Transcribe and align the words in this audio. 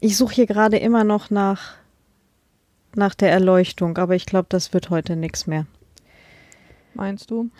Ich 0.00 0.16
suche 0.16 0.34
hier 0.34 0.46
gerade 0.46 0.76
immer 0.76 1.04
noch 1.04 1.30
nach, 1.30 1.74
nach 2.94 3.14
der 3.14 3.30
Erleuchtung, 3.30 3.96
aber 3.98 4.14
ich 4.14 4.26
glaube, 4.26 4.46
das 4.48 4.72
wird 4.72 4.90
heute 4.90 5.16
nichts 5.16 5.46
mehr. 5.46 5.66
Meinst 6.94 7.30
du? 7.30 7.50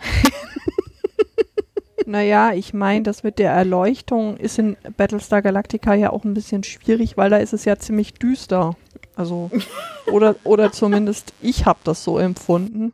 naja, 2.05 2.53
ich 2.53 2.73
meine, 2.73 3.03
das 3.03 3.23
mit 3.23 3.39
der 3.39 3.51
Erleuchtung 3.51 4.37
ist 4.37 4.59
in 4.59 4.77
Battlestar 4.97 5.41
Galactica 5.41 5.93
ja 5.93 6.11
auch 6.11 6.23
ein 6.23 6.33
bisschen 6.33 6.63
schwierig, 6.63 7.17
weil 7.17 7.29
da 7.29 7.37
ist 7.37 7.53
es 7.53 7.65
ja 7.65 7.77
ziemlich 7.77 8.13
düster. 8.13 8.75
Also, 9.15 9.49
oder, 10.11 10.35
oder 10.43 10.71
zumindest 10.71 11.33
ich 11.41 11.65
habe 11.65 11.79
das 11.83 12.03
so 12.03 12.19
empfunden. 12.19 12.93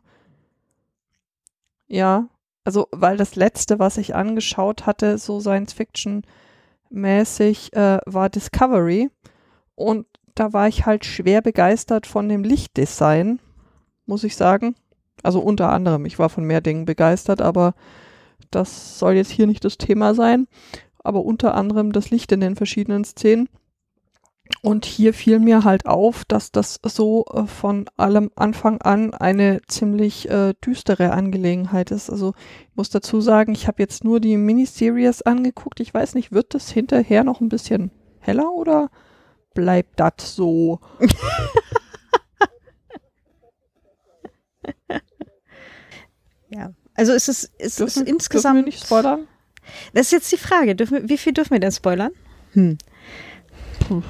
Ja, 1.86 2.28
also, 2.64 2.88
weil 2.92 3.18
das 3.18 3.36
letzte, 3.36 3.78
was 3.78 3.98
ich 3.98 4.14
angeschaut 4.14 4.86
hatte, 4.86 5.18
so 5.18 5.38
Science-Fiction-mäßig, 5.38 7.74
äh, 7.74 7.98
war 8.06 8.30
Discovery. 8.30 9.10
Und 9.74 10.06
da 10.34 10.52
war 10.52 10.68
ich 10.68 10.86
halt 10.86 11.04
schwer 11.04 11.42
begeistert 11.42 12.06
von 12.06 12.28
dem 12.28 12.42
Lichtdesign, 12.42 13.40
muss 14.06 14.24
ich 14.24 14.36
sagen. 14.36 14.74
Also 15.22 15.40
unter 15.40 15.70
anderem, 15.70 16.04
ich 16.06 16.18
war 16.18 16.28
von 16.28 16.44
mehr 16.44 16.60
Dingen 16.60 16.84
begeistert, 16.84 17.40
aber 17.40 17.74
das 18.50 18.98
soll 18.98 19.14
jetzt 19.14 19.30
hier 19.30 19.46
nicht 19.46 19.64
das 19.64 19.78
Thema 19.78 20.14
sein. 20.14 20.48
Aber 21.02 21.24
unter 21.24 21.54
anderem 21.54 21.92
das 21.92 22.10
Licht 22.10 22.32
in 22.32 22.40
den 22.40 22.56
verschiedenen 22.56 23.04
Szenen. 23.04 23.48
Und 24.62 24.84
hier 24.84 25.14
fiel 25.14 25.38
mir 25.38 25.64
halt 25.64 25.86
auf, 25.86 26.24
dass 26.26 26.52
das 26.52 26.78
so 26.82 27.24
äh, 27.32 27.46
von 27.46 27.86
allem 27.96 28.30
Anfang 28.36 28.80
an 28.82 29.14
eine 29.14 29.60
ziemlich 29.68 30.28
äh, 30.28 30.52
düstere 30.64 31.12
Angelegenheit 31.12 31.90
ist. 31.90 32.10
Also 32.10 32.34
ich 32.70 32.76
muss 32.76 32.90
dazu 32.90 33.22
sagen, 33.22 33.52
ich 33.52 33.66
habe 33.66 33.82
jetzt 33.82 34.04
nur 34.04 34.20
die 34.20 34.36
Miniseries 34.36 35.22
angeguckt. 35.22 35.80
Ich 35.80 35.94
weiß 35.94 36.14
nicht, 36.14 36.32
wird 36.32 36.52
das 36.52 36.70
hinterher 36.70 37.24
noch 37.24 37.40
ein 37.40 37.48
bisschen 37.48 37.90
heller 38.18 38.52
oder 38.52 38.90
bleibt 39.54 40.00
das 40.00 40.34
so? 40.34 40.80
ja, 46.48 46.72
also 46.94 47.12
ist 47.12 47.28
es 47.28 47.44
ist, 47.58 47.80
dürfen, 47.80 48.02
ist 48.02 48.08
insgesamt. 48.08 48.56
Dürfen 48.56 48.66
wir 48.66 48.72
nicht 48.72 48.84
spoilern? 48.84 49.28
Das 49.92 50.06
ist 50.06 50.12
jetzt 50.12 50.32
die 50.32 50.36
Frage. 50.36 50.74
Dürfen, 50.76 51.08
wie 51.08 51.18
viel 51.18 51.32
dürfen 51.32 51.52
wir 51.52 51.60
denn 51.60 51.72
spoilern? 51.72 52.12
Hm. 52.52 52.76
Puh. 53.86 54.02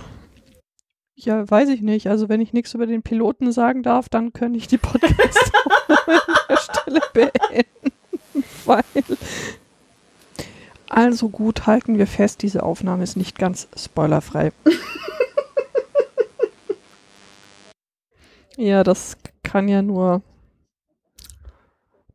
Ja, 1.14 1.48
weiß 1.48 1.69
ich 1.69 1.81
nicht. 1.81 2.08
Also 2.08 2.29
wenn 2.29 2.41
ich 2.41 2.53
nichts 2.53 2.75
über 2.75 2.86
den 2.86 3.03
Piloten 3.03 3.53
sagen 3.53 3.83
darf, 3.83 4.08
dann 4.08 4.33
könnte 4.33 4.58
ich 4.58 4.67
die 4.67 4.79
Podcast 4.79 5.53
an 5.89 6.19
der 6.48 6.56
Stelle 6.56 7.01
beenden. 7.12 7.92
Weil 8.64 8.83
also 10.95 11.29
gut, 11.29 11.67
halten 11.67 11.98
wir 11.98 12.06
fest, 12.06 12.42
diese 12.42 12.62
Aufnahme 12.62 13.03
ist 13.03 13.17
nicht 13.17 13.36
ganz 13.36 13.67
spoilerfrei. 13.77 14.53
Ja, 18.57 18.85
das 18.85 19.17
kann 19.43 19.69
ja 19.69 19.83
nur 19.83 20.23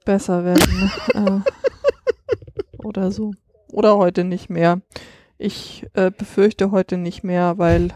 besser 0.05 0.43
werden. 0.43 0.91
äh, 1.13 1.41
oder 2.83 3.11
so. 3.11 3.33
Oder 3.71 3.97
heute 3.97 4.23
nicht 4.23 4.49
mehr. 4.49 4.81
Ich 5.37 5.85
äh, 5.93 6.11
befürchte 6.11 6.71
heute 6.71 6.97
nicht 6.97 7.23
mehr, 7.23 7.57
weil 7.57 7.89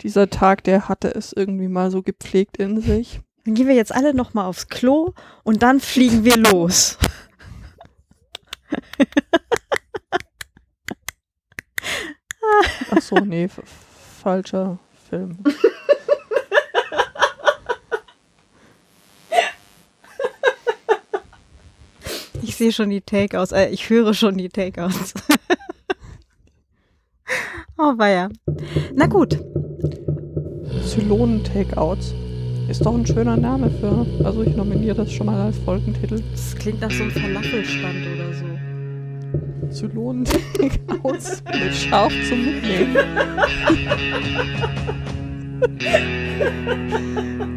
dieser 0.00 0.30
Tag, 0.30 0.64
der 0.64 0.88
hatte 0.88 1.14
es 1.14 1.32
irgendwie 1.32 1.68
mal 1.68 1.90
so 1.90 2.02
gepflegt 2.02 2.56
in 2.56 2.80
sich. 2.80 3.20
Dann 3.44 3.54
gehen 3.54 3.68
wir 3.68 3.74
jetzt 3.74 3.94
alle 3.94 4.14
noch 4.14 4.34
mal 4.34 4.46
aufs 4.46 4.68
Klo 4.68 5.14
und 5.44 5.62
dann 5.62 5.80
fliegen 5.80 6.24
wir 6.24 6.36
los. 6.36 6.98
Ach 12.90 13.00
so, 13.00 13.16
nee, 13.16 13.48
falscher 14.22 14.78
Film. 15.08 15.38
sehe 22.60 22.72
schon 22.72 22.90
die 22.90 23.00
Takeouts, 23.00 23.52
äh, 23.52 23.70
ich 23.70 23.88
höre 23.88 24.12
schon 24.12 24.36
die 24.36 24.50
Takeouts. 24.50 25.14
oh, 27.78 27.94
weia. 27.96 28.28
Na 28.94 29.06
gut. 29.06 29.38
Zylonen-Takeouts. 30.86 32.12
Ist 32.68 32.84
doch 32.84 32.94
ein 32.94 33.06
schöner 33.06 33.38
Name 33.38 33.70
für. 33.70 34.04
Also 34.24 34.42
ich 34.42 34.54
nominiere 34.54 34.96
das 34.96 35.10
schon 35.10 35.24
mal 35.26 35.40
als 35.40 35.56
Folgentitel. 35.58 36.22
Das 36.32 36.54
klingt 36.54 36.82
nach 36.82 36.90
so 36.90 37.04
einem 37.04 37.12
Falafelstand 37.12 38.06
oder 38.14 38.34
so. 38.34 38.44
Zylonen-Takeouts 39.70 41.42
mit 41.50 41.74
Scharf 41.74 42.12
zum 42.28 42.44
Mitnehmen. 42.44 42.98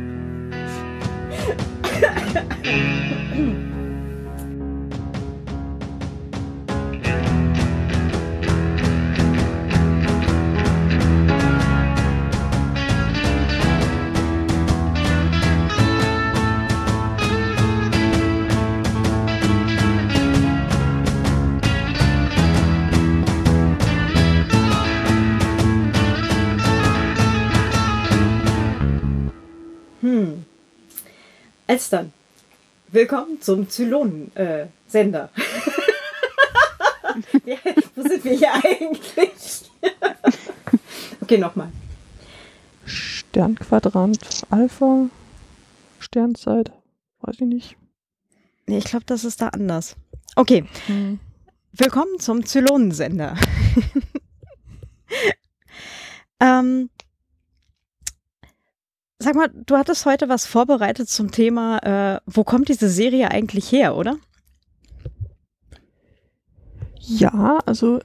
Elstern, 31.74 32.14
willkommen 32.90 33.42
zum 33.42 33.68
Zylonen-Sender. 33.68 35.30
ja, 37.46 37.56
wo 37.96 38.02
sind 38.04 38.24
wir 38.24 38.38
hier 38.38 38.54
eigentlich? 38.54 39.72
okay, 41.22 41.40
nochmal. 41.40 41.72
Sternquadrant 42.86 44.44
Alpha, 44.52 45.08
Sternzeit, 45.98 46.72
weiß 47.22 47.38
ich 47.40 47.48
nicht. 47.48 47.76
Nee, 48.68 48.78
ich 48.78 48.86
glaube, 48.86 49.06
das 49.08 49.26
ist 49.26 49.42
da 49.42 49.48
anders. 49.48 49.96
Okay, 50.36 50.66
Hm. 50.86 51.20
willkommen 51.72 52.20
zum 52.20 52.46
Zylonensender. 52.46 53.36
ähm, 56.40 56.92
sag 59.24 59.36
mal, 59.36 59.50
du 59.54 59.78
hattest 59.78 60.06
heute 60.06 60.30
was 60.30 60.46
vorbereitet 60.46 61.10
zum 61.10 61.32
Thema, 61.32 61.80
äh, 61.80 62.20
wo 62.26 62.44
kommt 62.44 62.70
diese 62.70 62.90
Serie 62.90 63.32
eigentlich 63.32 63.72
her, 63.72 63.96
oder? 63.96 64.18
Ja, 67.00 67.60
also 67.66 68.00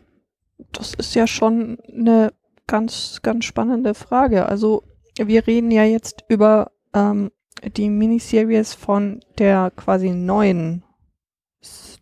das 0.73 0.95
ist 0.95 1.15
ja 1.15 1.27
schon 1.27 1.79
eine 1.89 2.33
ganz, 2.67 3.21
ganz 3.23 3.45
spannende 3.45 3.95
Frage. 3.95 4.47
Also 4.47 4.83
wir 5.17 5.47
reden 5.47 5.71
ja 5.71 5.85
jetzt 5.85 6.25
über 6.29 6.73
ähm, 6.95 7.31
die 7.77 7.91
Miniseries 7.91 8.75
von 8.75 9.21
der 9.39 9.73
quasi 9.75 10.11
neuen 10.11 10.85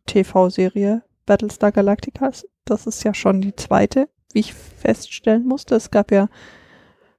TV-Serie 0.07 1.03
Battlestar 1.25 1.73
Galactica. 1.73 2.31
Das 2.65 2.87
ist 2.87 3.05
ja 3.05 3.15
schon 3.15 3.41
die 3.41 3.57
zweite, 3.57 4.09
wie 4.33 4.41
ich 4.41 4.55
feststellen 4.55 5.47
musste. 5.47 5.75
Es 5.75 5.91
gab 5.91 6.11
ja 6.13 6.29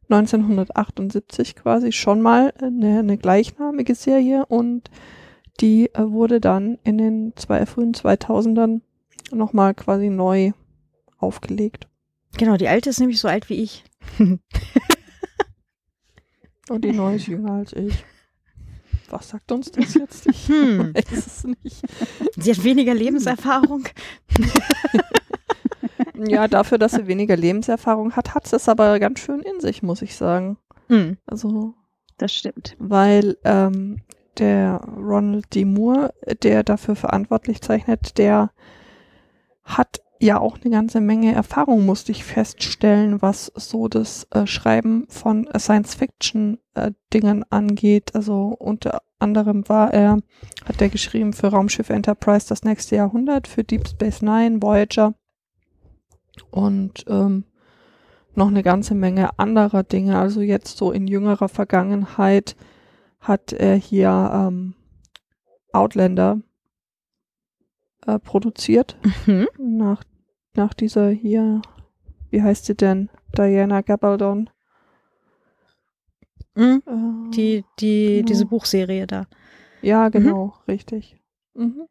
1978 0.10 1.56
quasi 1.56 1.92
schon 1.92 2.22
mal 2.22 2.54
eine, 2.62 3.00
eine 3.00 3.18
gleichnamige 3.18 3.96
Serie 3.96 4.46
und 4.46 4.90
die 5.60 5.94
äh, 5.94 6.04
wurde 6.10 6.40
dann 6.40 6.78
in 6.84 6.98
den 6.98 7.34
zwei, 7.36 7.66
frühen 7.66 7.94
2000ern 7.94 8.82
nochmal 9.32 9.74
quasi 9.74 10.10
neu 10.10 10.52
aufgelegt. 11.18 11.88
Genau, 12.38 12.58
die 12.58 12.68
alte 12.68 12.90
ist 12.90 13.00
nämlich 13.00 13.20
so 13.20 13.28
alt 13.28 13.50
wie 13.50 13.64
ich. 13.64 13.84
Und 16.70 16.84
die 16.84 16.92
neue 16.92 17.16
ist 17.16 17.28
jünger 17.28 17.54
als 17.54 17.72
ich. 17.74 18.04
Was 19.10 19.30
sagt 19.30 19.52
uns 19.54 19.72
das 19.72 19.94
jetzt? 19.94 20.28
Ich 20.28 20.50
Hm. 20.50 20.94
weiß 20.94 21.26
es 21.26 21.44
nicht. 21.46 21.82
Sie 22.36 22.52
hat 22.52 22.64
weniger 22.64 22.94
Lebenserfahrung. 22.94 23.86
Ja, 26.28 26.48
dafür, 26.48 26.78
dass 26.78 26.94
sie 26.94 27.08
weniger 27.08 27.36
Lebenserfahrung 27.36 28.16
hat, 28.16 28.34
hat 28.34 28.52
es 28.52 28.68
aber 28.70 29.00
ganz 29.00 29.20
schön 29.20 29.42
in 29.42 29.60
sich, 29.60 29.84
muss 29.84 30.02
ich 30.02 30.16
sagen. 30.16 30.58
Hm. 30.88 31.18
Also, 31.26 31.74
Das 32.18 32.34
stimmt. 32.34 32.76
weil 32.80 33.38
ähm, 33.44 34.02
der 34.38 34.82
Ronald 34.98 35.54
D. 35.54 35.66
Moore, 35.66 36.14
der 36.44 36.64
dafür 36.64 36.96
verantwortlich 36.96 37.62
zeichnet, 37.62 38.18
der 38.18 38.52
hat 39.64 40.02
ja 40.20 40.40
auch 40.40 40.58
eine 40.60 40.72
ganze 40.72 41.00
Menge 41.00 41.34
Erfahrung, 41.34 41.86
musste 41.86 42.12
ich 42.12 42.24
feststellen, 42.24 43.22
was 43.22 43.52
so 43.56 43.88
das 43.88 44.28
äh, 44.32 44.48
Schreiben 44.48 45.06
von 45.10 45.48
Science-Fiction-Dingen 45.56 47.46
angeht. 47.52 48.16
Also 48.16 48.56
unter 48.58 49.02
anderem 49.20 49.68
war 49.70 49.94
er, 49.94 50.18
hat 50.66 50.82
er 50.82 50.90
geschrieben 50.90 51.34
für 51.34 51.48
Raumschiff 51.48 51.90
Enterprise 51.90 52.48
das 52.48 52.64
nächste 52.64 52.96
Jahrhundert, 52.96 53.48
für 53.48 53.64
Deep 53.64 53.88
Space 53.88 54.22
Nine, 54.22 54.62
Voyager. 54.62 55.14
Und 56.52 57.06
ähm, 57.08 57.46
noch 58.36 58.48
eine 58.48 58.64
ganze 58.64 58.94
Menge 58.96 59.38
anderer 59.40 59.84
Dinge. 59.84 60.18
Also 60.20 60.42
jetzt 60.42 60.78
so 60.78 60.92
in 60.92 61.08
jüngerer 61.08 61.50
Vergangenheit 61.50 62.56
hat 63.20 63.52
er 63.54 63.76
hier 63.76 64.32
ähm, 64.34 64.76
Outlander 65.74 66.42
äh, 68.06 68.20
produziert. 68.20 68.98
Mhm. 69.26 69.48
Nach, 69.58 70.04
nach 70.56 70.74
dieser 70.74 71.10
hier, 71.10 71.62
wie 72.30 72.42
heißt 72.42 72.66
sie 72.66 72.76
denn? 72.76 73.10
Diana 73.38 73.82
Gabaldon. 73.82 74.50
Mhm. 76.56 76.82
Äh, 76.86 77.32
Die, 77.32 77.66
die, 77.80 78.16
Genau. 78.18 78.26
diese 78.28 78.46
Buchserie 78.46 79.08
da. 79.08 79.26
ja, 79.82 80.10
genau, 80.10 80.54
richtig. 80.68 81.18
Mhm. 81.54 81.88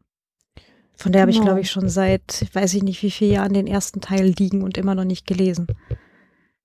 Von 0.97 1.13
der 1.13 1.21
habe 1.23 1.31
ich, 1.31 1.37
Genau. 1.37 1.47
glaube 1.49 1.61
ich, 1.61 1.71
schon 1.71 1.89
seit, 1.89 2.47
weiß 2.55 2.75
ich 2.75 2.83
nicht, 2.83 3.03
wie 3.03 3.11
vielen 3.11 3.33
Jahren 3.33 3.53
den 3.53 3.67
ersten 3.67 4.01
Teil 4.01 4.35
liegen 4.39 4.63
und 4.63 4.79
immer 4.79 4.95
noch 4.95 5.05
nicht 5.05 5.27
gelesen. 5.27 5.67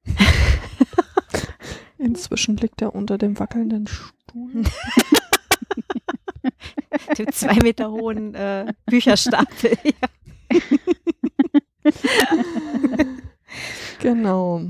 Inzwischen 1.97 2.57
liegt 2.57 2.81
er 2.81 2.95
unter 2.95 3.17
dem 3.17 3.37
wackelnden 3.39 3.87
Stuhl. 3.87 4.63
Den 7.17 7.31
zwei 7.31 7.55
Meter 7.61 7.91
hohen 7.91 8.33
äh, 8.35 8.73
Bücherstapel. 8.85 9.77
genau. 13.99 14.61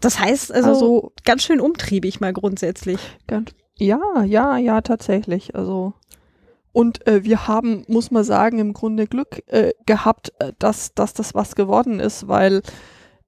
Das 0.00 0.18
heißt 0.18 0.52
also, 0.52 0.68
Also, 0.68 1.12
ganz 1.24 1.42
schön 1.44 1.60
umtriebig 1.60 2.20
mal 2.20 2.32
grundsätzlich. 2.32 2.98
ganz, 3.26 3.52
ja, 3.78 4.00
ja, 4.24 4.56
ja, 4.58 4.80
tatsächlich. 4.80 5.54
Also 5.54 5.94
und 6.76 7.06
äh, 7.06 7.24
wir 7.24 7.48
haben, 7.48 7.86
muss 7.88 8.10
man 8.10 8.22
sagen, 8.22 8.58
im 8.58 8.74
Grunde 8.74 9.06
Glück 9.06 9.42
äh, 9.46 9.72
gehabt, 9.86 10.34
äh, 10.40 10.52
dass, 10.58 10.92
dass 10.92 11.14
das 11.14 11.34
was 11.34 11.54
geworden 11.54 12.00
ist, 12.00 12.28
weil 12.28 12.60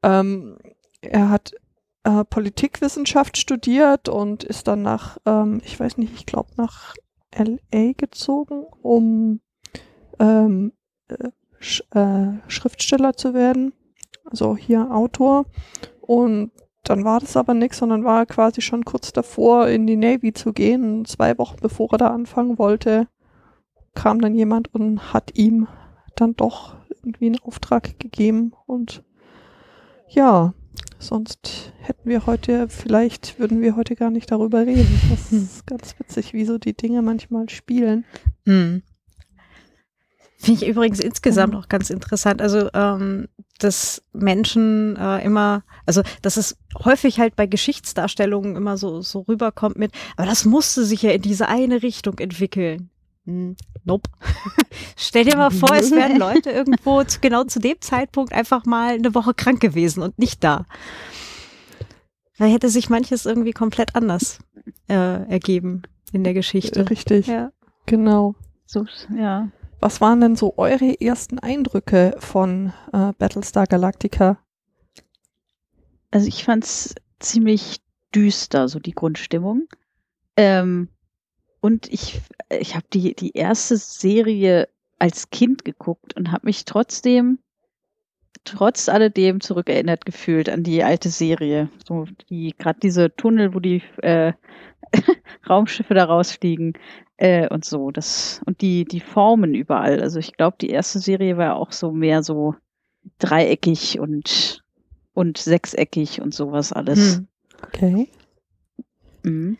ähm, 0.02 0.58
er 1.00 1.30
hat 1.30 1.54
äh, 2.04 2.24
Politikwissenschaft 2.24 3.38
studiert 3.38 4.10
und 4.10 4.44
ist 4.44 4.68
dann 4.68 4.82
nach, 4.82 5.16
ähm, 5.24 5.62
ich 5.64 5.80
weiß 5.80 5.96
nicht, 5.96 6.12
ich 6.14 6.26
glaube 6.26 6.50
nach 6.58 6.94
LA 7.34 7.92
gezogen, 7.96 8.66
um 8.82 9.40
ähm, 10.18 10.72
äh, 11.08 11.30
Sch 11.58 11.84
äh, 11.94 12.32
Schriftsteller 12.48 13.14
zu 13.14 13.32
werden. 13.32 13.72
Also 14.26 14.58
hier 14.58 14.90
Autor. 14.90 15.46
Und 16.02 16.50
dann 16.84 17.02
war 17.02 17.20
das 17.20 17.34
aber 17.34 17.54
nichts, 17.54 17.78
sondern 17.78 18.04
war 18.04 18.26
quasi 18.26 18.60
schon 18.60 18.84
kurz 18.84 19.14
davor, 19.14 19.68
in 19.68 19.86
die 19.86 19.96
Navy 19.96 20.34
zu 20.34 20.52
gehen. 20.52 21.06
Zwei 21.06 21.38
Wochen 21.38 21.56
bevor 21.62 21.94
er 21.94 21.98
da 21.98 22.08
anfangen 22.08 22.58
wollte, 22.58 23.08
kam 23.98 24.20
dann 24.20 24.34
jemand 24.36 24.72
und 24.72 25.12
hat 25.12 25.36
ihm 25.36 25.66
dann 26.14 26.36
doch 26.36 26.76
irgendwie 27.02 27.26
einen 27.26 27.40
Auftrag 27.40 27.98
gegeben. 27.98 28.52
Und 28.66 29.02
ja, 30.08 30.54
sonst 31.00 31.72
hätten 31.80 32.08
wir 32.08 32.24
heute, 32.26 32.68
vielleicht 32.68 33.40
würden 33.40 33.60
wir 33.60 33.74
heute 33.74 33.96
gar 33.96 34.10
nicht 34.10 34.30
darüber 34.30 34.64
reden. 34.64 35.00
Das 35.10 35.32
Hm. 35.32 35.38
ist 35.38 35.66
ganz 35.66 35.98
witzig, 35.98 36.32
wie 36.32 36.44
so 36.44 36.58
die 36.58 36.74
Dinge 36.76 37.02
manchmal 37.02 37.48
spielen. 37.48 38.04
Hm. 38.46 38.82
Finde 40.38 40.62
ich 40.64 40.68
übrigens 40.70 41.00
insgesamt 41.00 41.52
Genau. 41.54 41.64
auch 41.64 41.68
ganz 41.68 41.90
interessant. 41.90 42.40
Also, 42.40 42.70
ähm, 42.72 43.26
dass 43.58 44.04
Menschen 44.12 44.94
äh, 44.94 45.24
immer, 45.24 45.64
also 45.86 46.02
dass 46.22 46.36
es 46.36 46.56
häufig 46.84 47.18
halt 47.18 47.34
bei 47.34 47.46
Geschichtsdarstellungen 47.48 48.54
immer 48.54 48.76
so, 48.76 49.00
so 49.02 49.22
rüberkommt 49.22 49.76
mit, 49.76 49.90
aber 50.16 50.28
das 50.28 50.44
musste 50.44 50.84
sich 50.84 51.02
ja 51.02 51.10
in 51.10 51.22
diese 51.22 51.48
eine 51.48 51.82
Richtung 51.82 52.16
entwickeln. 52.20 52.90
Nope. 53.84 54.08
Stell 54.96 55.24
dir 55.24 55.36
mal 55.36 55.50
vor, 55.50 55.74
es 55.74 55.90
wären 55.90 56.16
Leute 56.18 56.50
irgendwo 56.50 57.04
zu, 57.04 57.20
genau 57.20 57.44
zu 57.44 57.58
dem 57.58 57.80
Zeitpunkt 57.80 58.32
einfach 58.32 58.64
mal 58.64 58.94
eine 58.94 59.14
Woche 59.14 59.34
krank 59.34 59.60
gewesen 59.60 60.02
und 60.02 60.18
nicht 60.18 60.42
da. 60.42 60.64
Da 62.38 62.44
hätte 62.46 62.68
sich 62.70 62.88
manches 62.88 63.26
irgendwie 63.26 63.52
komplett 63.52 63.94
anders 63.96 64.38
äh, 64.88 64.94
ergeben 64.94 65.82
in 66.12 66.24
der 66.24 66.34
Geschichte. 66.34 66.88
Richtig, 66.88 67.26
Ja. 67.26 67.52
genau. 67.86 68.34
So, 68.64 68.86
ja. 69.14 69.48
Was 69.80 70.00
waren 70.00 70.20
denn 70.20 70.36
so 70.36 70.54
eure 70.56 71.00
ersten 71.00 71.38
Eindrücke 71.38 72.16
von 72.18 72.72
äh, 72.92 73.12
Battlestar 73.18 73.66
Galactica? 73.66 74.38
Also 76.10 76.26
ich 76.28 76.44
fand's 76.44 76.94
ziemlich 77.20 77.80
düster, 78.14 78.68
so 78.68 78.78
die 78.78 78.92
Grundstimmung. 78.92 79.68
Ähm, 80.36 80.88
und 81.60 81.92
ich, 81.92 82.20
ich 82.50 82.74
habe 82.74 82.86
die, 82.92 83.14
die 83.14 83.32
erste 83.32 83.76
Serie 83.76 84.68
als 84.98 85.30
Kind 85.30 85.64
geguckt 85.64 86.16
und 86.16 86.32
habe 86.32 86.46
mich 86.46 86.64
trotzdem, 86.64 87.38
trotz 88.44 88.88
alledem 88.88 89.40
zurückerinnert 89.40 90.06
gefühlt 90.06 90.48
an 90.48 90.62
die 90.62 90.82
alte 90.82 91.10
Serie. 91.10 91.68
So 91.86 92.06
die, 92.30 92.54
gerade 92.56 92.80
diese 92.80 93.14
Tunnel, 93.14 93.54
wo 93.54 93.60
die 93.60 93.82
äh, 94.02 94.32
Raumschiffe 95.48 95.94
da 95.94 96.04
rausfliegen 96.04 96.74
äh, 97.16 97.48
und 97.48 97.64
so. 97.64 97.90
Das, 97.90 98.40
und 98.46 98.60
die, 98.60 98.84
die 98.84 99.00
Formen 99.00 99.54
überall. 99.54 100.00
Also 100.00 100.18
ich 100.18 100.36
glaube, 100.36 100.56
die 100.60 100.70
erste 100.70 100.98
Serie 100.98 101.36
war 101.36 101.56
auch 101.56 101.72
so 101.72 101.90
mehr 101.90 102.22
so 102.22 102.54
dreieckig 103.18 103.98
und, 103.98 104.62
und 105.14 105.38
sechseckig 105.38 106.20
und 106.20 106.34
sowas 106.34 106.72
alles. 106.72 107.16
Hm. 107.16 107.28
Okay. 107.66 108.08
Mhm. 109.24 109.58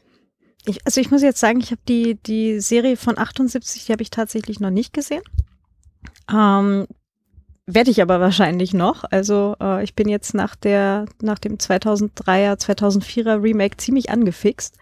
Ich, 0.69 0.85
also 0.85 1.01
ich 1.01 1.11
muss 1.11 1.23
jetzt 1.23 1.41
sagen, 1.41 1.61
ich 1.61 1.71
habe 1.71 1.81
die, 1.89 2.17
die 2.17 2.61
Serie 2.61 2.99
von 2.99 3.17
78, 3.17 3.87
die 3.87 3.93
habe 3.93 4.03
ich 4.03 4.11
tatsächlich 4.11 4.61
noch 4.61 4.69
nicht 4.69 4.93
gesehen. 4.93 5.23
Ähm, 6.31 6.87
Werde 7.65 7.91
ich 7.91 8.03
aber 8.03 8.21
wahrscheinlich 8.21 8.75
noch. 8.75 9.05
Also 9.11 9.57
äh, 9.63 9.83
ich 9.83 9.95
bin 9.95 10.09
jetzt 10.09 10.35
nach 10.35 10.57
der, 10.57 11.07
nach 11.23 11.39
dem 11.39 11.57
2003er, 11.57 12.59
2004er 12.59 13.43
Remake 13.43 13.79
ziemlich 13.79 14.11
angefixt. 14.11 14.77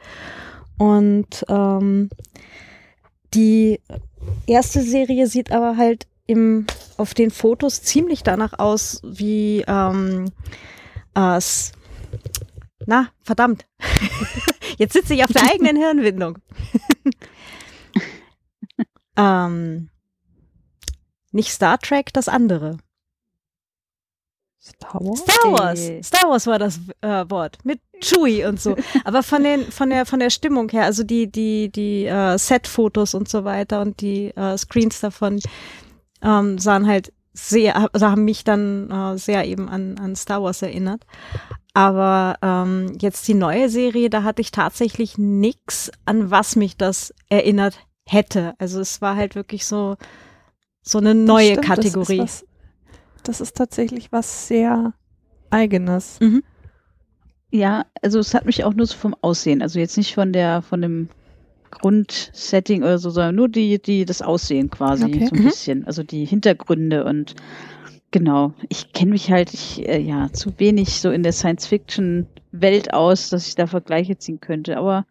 Und 0.76 1.44
ähm, 1.48 2.10
die 3.32 3.80
erste 4.46 4.82
Serie 4.82 5.28
sieht 5.28 5.52
aber 5.52 5.76
halt 5.76 6.08
im, 6.26 6.66
auf 6.96 7.14
den 7.14 7.30
Fotos 7.30 7.82
ziemlich 7.82 8.24
danach 8.24 8.58
aus 8.58 9.00
wie 9.04 9.64
ähm, 9.68 10.32
äh, 11.14 11.40
na, 12.86 13.08
verdammt. 13.22 13.66
Jetzt 14.76 14.92
sitze 14.92 15.14
ich 15.14 15.24
auf 15.24 15.32
der 15.32 15.42
eigenen 15.42 15.76
Hirnwindung. 15.76 16.38
ähm, 19.16 19.88
nicht 21.32 21.50
Star 21.50 21.78
Trek, 21.78 22.12
das 22.12 22.28
andere. 22.28 22.78
Star 24.60 25.00
Wars? 25.00 25.20
Star 25.20 25.52
Wars. 25.52 26.06
Star 26.06 26.30
Wars 26.30 26.46
war 26.46 26.58
das 26.58 26.80
äh, 27.00 27.24
Wort 27.28 27.58
mit 27.64 27.80
Chewie 28.00 28.44
und 28.44 28.60
so. 28.60 28.76
Aber 29.04 29.22
von 29.22 29.44
den 29.44 29.70
von 29.70 29.90
der 29.90 30.06
von 30.06 30.18
der 30.18 30.30
Stimmung 30.30 30.68
her, 30.70 30.84
also 30.84 31.04
die 31.04 31.30
die 31.30 31.70
die 31.70 32.06
äh, 32.06 32.36
Set-Fotos 32.36 33.14
und 33.14 33.28
so 33.28 33.44
weiter 33.44 33.80
und 33.80 34.00
die 34.00 34.28
äh, 34.36 34.58
Screens 34.58 35.00
davon 35.00 35.40
ähm, 36.22 36.58
sahen 36.58 36.86
halt 36.86 37.12
sehr, 37.36 37.92
also 37.92 38.06
haben 38.06 38.24
mich 38.24 38.44
dann 38.44 38.90
äh, 38.90 39.18
sehr 39.18 39.46
eben 39.46 39.68
an 39.68 39.98
an 39.98 40.16
Star 40.16 40.42
Wars 40.42 40.62
erinnert. 40.62 41.04
Aber 41.74 42.38
ähm, 42.40 42.96
jetzt 43.00 43.28
die 43.28 43.34
neue 43.34 43.68
Serie, 43.68 44.08
da 44.08 44.22
hatte 44.22 44.40
ich 44.40 44.50
tatsächlich 44.50 45.18
nix, 45.18 45.90
an 46.06 46.30
was 46.30 46.56
mich 46.56 46.78
das 46.78 47.12
erinnert 47.28 47.78
hätte. 48.06 48.54
Also 48.58 48.80
es 48.80 49.02
war 49.02 49.16
halt 49.16 49.34
wirklich 49.34 49.66
so 49.66 49.96
so 50.80 50.98
eine 50.98 51.14
neue 51.14 51.52
Stimmt, 51.52 51.66
Kategorie. 51.66 52.18
Das 52.18 52.34
ist, 52.34 52.42
was, 52.42 53.22
das 53.24 53.40
ist 53.40 53.56
tatsächlich 53.56 54.12
was 54.12 54.48
sehr 54.48 54.94
Eigenes. 55.50 56.18
Mhm. 56.20 56.42
Ja, 57.50 57.84
also 58.02 58.18
es 58.18 58.34
hat 58.34 58.46
mich 58.46 58.64
auch 58.64 58.74
nur 58.74 58.86
so 58.86 58.96
vom 58.96 59.14
Aussehen, 59.20 59.62
also 59.62 59.78
jetzt 59.78 59.96
nicht 59.96 60.14
von 60.14 60.32
der, 60.32 60.62
von 60.62 60.80
dem 60.80 61.08
Grundsetting 61.80 62.82
oder 62.82 62.98
so, 62.98 63.10
sondern 63.10 63.34
nur 63.34 63.48
die, 63.48 63.80
die, 63.80 64.04
das 64.04 64.22
Aussehen 64.22 64.70
quasi, 64.70 65.04
Okay. 65.04 65.26
so 65.26 65.34
ein 65.34 65.40
Mhm. 65.40 65.44
bisschen. 65.44 65.86
Also 65.86 66.02
die 66.02 66.24
Hintergründe 66.24 67.04
und 67.04 67.34
genau. 68.10 68.52
Ich 68.68 68.92
kenne 68.92 69.12
mich 69.12 69.30
halt, 69.30 69.52
ich, 69.54 69.86
äh, 69.88 70.00
ja, 70.00 70.32
zu 70.32 70.52
wenig 70.58 71.00
so 71.00 71.10
in 71.10 71.22
der 71.22 71.32
Science-Fiction-Welt 71.32 72.92
aus, 72.94 73.30
dass 73.30 73.48
ich 73.48 73.54
da 73.54 73.66
Vergleiche 73.66 74.16
ziehen 74.18 74.40
könnte. 74.40 74.76
Aber 74.76 75.06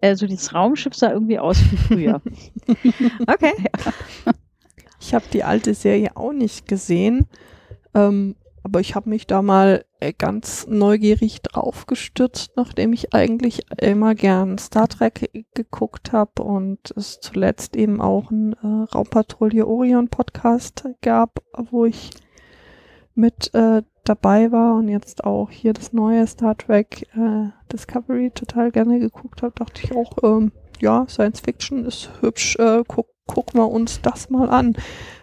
äh, 0.00 0.14
so 0.16 0.26
dieses 0.26 0.54
Raumschiff 0.54 0.94
sah 0.94 1.12
irgendwie 1.12 1.38
aus 1.38 1.58
wie 1.70 1.76
früher. 1.76 2.22
Okay. 3.26 3.52
Ich 5.00 5.14
habe 5.14 5.24
die 5.32 5.44
alte 5.44 5.74
Serie 5.74 6.16
auch 6.16 6.32
nicht 6.32 6.66
gesehen, 6.66 7.26
ähm, 7.94 8.34
aber 8.68 8.80
ich 8.80 8.94
habe 8.94 9.08
mich 9.08 9.26
da 9.26 9.40
mal 9.40 9.86
äh, 9.98 10.12
ganz 10.12 10.66
neugierig 10.68 11.40
drauf 11.40 11.86
gestürzt, 11.86 12.52
nachdem 12.56 12.92
ich 12.92 13.14
eigentlich 13.14 13.62
immer 13.80 14.14
gern 14.14 14.58
Star 14.58 14.88
Trek 14.88 15.30
geguckt 15.54 16.12
habe 16.12 16.42
und 16.42 16.92
es 16.94 17.18
zuletzt 17.20 17.76
eben 17.76 18.02
auch 18.02 18.30
einen 18.30 18.52
äh, 18.52 18.92
Raumpatrouille 18.94 19.66
Orion 19.66 20.08
Podcast 20.08 20.86
gab, 21.00 21.42
wo 21.70 21.86
ich 21.86 22.10
mit 23.14 23.54
äh, 23.54 23.82
dabei 24.04 24.52
war 24.52 24.74
und 24.74 24.88
jetzt 24.88 25.24
auch 25.24 25.50
hier 25.50 25.72
das 25.72 25.94
neue 25.94 26.26
Star 26.26 26.54
Trek 26.54 27.08
äh, 27.16 27.48
Discovery 27.72 28.30
total 28.32 28.70
gerne 28.70 28.98
geguckt 28.98 29.40
habe, 29.40 29.54
dachte 29.54 29.80
ich 29.82 29.96
auch, 29.96 30.12
ähm, 30.22 30.52
ja, 30.78 31.06
Science 31.08 31.40
Fiction 31.40 31.86
ist 31.86 32.10
hübsch, 32.20 32.56
äh, 32.58 32.84
guck, 32.86 33.08
guck 33.26 33.54
mal 33.54 33.64
uns 33.64 34.02
das 34.02 34.28
mal 34.28 34.50
an. 34.50 34.76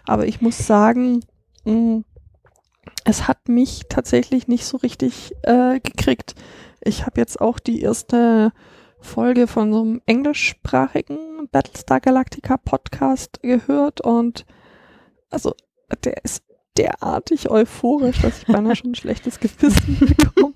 Aber 0.04 0.26
ich 0.26 0.40
muss 0.40 0.66
sagen, 0.66 1.20
mh, 1.64 2.02
es 3.06 3.28
hat 3.28 3.48
mich 3.48 3.82
tatsächlich 3.88 4.48
nicht 4.48 4.66
so 4.66 4.78
richtig 4.78 5.32
äh, 5.42 5.78
gekriegt. 5.78 6.34
Ich 6.80 7.06
habe 7.06 7.20
jetzt 7.20 7.40
auch 7.40 7.60
die 7.60 7.80
erste 7.80 8.52
Folge 9.00 9.46
von 9.46 9.72
so 9.72 9.82
einem 9.82 10.02
englischsprachigen 10.06 11.48
Battlestar 11.52 12.00
Galactica 12.00 12.56
Podcast 12.56 13.40
gehört 13.42 14.00
und 14.00 14.44
also 15.30 15.54
der 16.02 16.24
ist 16.24 16.42
derartig 16.76 17.48
euphorisch, 17.48 18.20
dass 18.22 18.38
ich 18.38 18.46
beinahe 18.46 18.74
schon 18.74 18.90
ein 18.90 18.96
schlechtes 18.96 19.38
Gewissen 19.38 19.98
bekomme. 20.16 20.54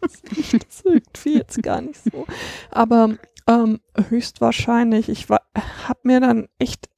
Das, 0.00 0.22
das 0.22 0.82
irgendwie 0.84 1.38
jetzt 1.38 1.62
gar 1.62 1.80
nicht 1.80 2.00
so. 2.04 2.26
Aber 2.70 3.16
ähm, 3.48 3.80
höchstwahrscheinlich, 4.10 5.08
ich 5.08 5.28
habe 5.30 6.00
mir 6.02 6.20
dann 6.20 6.48
echt 6.58 6.90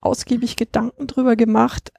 ausgiebig 0.00 0.56
Gedanken 0.56 1.06
drüber 1.06 1.36
gemacht, 1.36 1.92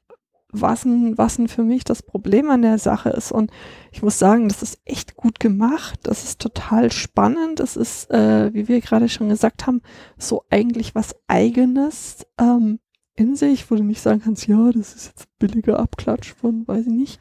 was 0.54 0.84
denn, 0.84 1.18
was 1.18 1.40
für 1.48 1.64
mich 1.64 1.84
das 1.84 2.02
Problem 2.04 2.50
an 2.50 2.62
der 2.62 2.78
Sache 2.78 3.10
ist. 3.10 3.32
Und 3.32 3.52
ich 3.92 4.02
muss 4.02 4.20
sagen, 4.20 4.48
das 4.48 4.64
ist 4.64 4.80
echt 4.86 5.16
gut 5.18 5.40
gemacht. 5.40 6.00
Das 6.04 6.24
ist 6.24 6.40
total 6.40 6.92
spannend. 6.92 7.60
Das 7.60 7.76
ist, 7.76 8.10
äh, 8.12 8.54
wie 8.54 8.68
wir 8.68 8.80
gerade 8.82 9.10
schon 9.10 9.30
gesagt 9.30 9.68
haben, 9.68 9.82
so 10.18 10.44
eigentlich 10.50 10.96
was 10.96 11.16
Eigenes 11.28 12.26
ähm, 12.40 12.80
in 13.16 13.36
sich, 13.36 13.70
wo 13.70 13.76
du 13.76 13.84
nicht 13.84 14.02
sagen 14.02 14.22
kannst, 14.24 14.48
ja, 14.48 14.72
das 14.72 14.96
ist 14.96 15.08
jetzt 15.08 15.40
billiger 15.40 15.80
Abklatsch 15.80 16.34
von, 16.34 16.68
weiß 16.68 16.88
ich 16.88 16.94
nicht. 16.94 17.20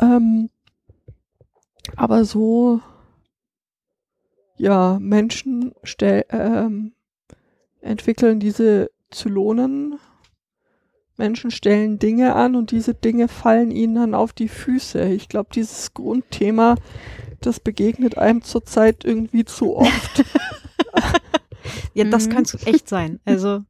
Ähm, 0.00 0.50
aber 1.96 2.24
so, 2.24 2.80
ja, 4.56 4.98
Menschen 5.00 5.72
stell, 5.82 6.24
ähm, 6.30 6.92
entwickeln 7.80 8.40
diese 8.40 8.90
Zylonen 9.10 9.98
Menschen 11.20 11.50
stellen 11.50 11.98
Dinge 11.98 12.34
an 12.34 12.56
und 12.56 12.70
diese 12.70 12.94
Dinge 12.94 13.28
fallen 13.28 13.70
ihnen 13.70 13.94
dann 13.94 14.14
auf 14.14 14.32
die 14.32 14.48
Füße. 14.48 15.04
Ich 15.04 15.28
glaube, 15.28 15.50
dieses 15.54 15.92
Grundthema, 15.92 16.76
das 17.40 17.60
begegnet 17.60 18.18
einem 18.18 18.42
zurzeit 18.42 19.04
irgendwie 19.04 19.44
zu 19.44 19.76
oft. 19.76 20.24
ja, 21.94 22.04
das 22.04 22.26
mhm. 22.26 22.30
kann 22.32 22.42
es 22.44 22.66
echt 22.66 22.88
sein. 22.88 23.20
Also, 23.26 23.62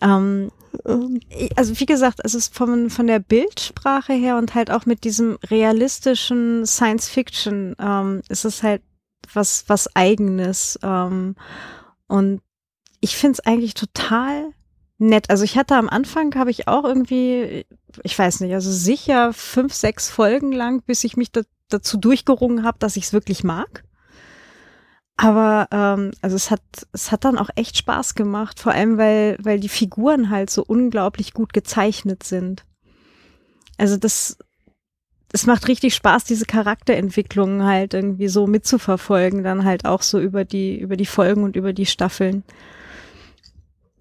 ähm, 0.00 0.50
ähm. 0.86 1.20
also 1.56 1.78
wie 1.80 1.86
gesagt, 1.86 2.20
es 2.22 2.34
ist 2.34 2.54
von, 2.54 2.90
von 2.90 3.08
der 3.08 3.18
Bildsprache 3.18 4.12
her 4.12 4.38
und 4.38 4.54
halt 4.54 4.70
auch 4.70 4.86
mit 4.86 5.02
diesem 5.02 5.36
realistischen 5.50 6.64
Science 6.64 7.08
Fiction 7.08 7.74
ähm, 7.80 8.22
ist 8.28 8.44
es 8.44 8.62
halt 8.62 8.82
was, 9.34 9.64
was 9.66 9.94
eigenes. 9.96 10.78
Ähm, 10.82 11.34
und 12.06 12.40
ich 13.00 13.16
finde 13.16 13.32
es 13.32 13.46
eigentlich 13.46 13.74
total 13.74 14.52
nett. 15.00 15.30
Also 15.30 15.44
ich 15.44 15.56
hatte 15.56 15.76
am 15.76 15.88
Anfang, 15.88 16.34
habe 16.34 16.50
ich 16.50 16.68
auch 16.68 16.84
irgendwie, 16.84 17.66
ich 18.02 18.18
weiß 18.18 18.40
nicht, 18.40 18.54
also 18.54 18.70
sicher 18.70 19.32
fünf, 19.32 19.74
sechs 19.74 20.10
Folgen 20.10 20.52
lang, 20.52 20.82
bis 20.82 21.04
ich 21.04 21.16
mich 21.16 21.32
da, 21.32 21.42
dazu 21.68 21.96
durchgerungen 21.96 22.64
habe, 22.64 22.78
dass 22.78 22.96
ich 22.96 23.04
es 23.04 23.12
wirklich 23.12 23.42
mag. 23.42 23.84
Aber 25.16 25.68
ähm, 25.70 26.12
also 26.22 26.36
es 26.36 26.50
hat 26.50 26.62
es 26.92 27.12
hat 27.12 27.26
dann 27.26 27.36
auch 27.36 27.50
echt 27.54 27.76
Spaß 27.76 28.14
gemacht, 28.14 28.58
vor 28.58 28.72
allem 28.72 28.96
weil 28.96 29.36
weil 29.38 29.60
die 29.60 29.68
Figuren 29.68 30.30
halt 30.30 30.48
so 30.48 30.64
unglaublich 30.66 31.34
gut 31.34 31.52
gezeichnet 31.52 32.22
sind. 32.22 32.64
Also 33.76 33.98
das 33.98 34.38
es 35.32 35.46
macht 35.46 35.68
richtig 35.68 35.94
Spaß, 35.94 36.24
diese 36.24 36.46
Charakterentwicklungen 36.46 37.64
halt 37.64 37.92
irgendwie 37.92 38.28
so 38.28 38.46
mitzuverfolgen, 38.46 39.44
dann 39.44 39.64
halt 39.64 39.84
auch 39.84 40.00
so 40.02 40.18
über 40.18 40.46
die 40.46 40.78
über 40.78 40.96
die 40.96 41.06
Folgen 41.06 41.44
und 41.44 41.54
über 41.54 41.74
die 41.74 41.86
Staffeln. 41.86 42.42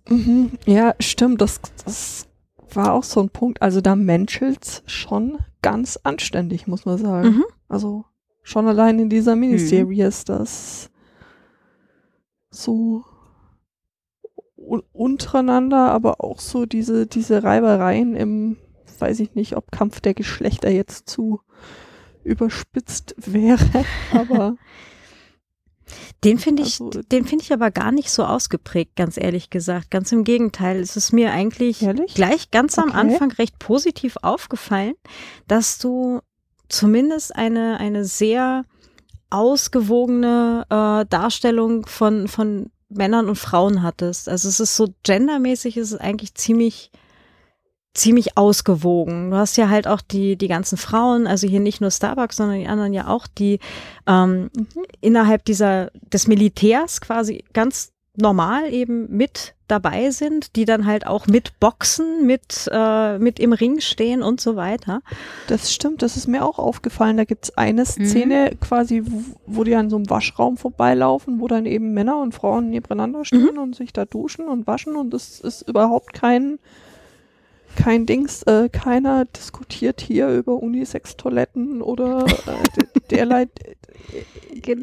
Mhm, 0.09 0.51
ja, 0.65 0.95
stimmt. 0.99 1.41
Das, 1.41 1.61
das 1.85 2.27
war 2.73 2.93
auch 2.93 3.03
so 3.03 3.19
ein 3.21 3.29
Punkt. 3.29 3.61
Also 3.61 3.81
da 3.81 3.95
menschelt's 3.95 4.83
schon 4.85 5.37
ganz 5.61 5.97
anständig, 6.03 6.67
muss 6.67 6.85
man 6.85 6.97
sagen. 6.97 7.29
Mhm. 7.29 7.45
Also 7.67 8.05
schon 8.43 8.67
allein 8.67 8.99
in 8.99 9.09
dieser 9.09 9.35
Miniserie 9.35 10.03
mhm. 10.03 10.09
ist 10.09 10.29
das 10.29 10.89
so 12.49 13.05
untereinander, 14.91 15.91
aber 15.91 16.23
auch 16.23 16.39
so 16.39 16.65
diese, 16.65 17.07
diese 17.07 17.43
Reibereien 17.43 18.15
im, 18.15 18.57
weiß 18.99 19.19
ich 19.19 19.33
nicht, 19.33 19.55
ob 19.55 19.71
Kampf 19.71 19.99
der 19.99 20.13
Geschlechter 20.13 20.69
jetzt 20.69 21.09
zu 21.09 21.41
überspitzt 22.23 23.15
wäre, 23.25 23.85
aber 24.11 24.55
Den 26.23 26.39
finde 26.39 26.63
ich, 26.63 26.79
also, 26.81 26.89
den 26.89 27.25
finde 27.25 27.43
ich 27.43 27.53
aber 27.53 27.71
gar 27.71 27.91
nicht 27.91 28.11
so 28.11 28.23
ausgeprägt, 28.23 28.95
ganz 28.95 29.17
ehrlich 29.17 29.49
gesagt. 29.49 29.91
Ganz 29.91 30.11
im 30.11 30.23
Gegenteil. 30.23 30.79
Es 30.79 30.95
ist 30.95 31.13
mir 31.13 31.31
eigentlich 31.31 31.81
ehrlich? 31.81 32.13
gleich 32.13 32.51
ganz 32.51 32.77
okay. 32.77 32.89
am 32.89 32.95
Anfang 32.95 33.31
recht 33.31 33.59
positiv 33.59 34.17
aufgefallen, 34.21 34.93
dass 35.47 35.77
du 35.77 36.21
zumindest 36.67 37.35
eine, 37.35 37.79
eine 37.79 38.05
sehr 38.05 38.65
ausgewogene 39.29 40.65
äh, 40.69 41.05
Darstellung 41.07 41.85
von, 41.85 42.27
von 42.27 42.71
Männern 42.89 43.29
und 43.29 43.35
Frauen 43.35 43.83
hattest. 43.83 44.27
Also 44.27 44.49
es 44.49 44.59
ist 44.59 44.75
so 44.75 44.87
gendermäßig, 45.03 45.77
ist 45.77 45.91
es 45.91 45.99
eigentlich 45.99 46.33
ziemlich, 46.35 46.91
ziemlich 47.99 48.37
ausgewogen. 48.37 49.31
Du 49.31 49.37
hast 49.37 49.57
ja 49.57 49.69
halt 49.69 49.87
auch 49.87 50.01
die, 50.01 50.37
die 50.37 50.47
ganzen 50.47 50.77
Frauen, 50.77 51.27
also 51.27 51.47
hier 51.47 51.59
nicht 51.59 51.81
nur 51.81 51.91
Starbucks, 51.91 52.37
sondern 52.37 52.59
die 52.59 52.67
anderen 52.67 52.93
ja 52.93 53.07
auch, 53.07 53.27
die 53.27 53.59
ähm, 54.07 54.49
mhm. 54.55 54.67
innerhalb 55.01 55.43
dieser, 55.45 55.91
des 56.11 56.27
Militärs 56.27 57.01
quasi 57.01 57.43
ganz 57.53 57.91
normal 58.15 58.73
eben 58.73 59.09
mit 59.09 59.55
dabei 59.67 60.11
sind, 60.11 60.55
die 60.55 60.65
dann 60.65 60.85
halt 60.85 61.05
auch 61.05 61.27
mit 61.27 61.59
boxen, 61.59 62.25
mit, 62.25 62.69
äh, 62.71 63.19
mit 63.19 63.39
im 63.39 63.53
Ring 63.53 63.81
stehen 63.81 64.23
und 64.23 64.41
so 64.41 64.55
weiter. 64.55 65.01
Das 65.47 65.71
stimmt, 65.71 66.01
das 66.01 66.17
ist 66.17 66.27
mir 66.27 66.43
auch 66.43 66.57
aufgefallen. 66.57 67.17
Da 67.17 67.25
gibt's 67.25 67.55
eine 67.57 67.81
mhm. 67.81 67.85
Szene 67.85 68.51
mhm. 68.51 68.59
quasi, 68.61 69.03
wo, 69.05 69.23
wo, 69.45 69.63
die 69.63 69.75
an 69.75 69.89
so 69.89 69.97
einem 69.97 70.09
Waschraum 70.09 70.57
vorbeilaufen, 70.57 71.39
wo 71.39 71.47
dann 71.47 71.65
eben 71.65 71.93
Männer 71.93 72.19
und 72.19 72.33
Frauen 72.33 72.69
nebeneinander 72.69 73.25
stehen 73.25 73.53
mhm. 73.53 73.59
und 73.59 73.75
sich 73.75 73.93
da 73.93 74.05
duschen 74.05 74.47
und 74.47 74.67
waschen 74.67 74.95
und 74.95 75.11
das 75.13 75.39
ist 75.39 75.67
überhaupt 75.67 76.13
kein 76.13 76.59
kein 77.75 78.05
Dings, 78.05 78.43
äh, 78.43 78.69
keiner 78.69 79.25
diskutiert 79.25 80.01
hier 80.01 80.29
über 80.29 80.53
Unisex-Toiletten 80.53 81.81
oder 81.81 82.25
äh, 82.25 82.83
derlei. 83.11 83.47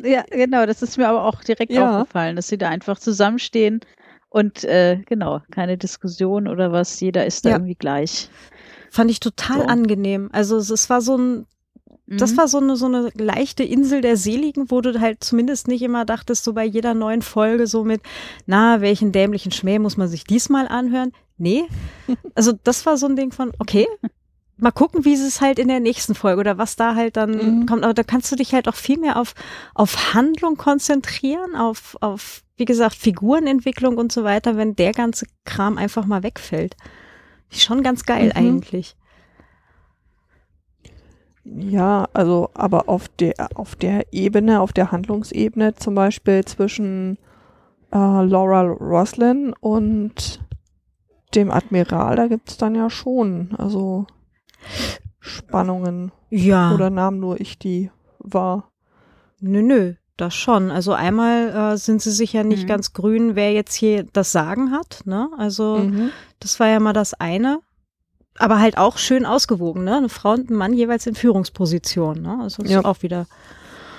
ja, 0.04 0.24
genau, 0.30 0.66
das 0.66 0.82
ist 0.82 0.96
mir 0.96 1.08
aber 1.08 1.24
auch 1.24 1.42
direkt 1.42 1.72
ja. 1.72 2.00
aufgefallen, 2.00 2.36
dass 2.36 2.48
sie 2.48 2.58
da 2.58 2.68
einfach 2.68 2.98
zusammenstehen 2.98 3.80
und 4.28 4.64
äh, 4.64 4.98
genau, 5.06 5.40
keine 5.50 5.78
Diskussion 5.78 6.48
oder 6.48 6.72
was, 6.72 7.00
jeder 7.00 7.26
ist 7.26 7.44
da 7.44 7.50
ja. 7.50 7.56
irgendwie 7.56 7.74
gleich. 7.74 8.28
Fand 8.90 9.10
ich 9.10 9.20
total 9.20 9.62
so. 9.62 9.66
angenehm. 9.66 10.28
Also 10.32 10.56
es 10.56 10.90
war 10.90 11.00
so 11.00 11.16
ein 11.16 11.46
das 12.08 12.32
mhm. 12.32 12.36
war 12.36 12.48
so 12.48 12.58
eine, 12.58 12.76
so 12.76 12.86
eine 12.86 13.10
leichte 13.14 13.64
Insel 13.64 14.00
der 14.00 14.16
Seligen, 14.16 14.70
wo 14.70 14.80
du 14.80 15.00
halt 15.00 15.24
zumindest 15.24 15.66
nicht 15.66 15.82
immer 15.82 16.04
dachtest, 16.04 16.44
so 16.44 16.52
bei 16.52 16.64
jeder 16.64 16.94
neuen 16.94 17.20
Folge 17.20 17.66
so 17.66 17.82
mit, 17.82 18.00
na, 18.46 18.80
welchen 18.80 19.10
dämlichen 19.10 19.50
Schmäh 19.50 19.80
muss 19.80 19.96
man 19.96 20.06
sich 20.06 20.22
diesmal 20.22 20.68
anhören? 20.68 21.12
Nee. 21.38 21.64
Also 22.34 22.52
das 22.64 22.86
war 22.86 22.96
so 22.96 23.06
ein 23.06 23.16
Ding 23.16 23.32
von, 23.32 23.52
okay, 23.58 23.86
mal 24.58 24.70
gucken, 24.70 25.04
wie 25.04 25.14
es 25.14 25.40
halt 25.40 25.58
in 25.58 25.68
der 25.68 25.80
nächsten 25.80 26.14
Folge 26.14 26.40
oder 26.40 26.58
was 26.58 26.76
da 26.76 26.94
halt 26.94 27.16
dann 27.16 27.60
mhm. 27.60 27.66
kommt. 27.66 27.84
Aber 27.84 27.94
da 27.94 28.02
kannst 28.02 28.30
du 28.32 28.36
dich 28.36 28.54
halt 28.54 28.68
auch 28.68 28.74
viel 28.74 28.98
mehr 28.98 29.18
auf, 29.18 29.34
auf 29.74 30.14
Handlung 30.14 30.56
konzentrieren, 30.56 31.54
auf, 31.56 31.96
auf, 32.00 32.42
wie 32.56 32.64
gesagt, 32.64 32.94
Figurenentwicklung 32.94 33.96
und 33.98 34.12
so 34.12 34.24
weiter, 34.24 34.56
wenn 34.56 34.76
der 34.76 34.92
ganze 34.92 35.26
Kram 35.44 35.78
einfach 35.78 36.06
mal 36.06 36.22
wegfällt. 36.22 36.76
Schon 37.50 37.82
ganz 37.82 38.04
geil 38.04 38.26
mhm. 38.26 38.32
eigentlich. 38.36 38.96
Ja, 41.44 42.08
also 42.12 42.50
aber 42.54 42.88
auf 42.88 43.06
der 43.08 43.34
auf 43.54 43.76
der 43.76 44.12
Ebene, 44.12 44.60
auf 44.60 44.72
der 44.72 44.90
Handlungsebene 44.90 45.76
zum 45.76 45.94
Beispiel 45.94 46.44
zwischen 46.44 47.18
äh, 47.92 47.98
Laura 48.24 48.62
Roslin 48.62 49.54
und 49.60 50.40
dem 51.34 51.50
Admiral, 51.50 52.16
da 52.16 52.28
gibt's 52.28 52.56
dann 52.56 52.74
ja 52.74 52.90
schon, 52.90 53.54
also 53.58 54.06
Spannungen. 55.20 56.12
Ja. 56.30 56.72
Oder 56.72 56.90
nahm 56.90 57.18
nur 57.18 57.40
ich 57.40 57.58
die 57.58 57.90
wahr? 58.18 58.70
Nö, 59.40 59.62
nö, 59.62 59.94
das 60.16 60.34
schon. 60.34 60.70
Also 60.70 60.92
einmal 60.92 61.74
äh, 61.74 61.76
sind 61.76 62.00
sie 62.00 62.12
sich 62.12 62.32
ja 62.32 62.44
nicht 62.44 62.64
mhm. 62.64 62.68
ganz 62.68 62.92
grün, 62.92 63.36
wer 63.36 63.52
jetzt 63.52 63.74
hier 63.74 64.04
das 64.04 64.32
Sagen 64.32 64.70
hat. 64.70 65.02
Ne? 65.04 65.28
Also 65.36 65.78
mhm. 65.78 66.10
das 66.40 66.58
war 66.58 66.68
ja 66.68 66.80
mal 66.80 66.92
das 66.92 67.14
eine 67.14 67.60
aber 68.38 68.60
halt 68.60 68.78
auch 68.78 68.98
schön 68.98 69.26
ausgewogen, 69.26 69.84
ne? 69.84 69.96
Eine 69.96 70.08
Frau 70.08 70.32
und 70.32 70.50
ein 70.50 70.56
Mann 70.56 70.72
jeweils 70.72 71.06
in 71.06 71.14
Führungsposition, 71.14 72.22
ne? 72.22 72.38
Also 72.42 72.62
das 72.62 72.72
ja. 72.72 72.78
ist 72.80 72.84
auch 72.84 73.02
wieder. 73.02 73.26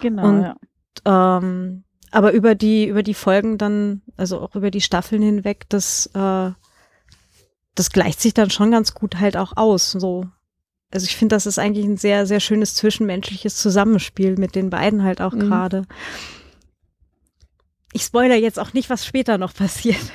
Genau, 0.01 0.27
und, 0.27 0.41
ja. 0.43 1.38
Ähm, 1.38 1.84
aber 2.12 2.31
über 2.31 2.55
die, 2.55 2.88
über 2.88 3.03
die 3.03 3.13
Folgen 3.13 3.57
dann, 3.57 4.01
also 4.15 4.39
auch 4.39 4.55
über 4.55 4.72
die 4.72 4.81
Staffeln 4.81 5.22
hinweg, 5.22 5.65
das, 5.69 6.07
äh, 6.13 6.51
das 7.77 7.91
gleicht 7.91 8.22
sich 8.22 8.34
dann 8.34 8.50
schon 8.50 8.72
ganz 8.72 8.93
gut 8.93 9.19
halt 9.19 9.38
auch 9.38 9.55
aus. 9.55 9.91
So. 9.91 10.25
Also 10.91 11.05
ich 11.05 11.15
finde, 11.15 11.36
das 11.36 11.46
ist 11.46 11.60
eigentlich 11.60 11.86
ein 11.86 11.98
sehr, 11.98 12.25
sehr 12.25 12.39
schönes 12.39 12.75
zwischenmenschliches 12.75 13.57
Zusammenspiel 13.57 14.38
mit 14.38 14.55
den 14.55 14.69
beiden 14.69 15.03
halt 15.03 15.22
auch 15.22 15.34
mhm. 15.34 15.41
gerade. 15.41 15.84
Ich 17.93 18.03
spoiler 18.03 18.36
jetzt 18.36 18.60
auch 18.60 18.74
nicht, 18.74 18.89
was 18.89 19.05
später 19.05 19.38
noch 19.38 19.53
passiert. 19.53 20.01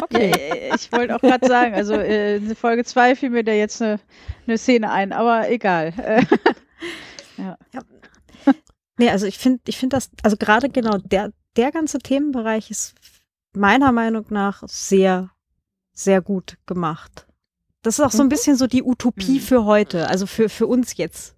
Okay. 0.00 0.68
Ja, 0.68 0.74
ich 0.76 0.90
wollte 0.92 1.16
auch 1.16 1.20
gerade 1.20 1.46
sagen, 1.46 1.74
also 1.74 1.94
äh, 1.94 2.36
in 2.36 2.54
Folge 2.54 2.84
2 2.84 3.16
fiel 3.16 3.30
mir 3.30 3.42
da 3.42 3.52
jetzt 3.52 3.82
eine, 3.82 3.98
eine 4.46 4.56
Szene 4.56 4.90
ein, 4.90 5.12
aber 5.12 5.50
egal. 5.50 5.92
ja. 7.36 7.58
ja. 7.74 7.82
Nee, 8.98 9.10
also 9.10 9.26
ich 9.26 9.36
finde, 9.36 9.60
ich 9.66 9.76
finde 9.76 9.96
das, 9.96 10.10
also 10.22 10.36
gerade 10.36 10.68
genau 10.68 10.98
der, 10.98 11.32
der 11.56 11.72
ganze 11.72 11.98
Themenbereich 11.98 12.70
ist 12.70 12.94
meiner 13.52 13.92
Meinung 13.92 14.26
nach 14.30 14.62
sehr, 14.66 15.30
sehr 15.98 16.20
gut 16.22 16.58
gemacht. 16.66 17.26
Das 17.82 17.98
ist 17.98 18.04
auch 18.04 18.10
so 18.10 18.22
ein 18.22 18.26
mhm. 18.26 18.30
bisschen 18.30 18.56
so 18.56 18.66
die 18.66 18.82
Utopie 18.82 19.38
mhm. 19.38 19.42
für 19.42 19.64
heute, 19.64 20.08
also 20.08 20.26
für, 20.26 20.48
für 20.48 20.66
uns 20.66 20.96
jetzt. 20.96 21.34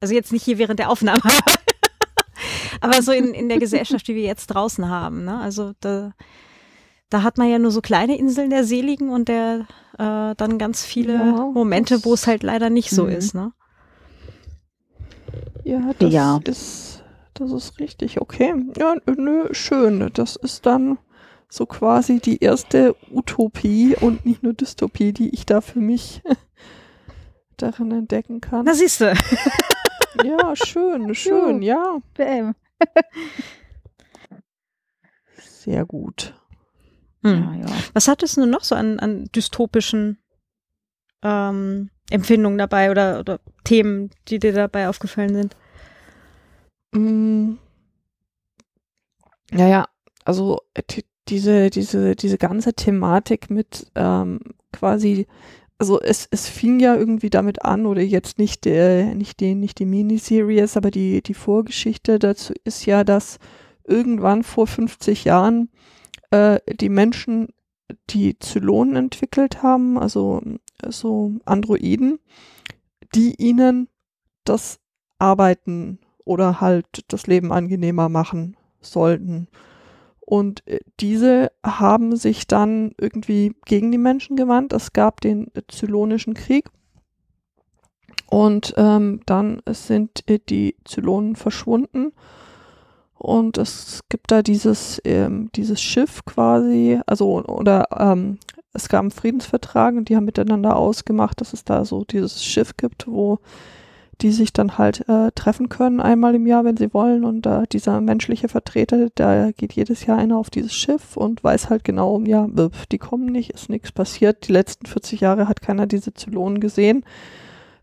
Also 0.00 0.14
jetzt 0.14 0.32
nicht 0.32 0.44
hier 0.44 0.58
während 0.58 0.78
der 0.78 0.90
Aufnahme, 0.90 1.22
aber 2.80 3.02
so 3.02 3.12
in, 3.12 3.34
in 3.34 3.48
der 3.48 3.58
Gesellschaft, 3.58 4.06
die 4.06 4.14
wir 4.14 4.22
jetzt 4.22 4.46
draußen 4.46 4.88
haben. 4.88 5.24
Ne? 5.24 5.38
Also 5.40 5.72
da, 5.80 6.12
da 7.10 7.22
hat 7.22 7.36
man 7.36 7.50
ja 7.50 7.58
nur 7.58 7.72
so 7.72 7.80
kleine 7.80 8.16
Inseln 8.16 8.50
der 8.50 8.64
Seligen 8.64 9.10
und 9.10 9.28
der 9.28 9.66
äh, 9.98 10.34
dann 10.36 10.58
ganz 10.58 10.84
viele 10.84 11.14
ja, 11.14 11.50
Momente, 11.52 12.04
wo 12.04 12.14
es 12.14 12.26
halt 12.26 12.42
leider 12.42 12.70
nicht 12.70 12.90
so 12.90 13.04
mhm. 13.04 13.10
ist. 13.10 13.34
Ne? 13.34 13.52
Ja, 15.64 15.92
das 15.98 16.12
ja. 16.12 16.40
ist 16.44 17.02
das 17.34 17.52
ist 17.52 17.78
richtig 17.78 18.20
okay. 18.20 18.54
Ja, 18.76 18.96
nö, 19.06 19.48
schön. 19.52 20.10
Das 20.14 20.36
ist 20.36 20.66
dann 20.66 20.98
so 21.50 21.66
quasi 21.66 22.20
die 22.20 22.42
erste 22.42 22.94
Utopie 23.10 23.96
und 23.96 24.26
nicht 24.26 24.42
nur 24.42 24.52
Dystopie, 24.52 25.12
die 25.12 25.30
ich 25.30 25.46
da 25.46 25.60
für 25.60 25.80
mich 25.80 26.22
darin 27.56 27.90
entdecken 27.90 28.40
kann. 28.40 28.64
Na 28.64 28.74
siehst 28.74 29.00
du. 29.00 29.14
ja, 30.24 30.54
schön, 30.54 31.14
schön, 31.14 31.62
ja. 31.62 31.98
Bam. 32.14 32.54
Sehr 35.36 35.84
gut. 35.84 36.34
Hm. 37.22 37.60
Ja, 37.60 37.66
ja. 37.66 37.76
Was 37.94 38.08
hattest 38.08 38.36
du 38.36 38.46
noch 38.46 38.62
so 38.62 38.74
an, 38.74 38.98
an 39.00 39.24
dystopischen 39.34 40.18
ähm, 41.22 41.90
Empfindungen 42.10 42.58
dabei 42.58 42.90
oder, 42.90 43.20
oder 43.20 43.40
Themen, 43.64 44.10
die 44.28 44.38
dir 44.38 44.52
dabei 44.52 44.88
aufgefallen 44.88 45.34
sind? 45.34 45.56
Mm. 46.92 47.54
Naja, 49.50 49.88
also 50.24 50.60
diese, 51.28 51.70
diese, 51.70 52.16
diese 52.16 52.38
ganze 52.38 52.74
Thematik 52.74 53.50
mit 53.50 53.90
ähm, 53.94 54.40
quasi, 54.72 55.26
also 55.78 56.00
es, 56.00 56.28
es 56.30 56.48
fing 56.48 56.80
ja 56.80 56.96
irgendwie 56.96 57.30
damit 57.30 57.64
an, 57.64 57.86
oder 57.86 58.02
jetzt 58.02 58.38
nicht, 58.38 58.64
der, 58.64 59.14
nicht 59.14 59.40
die, 59.40 59.54
nicht 59.54 59.78
die 59.78 59.86
Miniseries, 59.86 60.76
aber 60.76 60.90
die, 60.90 61.22
die 61.22 61.34
Vorgeschichte 61.34 62.18
dazu 62.18 62.52
ist 62.64 62.86
ja, 62.86 63.04
dass 63.04 63.38
irgendwann 63.84 64.42
vor 64.42 64.66
50 64.66 65.24
Jahren 65.24 65.70
äh, 66.30 66.60
die 66.74 66.88
Menschen 66.88 67.48
die 68.10 68.38
Zylonen 68.38 68.96
entwickelt 68.96 69.62
haben, 69.62 69.98
also 69.98 70.42
so 70.86 71.32
Androiden, 71.44 72.18
die 73.14 73.34
ihnen 73.38 73.88
das 74.44 74.78
Arbeiten 75.18 75.98
oder 76.24 76.60
halt 76.60 76.86
das 77.08 77.26
Leben 77.26 77.52
angenehmer 77.52 78.08
machen 78.08 78.56
sollten. 78.80 79.48
Und 80.28 80.62
äh, 80.66 80.80
diese 81.00 81.50
haben 81.64 82.14
sich 82.14 82.46
dann 82.46 82.92
irgendwie 83.00 83.54
gegen 83.64 83.90
die 83.90 83.96
Menschen 83.96 84.36
gewandt. 84.36 84.74
Es 84.74 84.92
gab 84.92 85.22
den 85.22 85.50
Zylonischen 85.68 86.34
Krieg. 86.34 86.68
Und 88.26 88.74
ähm, 88.76 89.20
dann 89.24 89.62
sind 89.66 90.28
äh, 90.28 90.38
die 90.38 90.76
Zylonen 90.84 91.34
verschwunden. 91.34 92.12
Und 93.14 93.56
es 93.56 94.00
gibt 94.10 94.30
da 94.30 94.42
dieses, 94.42 95.00
ähm, 95.06 95.48
dieses 95.54 95.80
Schiff 95.80 96.22
quasi, 96.26 97.00
also 97.06 97.42
oder 97.46 97.86
ähm, 97.98 98.38
es 98.74 98.90
gab 98.90 99.00
einen 99.00 99.10
Friedensvertrag 99.10 99.94
und 99.94 100.10
die 100.10 100.16
haben 100.16 100.26
miteinander 100.26 100.76
ausgemacht, 100.76 101.40
dass 101.40 101.54
es 101.54 101.64
da 101.64 101.86
so 101.86 102.04
dieses 102.04 102.44
Schiff 102.44 102.76
gibt, 102.76 103.06
wo 103.06 103.38
die 104.20 104.32
sich 104.32 104.52
dann 104.52 104.78
halt 104.78 105.08
äh, 105.08 105.30
treffen 105.32 105.68
können 105.68 106.00
einmal 106.00 106.34
im 106.34 106.46
Jahr, 106.46 106.64
wenn 106.64 106.76
sie 106.76 106.92
wollen. 106.92 107.24
Und 107.24 107.46
äh, 107.46 107.66
dieser 107.70 108.00
menschliche 108.00 108.48
Vertreter, 108.48 109.08
da 109.14 109.52
geht 109.52 109.74
jedes 109.74 110.06
Jahr 110.06 110.18
einer 110.18 110.36
auf 110.36 110.50
dieses 110.50 110.74
Schiff 110.74 111.16
und 111.16 111.44
weiß 111.44 111.70
halt 111.70 111.84
genau, 111.84 112.20
ja, 112.20 112.48
die 112.90 112.98
kommen 112.98 113.26
nicht, 113.26 113.50
ist 113.50 113.70
nichts 113.70 113.92
passiert. 113.92 114.48
Die 114.48 114.52
letzten 114.52 114.86
40 114.86 115.20
Jahre 115.20 115.48
hat 115.48 115.62
keiner 115.62 115.86
diese 115.86 116.14
Zylonen 116.14 116.58
gesehen, 116.58 117.04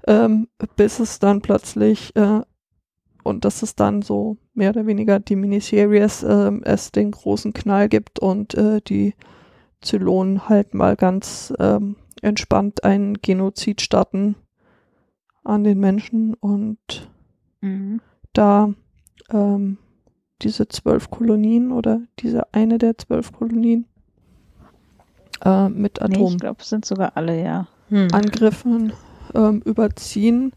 ähm, 0.07 0.49
bis 0.75 0.99
es 0.99 1.19
dann 1.19 1.41
plötzlich, 1.41 2.15
äh, 2.15 2.41
und 3.23 3.45
das 3.45 3.63
ist 3.63 3.79
dann 3.79 4.01
so 4.01 4.37
mehr 4.53 4.71
oder 4.71 4.85
weniger 4.85 5.19
die 5.19 5.37
Miniseries, 5.37 6.23
äh, 6.23 6.51
es 6.63 6.91
den 6.91 7.11
großen 7.11 7.53
Knall 7.53 7.87
gibt 7.87 8.19
und 8.19 8.53
äh, 8.55 8.81
die 8.81 9.15
Zylonen 9.81 10.49
halt 10.49 10.73
mal 10.73 10.97
ganz 10.97 11.53
ähm, 11.59 11.95
entspannt 12.21 12.83
einen 12.83 13.21
Genozid 13.21 13.81
starten 13.81 14.35
an 15.45 15.63
den 15.63 15.79
Menschen 15.79 16.33
und 16.33 17.09
mhm. 17.61 18.01
da 18.33 18.73
ähm, 19.29 19.77
diese 20.41 20.67
zwölf 20.67 21.09
Kolonien 21.09 21.71
oder 21.71 22.01
diese 22.19 22.53
eine 22.53 22.77
der 22.77 22.97
zwölf 22.97 23.31
Kolonien 23.31 23.85
äh, 25.43 25.69
mit 25.69 26.01
Atom. 26.01 26.21
Nee, 26.21 26.33
ich 26.33 26.37
glaube, 26.39 26.61
es 26.61 26.69
sind 26.69 26.85
sogar 26.85 27.15
alle, 27.15 27.41
ja. 27.41 27.67
Hm. 27.89 28.07
Angriffen 28.11 28.93
ähm, 29.35 29.61
überziehen 29.63 30.53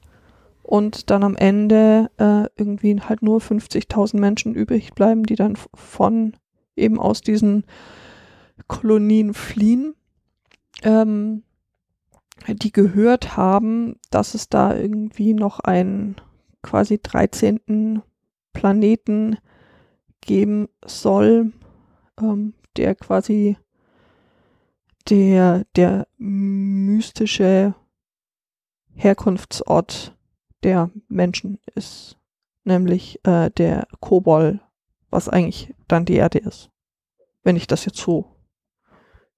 und 0.62 1.10
dann 1.10 1.22
am 1.22 1.36
Ende 1.36 2.10
äh, 2.16 2.44
irgendwie 2.56 3.00
halt 3.00 3.22
nur 3.22 3.40
50.000 3.40 4.18
Menschen 4.18 4.54
übrig 4.54 4.94
bleiben, 4.94 5.24
die 5.24 5.34
dann 5.34 5.56
von 5.74 6.36
eben 6.74 6.98
aus 6.98 7.20
diesen 7.20 7.64
Kolonien 8.66 9.34
fliehen. 9.34 9.94
Ähm, 10.82 11.42
die 12.46 12.72
gehört 12.72 13.36
haben, 13.36 13.96
dass 14.10 14.34
es 14.34 14.48
da 14.48 14.74
irgendwie 14.74 15.34
noch 15.34 15.60
einen 15.60 16.16
quasi 16.62 16.98
13. 16.98 18.02
Planeten 18.52 19.38
geben 20.20 20.68
soll, 20.84 21.52
ähm, 22.20 22.54
der 22.76 22.94
quasi 22.94 23.56
der, 25.08 25.64
der 25.76 26.06
mystische 26.16 27.74
Herkunftsort 28.94 30.16
der 30.62 30.90
Menschen 31.08 31.58
ist, 31.74 32.18
nämlich 32.64 33.24
äh, 33.24 33.50
der 33.50 33.86
Kobol, 34.00 34.60
was 35.10 35.28
eigentlich 35.28 35.74
dann 35.86 36.04
die 36.04 36.16
Erde 36.16 36.38
ist, 36.38 36.70
wenn 37.42 37.56
ich 37.56 37.66
das 37.66 37.84
jetzt 37.84 37.98
so 37.98 38.36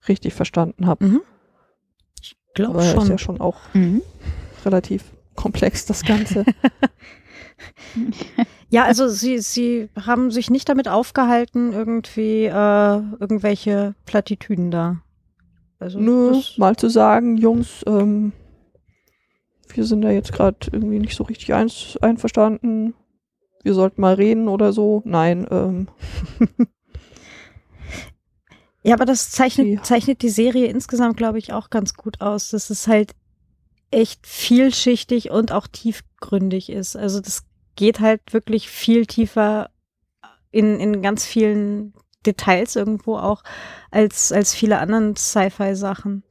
richtig 0.08 0.34
verstanden 0.34 0.86
habe. 0.86 1.04
Mhm 1.04 1.20
glaube 2.54 2.82
schon. 2.82 3.02
ist 3.02 3.08
ja 3.08 3.18
schon 3.18 3.40
auch 3.40 3.58
mhm. 3.74 4.02
relativ 4.64 5.04
komplex, 5.34 5.86
das 5.86 6.02
Ganze. 6.04 6.44
ja, 8.70 8.84
also 8.84 9.08
sie, 9.08 9.38
sie 9.38 9.88
haben 9.98 10.30
sich 10.30 10.50
nicht 10.50 10.68
damit 10.68 10.88
aufgehalten, 10.88 11.72
irgendwie 11.72 12.44
äh, 12.44 13.00
irgendwelche 13.20 13.94
Plattitüden 14.06 14.70
da. 14.70 15.02
Also 15.78 15.98
Nur 15.98 16.42
mal 16.58 16.76
zu 16.76 16.88
sagen, 16.88 17.36
Jungs, 17.36 17.82
ähm, 17.86 18.32
wir 19.72 19.84
sind 19.84 20.02
da 20.02 20.10
jetzt 20.10 20.32
gerade 20.32 20.58
irgendwie 20.72 20.98
nicht 20.98 21.16
so 21.16 21.24
richtig 21.24 21.54
ein, 21.54 21.70
einverstanden. 22.00 22.94
Wir 23.62 23.74
sollten 23.74 24.00
mal 24.00 24.14
reden 24.14 24.48
oder 24.48 24.72
so. 24.72 25.02
Nein, 25.04 25.46
ähm, 25.50 25.88
Ja, 28.82 28.94
aber 28.94 29.04
das 29.04 29.30
zeichnet, 29.30 29.84
zeichnet 29.84 30.22
die 30.22 30.30
Serie 30.30 30.66
insgesamt, 30.66 31.16
glaube 31.16 31.38
ich, 31.38 31.52
auch 31.52 31.70
ganz 31.70 31.94
gut 31.94 32.20
aus. 32.20 32.50
Dass 32.50 32.70
es 32.70 32.86
halt 32.86 33.14
echt 33.90 34.26
vielschichtig 34.26 35.30
und 35.30 35.52
auch 35.52 35.66
tiefgründig 35.66 36.70
ist. 36.70 36.96
Also 36.96 37.20
das 37.20 37.44
geht 37.76 38.00
halt 38.00 38.32
wirklich 38.32 38.68
viel 38.68 39.06
tiefer 39.06 39.70
in, 40.50 40.78
in 40.80 41.02
ganz 41.02 41.24
vielen 41.24 41.94
Details 42.26 42.76
irgendwo 42.76 43.16
auch 43.16 43.42
als, 43.90 44.32
als 44.32 44.54
viele 44.54 44.78
anderen 44.78 45.16
Sci-Fi-Sachen. 45.16 46.22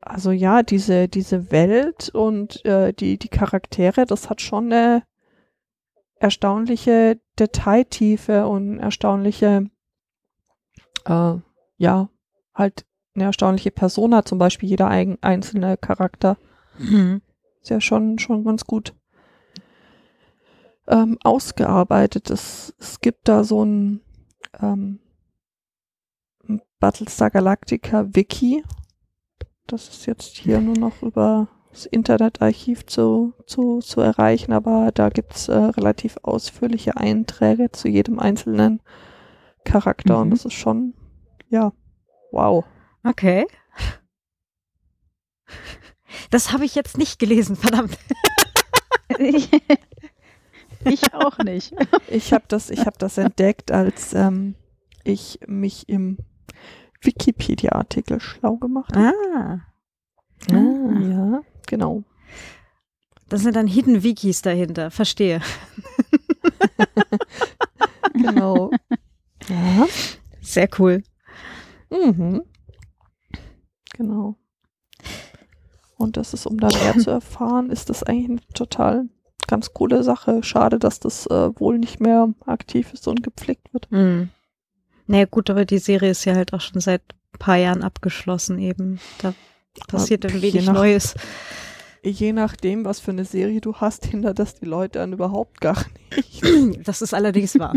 Also 0.00 0.32
ja, 0.32 0.62
diese, 0.62 1.08
diese 1.08 1.50
Welt 1.50 2.10
und 2.10 2.64
äh, 2.64 2.92
die, 2.92 3.18
die 3.18 3.28
Charaktere, 3.28 4.04
das 4.04 4.28
hat 4.28 4.42
schon 4.42 4.72
eine 4.72 5.02
erstaunliche 6.16 7.20
Detailtiefe 7.38 8.46
und 8.46 8.78
erstaunliche 8.78 9.70
äh, 11.04 11.34
ja, 11.76 12.08
halt 12.54 12.86
eine 13.14 13.24
erstaunliche 13.24 13.70
Persona, 13.70 14.24
zum 14.24 14.38
Beispiel 14.38 14.68
jeder 14.68 14.88
ein, 14.88 15.18
einzelne 15.22 15.76
Charakter. 15.76 16.36
Mhm. 16.78 17.22
Ist 17.62 17.70
ja 17.70 17.80
schon, 17.80 18.18
schon 18.18 18.44
ganz 18.44 18.64
gut 18.64 18.94
ähm, 20.88 21.18
ausgearbeitet. 21.22 22.30
Es, 22.30 22.74
es 22.78 23.00
gibt 23.00 23.28
da 23.28 23.44
so 23.44 23.64
ein 23.64 24.00
ähm, 24.60 25.00
Battlestar 26.80 27.30
Galactica 27.30 28.06
Wiki. 28.14 28.64
Das 29.66 29.88
ist 29.88 30.06
jetzt 30.06 30.36
hier 30.36 30.60
nur 30.60 30.76
noch 30.76 31.02
über 31.02 31.48
das 31.70 31.86
Internetarchiv 31.86 32.86
zu, 32.86 33.32
zu, 33.46 33.80
zu 33.80 34.00
erreichen, 34.00 34.52
aber 34.52 34.92
da 34.92 35.08
gibt's 35.08 35.48
äh, 35.48 35.54
relativ 35.54 36.18
ausführliche 36.22 36.96
Einträge 36.96 37.72
zu 37.72 37.88
jedem 37.88 38.18
einzelnen 38.18 38.80
Charakter 39.64 40.18
und 40.18 40.28
Mhm. 40.28 40.32
das 40.32 40.44
ist 40.44 40.54
schon, 40.54 40.94
ja, 41.48 41.72
wow. 42.32 42.64
Okay. 43.04 43.46
Das 46.30 46.52
habe 46.52 46.64
ich 46.64 46.74
jetzt 46.74 46.96
nicht 46.98 47.18
gelesen, 47.18 47.56
verdammt. 47.56 47.96
ich 49.18 51.14
auch 51.14 51.38
nicht. 51.38 51.74
Ich 52.08 52.32
habe 52.32 52.44
das, 52.48 52.70
ich 52.70 52.80
habe 52.86 52.96
das 52.98 53.18
entdeckt, 53.18 53.70
als 53.70 54.14
ähm, 54.14 54.54
ich 55.04 55.38
mich 55.46 55.88
im 55.88 56.18
Wikipedia-Artikel 57.02 58.20
schlau 58.20 58.56
gemacht 58.56 58.96
habe. 58.96 59.12
Ah. 59.36 59.60
Ah, 60.50 61.00
ja, 61.00 61.42
genau. 61.66 62.04
Das 63.28 63.42
sind 63.42 63.56
dann 63.56 63.66
Hidden 63.66 64.02
Wikis 64.02 64.42
dahinter, 64.42 64.90
verstehe. 64.90 65.40
Genau. 68.14 68.70
ja. 69.48 69.86
Sehr 70.54 70.68
cool. 70.78 71.02
Mhm. 71.90 72.42
Genau. 73.96 74.36
Und 75.96 76.16
das 76.16 76.34
ist, 76.34 76.46
um 76.46 76.58
da 76.58 76.68
mehr 76.68 76.98
zu 76.98 77.10
erfahren, 77.10 77.70
ist 77.70 77.90
das 77.90 78.02
eigentlich 78.02 78.30
eine 78.30 78.40
total 78.54 79.08
ganz 79.46 79.72
coole 79.72 80.02
Sache. 80.02 80.42
Schade, 80.42 80.78
dass 80.78 81.00
das 81.00 81.26
äh, 81.26 81.50
wohl 81.58 81.78
nicht 81.78 82.00
mehr 82.00 82.28
aktiv 82.46 82.92
ist 82.92 83.06
und 83.08 83.22
gepflegt 83.22 83.72
wird. 83.72 83.88
Hm. 83.90 84.30
Naja, 85.06 85.26
gut, 85.26 85.50
aber 85.50 85.64
die 85.64 85.78
Serie 85.78 86.10
ist 86.10 86.24
ja 86.24 86.34
halt 86.34 86.52
auch 86.54 86.60
schon 86.60 86.80
seit 86.80 87.02
ein 87.34 87.38
paar 87.38 87.56
Jahren 87.56 87.82
abgeschlossen 87.82 88.58
eben. 88.58 89.00
Da 89.18 89.34
passiert 89.88 90.24
dann 90.24 90.32
je 90.34 90.42
wenig 90.42 90.66
nach- 90.66 90.72
Neues. 90.74 91.14
Je 92.02 92.32
nachdem, 92.32 92.84
was 92.84 93.00
für 93.00 93.12
eine 93.12 93.24
Serie 93.24 93.60
du 93.60 93.76
hast, 93.76 94.04
hindert 94.06 94.38
das 94.38 94.54
die 94.60 94.66
Leute 94.66 95.00
an 95.02 95.12
überhaupt 95.12 95.60
gar 95.60 95.76
nicht. 96.16 96.86
Das 96.86 97.00
ist 97.02 97.14
allerdings 97.14 97.58
wahr. 97.58 97.74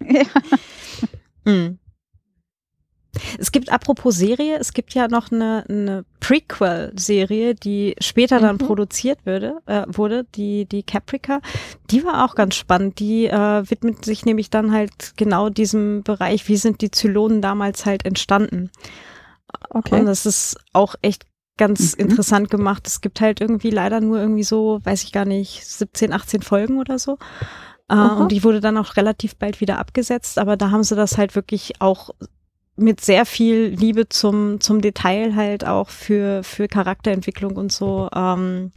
ja. 0.04 0.22
Hm. 1.50 1.78
Es 3.38 3.50
gibt, 3.50 3.72
apropos 3.72 4.14
Serie, 4.16 4.58
es 4.58 4.72
gibt 4.72 4.94
ja 4.94 5.08
noch 5.08 5.32
eine, 5.32 5.64
eine 5.68 6.04
Prequel-Serie, 6.20 7.56
die 7.56 7.96
später 8.00 8.38
dann 8.38 8.54
Mhm. 8.54 8.58
produziert 8.60 9.18
würde, 9.26 9.58
äh, 9.66 9.82
wurde, 9.88 10.24
die, 10.36 10.64
die 10.64 10.84
Caprica. 10.84 11.40
Die 11.90 12.04
war 12.04 12.24
auch 12.24 12.36
ganz 12.36 12.54
spannend. 12.54 13.00
Die 13.00 13.26
äh, 13.26 13.68
widmet 13.68 14.04
sich 14.04 14.24
nämlich 14.24 14.48
dann 14.48 14.70
halt 14.72 15.14
genau 15.16 15.50
diesem 15.50 16.04
Bereich, 16.04 16.46
wie 16.48 16.56
sind 16.56 16.82
die 16.82 16.92
Zylonen 16.92 17.42
damals 17.42 17.84
halt 17.84 18.04
entstanden. 18.04 18.70
Okay. 19.70 19.98
Und 20.00 20.06
das 20.06 20.24
ist 20.24 20.56
auch 20.72 20.94
echt 21.02 21.24
ganz 21.56 21.96
Mhm. 21.96 22.04
interessant 22.04 22.48
gemacht. 22.48 22.86
Es 22.86 23.00
gibt 23.00 23.20
halt 23.20 23.40
irgendwie 23.40 23.70
leider 23.70 24.00
nur 24.00 24.18
irgendwie 24.20 24.44
so, 24.44 24.78
weiß 24.84 25.02
ich 25.02 25.10
gar 25.12 25.24
nicht, 25.24 25.66
17, 25.66 26.12
18 26.12 26.42
Folgen 26.42 26.78
oder 26.78 26.98
so. 27.00 27.18
Äh, 27.90 27.94
und 27.94 28.32
die 28.32 28.44
wurde 28.44 28.60
dann 28.60 28.78
auch 28.78 28.96
relativ 28.96 29.36
bald 29.36 29.60
wieder 29.60 29.78
abgesetzt, 29.78 30.38
aber 30.38 30.56
da 30.56 30.70
haben 30.70 30.84
sie 30.84 30.94
das 30.94 31.18
halt 31.18 31.34
wirklich 31.34 31.80
auch 31.80 32.10
mit 32.76 33.00
sehr 33.00 33.26
viel 33.26 33.66
Liebe 33.66 34.08
zum, 34.08 34.60
zum 34.60 34.80
Detail 34.80 35.34
halt 35.34 35.66
auch 35.66 35.90
für, 35.90 36.42
für 36.42 36.68
Charakterentwicklung 36.68 37.56
und 37.56 37.72
so 37.72 38.08
ähm, 38.14 38.72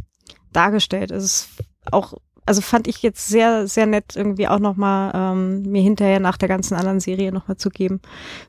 dargestellt. 0.52 1.12
Es 1.12 1.24
ist 1.24 1.50
auch, 1.92 2.16
also 2.46 2.62
fand 2.62 2.88
ich 2.88 3.02
jetzt 3.02 3.28
sehr, 3.28 3.68
sehr 3.68 3.86
nett, 3.86 4.16
irgendwie 4.16 4.48
auch 4.48 4.60
nochmal 4.60 5.12
ähm, 5.14 5.62
mir 5.62 5.82
hinterher 5.82 6.20
nach 6.20 6.38
der 6.38 6.50
ganzen 6.50 6.76
anderen 6.76 7.00
Serie 7.00 7.32
nochmal 7.32 7.58
zu 7.58 7.70
geben. 7.70 8.02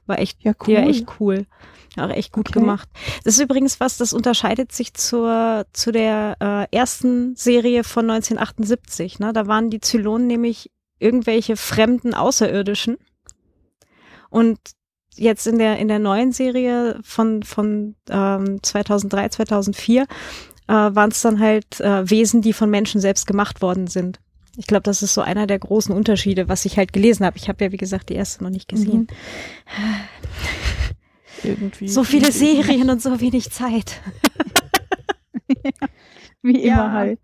War 0.07 0.19
echt 0.19 0.43
ja, 0.43 0.55
die 0.67 0.75
war 0.75 0.83
echt 0.83 1.07
cool. 1.21 1.47
Auch 1.97 2.11
echt 2.11 2.33
gut 2.33 2.49
Okay. 2.49 2.61
gemacht. 2.61 2.89
Das 3.25 3.35
ist 3.35 3.41
übrigens 3.41 3.81
was, 3.81 3.97
das 3.97 4.13
unterscheidet 4.13 4.73
sich 4.73 4.95
zur, 4.95 5.65
zu 5.73 5.93
der 5.93 6.37
äh, 6.41 6.77
ersten 6.77 7.37
Serie 7.37 7.85
von 7.85 8.11
1978. 8.11 9.21
Ne? 9.21 9.33
Da 9.33 9.47
waren 9.47 9.71
die 9.71 9.81
Zylonen 9.81 10.27
nämlich 10.27 10.71
irgendwelche 10.99 11.57
fremden 11.57 12.15
Außerirdischen. 12.15 12.97
Und 14.31 14.59
jetzt 15.15 15.47
in 15.47 15.59
der, 15.59 15.79
in 15.79 15.89
der 15.89 16.01
neuen 16.01 16.33
Serie 16.33 16.99
von, 17.05 17.43
von 17.43 17.95
ähm, 18.11 18.61
2003, 18.63 19.29
2004 19.29 20.03
äh, 20.03 20.07
waren 20.67 21.11
es 21.11 21.23
dann 21.23 21.39
halt 21.39 21.81
äh, 21.81 22.09
Wesen, 22.11 22.43
die 22.43 22.53
von 22.53 22.71
Menschen 22.71 23.01
selbst 23.01 23.27
gemacht 23.27 23.63
worden 23.63 23.87
sind. 23.87 24.19
Ich 24.57 24.67
glaube, 24.67 24.83
das 24.85 25.03
ist 25.03 25.15
so 25.15 25.21
einer 25.21 25.47
der 25.47 25.59
großen 25.59 25.95
Unterschiede, 25.95 26.49
was 26.49 26.65
ich 26.65 26.77
halt 26.77 26.93
gelesen 26.93 27.27
habe. 27.27 27.37
Ich 27.37 27.49
habe 27.49 27.65
ja, 27.65 27.73
wie 27.73 27.77
gesagt, 27.77 28.09
die 28.09 28.15
erste 28.15 28.45
noch 28.45 28.51
nicht 28.51 28.69
gesehen. 28.69 29.09
Irgendwie. 31.45 31.89
So 31.89 32.05
viele 32.05 32.33
Serien 32.33 32.91
und 32.91 33.03
so 33.03 33.21
wenig 33.21 33.51
Zeit. 33.51 34.01
Wie 36.43 36.67
Ja. 36.67 36.75
immer 36.75 36.93
halt. 36.93 37.21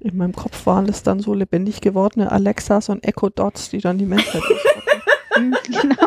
In 0.00 0.16
meinem 0.16 0.34
Kopf 0.34 0.64
waren 0.66 0.88
es 0.88 1.02
dann 1.02 1.18
so 1.20 1.34
lebendig 1.34 1.80
gewordene 1.80 2.30
Alexas 2.30 2.88
und 2.88 3.04
Echo 3.04 3.28
Dots, 3.30 3.68
die 3.70 3.78
dann 3.78 3.98
die 3.98 4.06
Menschheit 4.06 4.42
genau. 5.64 6.06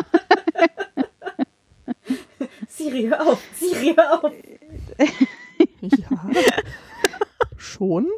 Siri, 2.68 3.02
hör 3.08 3.26
auf, 3.26 3.42
Siri, 3.54 3.94
hör 3.96 4.24
auf. 4.24 4.32
Ja. 5.80 6.30
Schon. 7.56 8.08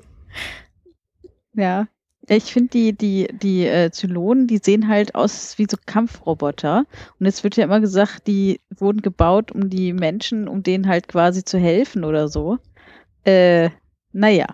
Ja. 1.54 1.86
Ich 2.26 2.52
finde 2.52 2.68
die, 2.70 2.92
die, 2.94 3.28
die 3.32 3.66
äh, 3.66 3.90
Zylonen, 3.90 4.46
die 4.46 4.58
sehen 4.58 4.88
halt 4.88 5.14
aus 5.14 5.58
wie 5.58 5.66
so 5.70 5.76
Kampfroboter. 5.84 6.86
Und 7.18 7.26
jetzt 7.26 7.44
wird 7.44 7.56
ja 7.56 7.64
immer 7.64 7.80
gesagt, 7.80 8.26
die 8.26 8.60
wurden 8.70 9.02
gebaut, 9.02 9.52
um 9.52 9.68
die 9.68 9.92
Menschen, 9.92 10.48
um 10.48 10.62
denen 10.62 10.88
halt 10.88 11.08
quasi 11.08 11.44
zu 11.44 11.58
helfen 11.58 12.04
oder 12.04 12.28
so. 12.28 12.58
Äh, 13.24 13.70
naja, 14.12 14.46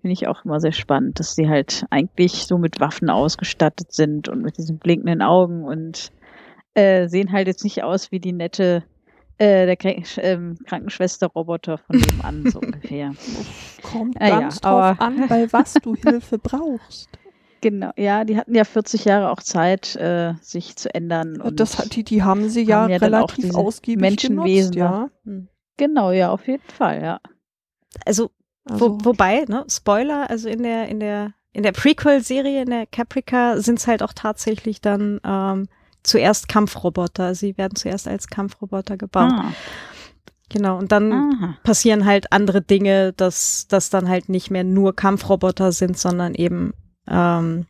finde 0.00 0.12
ich 0.12 0.26
auch 0.26 0.44
immer 0.44 0.60
sehr 0.60 0.72
spannend, 0.72 1.20
dass 1.20 1.34
die 1.34 1.48
halt 1.48 1.86
eigentlich 1.90 2.46
so 2.46 2.58
mit 2.58 2.80
Waffen 2.80 3.08
ausgestattet 3.08 3.92
sind 3.92 4.28
und 4.28 4.42
mit 4.42 4.58
diesen 4.58 4.78
blinkenden 4.78 5.22
Augen 5.22 5.64
und 5.64 6.12
äh, 6.74 7.08
sehen 7.08 7.32
halt 7.32 7.46
jetzt 7.46 7.64
nicht 7.64 7.82
aus 7.82 8.12
wie 8.12 8.20
die 8.20 8.32
nette 8.32 8.84
äh, 9.40 9.66
der 9.66 9.76
Krank 9.76 10.06
ähm, 10.18 10.56
Krankenschwester-Roboter 10.66 11.78
von 11.78 11.96
nebenan, 11.98 12.50
so 12.50 12.60
ungefähr. 12.60 13.14
Kommt 13.82 14.20
Ah 14.20 14.28
ja, 14.28 14.40
ganz 14.40 14.60
drauf 14.60 14.72
aber- 14.84 15.00
an, 15.02 15.28
bei 15.28 15.52
was 15.52 15.74
du 15.74 15.94
Hilfe 16.04 16.38
brauchst. 16.38 17.08
Genau, 17.62 17.90
ja, 17.96 18.24
die 18.24 18.36
hatten 18.38 18.54
ja 18.54 18.64
40 18.64 19.04
Jahre 19.04 19.30
auch 19.30 19.40
Zeit, 19.42 19.94
äh, 19.96 20.32
sich 20.40 20.76
zu 20.76 20.94
ändern. 20.94 21.40
Und 21.40 21.60
Das, 21.60 21.78
hat- 21.78 21.94
die, 21.94 22.04
die 22.04 22.22
haben 22.22 22.48
sie 22.48 22.62
ja, 22.62 22.82
haben 22.82 22.90
ja 22.90 22.96
relativ 22.98 23.54
ausgiebig 23.54 24.00
Menschenwesen 24.00 24.72
genutzt, 24.72 25.12
ja. 25.26 25.44
genau, 25.76 26.10
ja, 26.10 26.30
auf 26.30 26.46
jeden 26.46 26.62
Fall, 26.68 27.02
ja. 27.02 27.20
Also, 28.06 28.30
Also, 28.64 28.98
wo, 29.00 29.04
wobei, 29.10 29.44
ne, 29.48 29.64
Spoiler, 29.68 30.30
also 30.30 30.48
in 30.48 30.62
der, 30.62 30.88
in 30.88 31.00
der, 31.00 31.34
in 31.52 31.62
der 31.62 31.72
Prequel-Serie, 31.72 32.62
in 32.62 32.70
der 32.70 32.86
Caprica, 32.86 33.58
sind 33.58 33.78
es 33.78 33.86
halt 33.86 34.02
auch 34.02 34.12
tatsächlich 34.14 34.80
dann 34.80 35.20
ähm, 35.24 35.68
zuerst 36.02 36.48
Kampfroboter. 36.48 37.34
Sie 37.34 37.56
werden 37.58 37.76
zuerst 37.76 38.08
als 38.08 38.28
Kampfroboter 38.28 38.96
gebaut. 38.96 39.32
Ah, 39.32 39.52
Genau. 40.52 40.78
Und 40.78 40.90
dann 40.90 41.12
aha. 41.12 41.56
passieren 41.62 42.04
halt 42.04 42.32
andere 42.32 42.60
Dinge, 42.60 43.12
dass 43.12 43.68
das 43.68 43.88
dann 43.88 44.08
halt 44.08 44.28
nicht 44.28 44.50
mehr 44.50 44.64
nur 44.64 44.96
Kampfroboter 44.96 45.70
sind, 45.70 45.96
sondern 45.96 46.34
eben 46.34 46.72
ähm, 47.06 47.66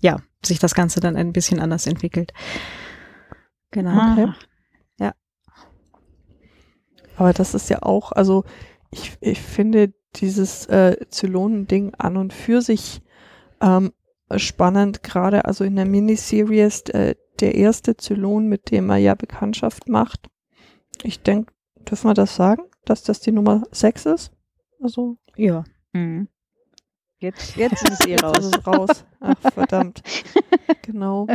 ja, 0.00 0.18
sich 0.44 0.60
das 0.60 0.74
Ganze 0.74 1.00
dann 1.00 1.16
ein 1.16 1.32
bisschen 1.32 1.58
anders 1.58 1.88
entwickelt. 1.88 2.32
Genau. 3.72 3.90
aha. 3.90 4.34
aber 7.20 7.34
das 7.34 7.54
ist 7.54 7.68
ja 7.68 7.82
auch, 7.82 8.12
also 8.12 8.44
ich, 8.90 9.16
ich 9.20 9.40
finde 9.40 9.92
dieses 10.16 10.66
äh, 10.66 10.96
Zylonen-Ding 11.10 11.94
an 11.98 12.16
und 12.16 12.32
für 12.32 12.62
sich 12.62 13.02
ähm, 13.60 13.92
spannend, 14.36 15.02
gerade 15.02 15.44
also 15.44 15.64
in 15.64 15.76
der 15.76 15.84
Miniseries 15.84 16.82
äh, 16.88 17.14
der 17.40 17.54
erste 17.54 17.96
Zylon, 17.96 18.46
mit 18.48 18.70
dem 18.70 18.90
er 18.90 18.96
ja 18.98 19.14
Bekanntschaft 19.14 19.88
macht. 19.88 20.28
Ich 21.02 21.22
denke, 21.22 21.52
dürfen 21.88 22.08
wir 22.10 22.14
das 22.14 22.36
sagen, 22.36 22.62
dass 22.84 23.02
das 23.02 23.20
die 23.20 23.32
Nummer 23.32 23.62
6 23.70 24.06
ist? 24.06 24.32
Also 24.82 25.16
Ja. 25.36 25.64
Mhm. 25.92 26.28
Jetzt, 27.18 27.56
jetzt 27.56 27.82
ist 27.82 28.00
es 28.00 28.06
eh 28.06 28.10
Jetzt 28.12 28.24
raus. 28.24 28.38
ist 28.38 28.56
es 28.56 28.66
raus. 28.66 29.04
Ach, 29.20 29.52
verdammt. 29.52 30.02
genau. 30.82 31.26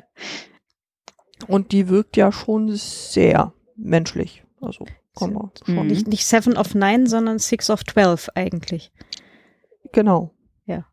Und 1.47 1.71
die 1.71 1.89
wirkt 1.89 2.17
ja 2.17 2.31
schon 2.31 2.69
sehr 2.75 3.53
menschlich. 3.75 4.43
Also, 4.61 4.85
kann 5.15 5.33
man 5.33 5.51
schon. 5.63 5.87
Nicht, 5.87 6.07
nicht 6.07 6.25
Seven 6.25 6.57
of 6.57 6.73
Nine, 6.73 7.07
sondern 7.07 7.37
Six 7.37 7.69
of 7.69 7.83
Twelve 7.83 8.35
eigentlich. 8.35 8.91
Genau. 9.91 10.33
Ja. 10.65 10.87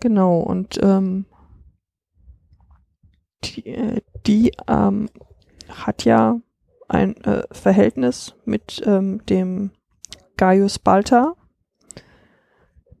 Genau. 0.00 0.40
Und 0.40 0.78
ähm, 0.82 1.24
die, 3.44 3.66
äh, 3.66 4.00
die 4.26 4.52
ähm, 4.66 5.08
hat 5.68 6.04
ja 6.04 6.40
ein 6.88 7.16
äh, 7.24 7.42
Verhältnis 7.52 8.34
mit 8.44 8.82
ähm, 8.84 9.24
dem 9.26 9.70
Gaius 10.36 10.78
Balta. 10.78 11.34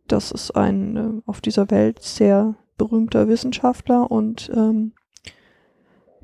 Das 0.06 0.30
ist 0.30 0.52
ein 0.52 0.96
äh, 0.96 1.22
auf 1.26 1.40
dieser 1.40 1.70
Welt 1.70 2.02
sehr 2.02 2.54
berühmter 2.76 3.28
Wissenschaftler 3.28 4.10
und 4.10 4.50
ähm, 4.54 4.92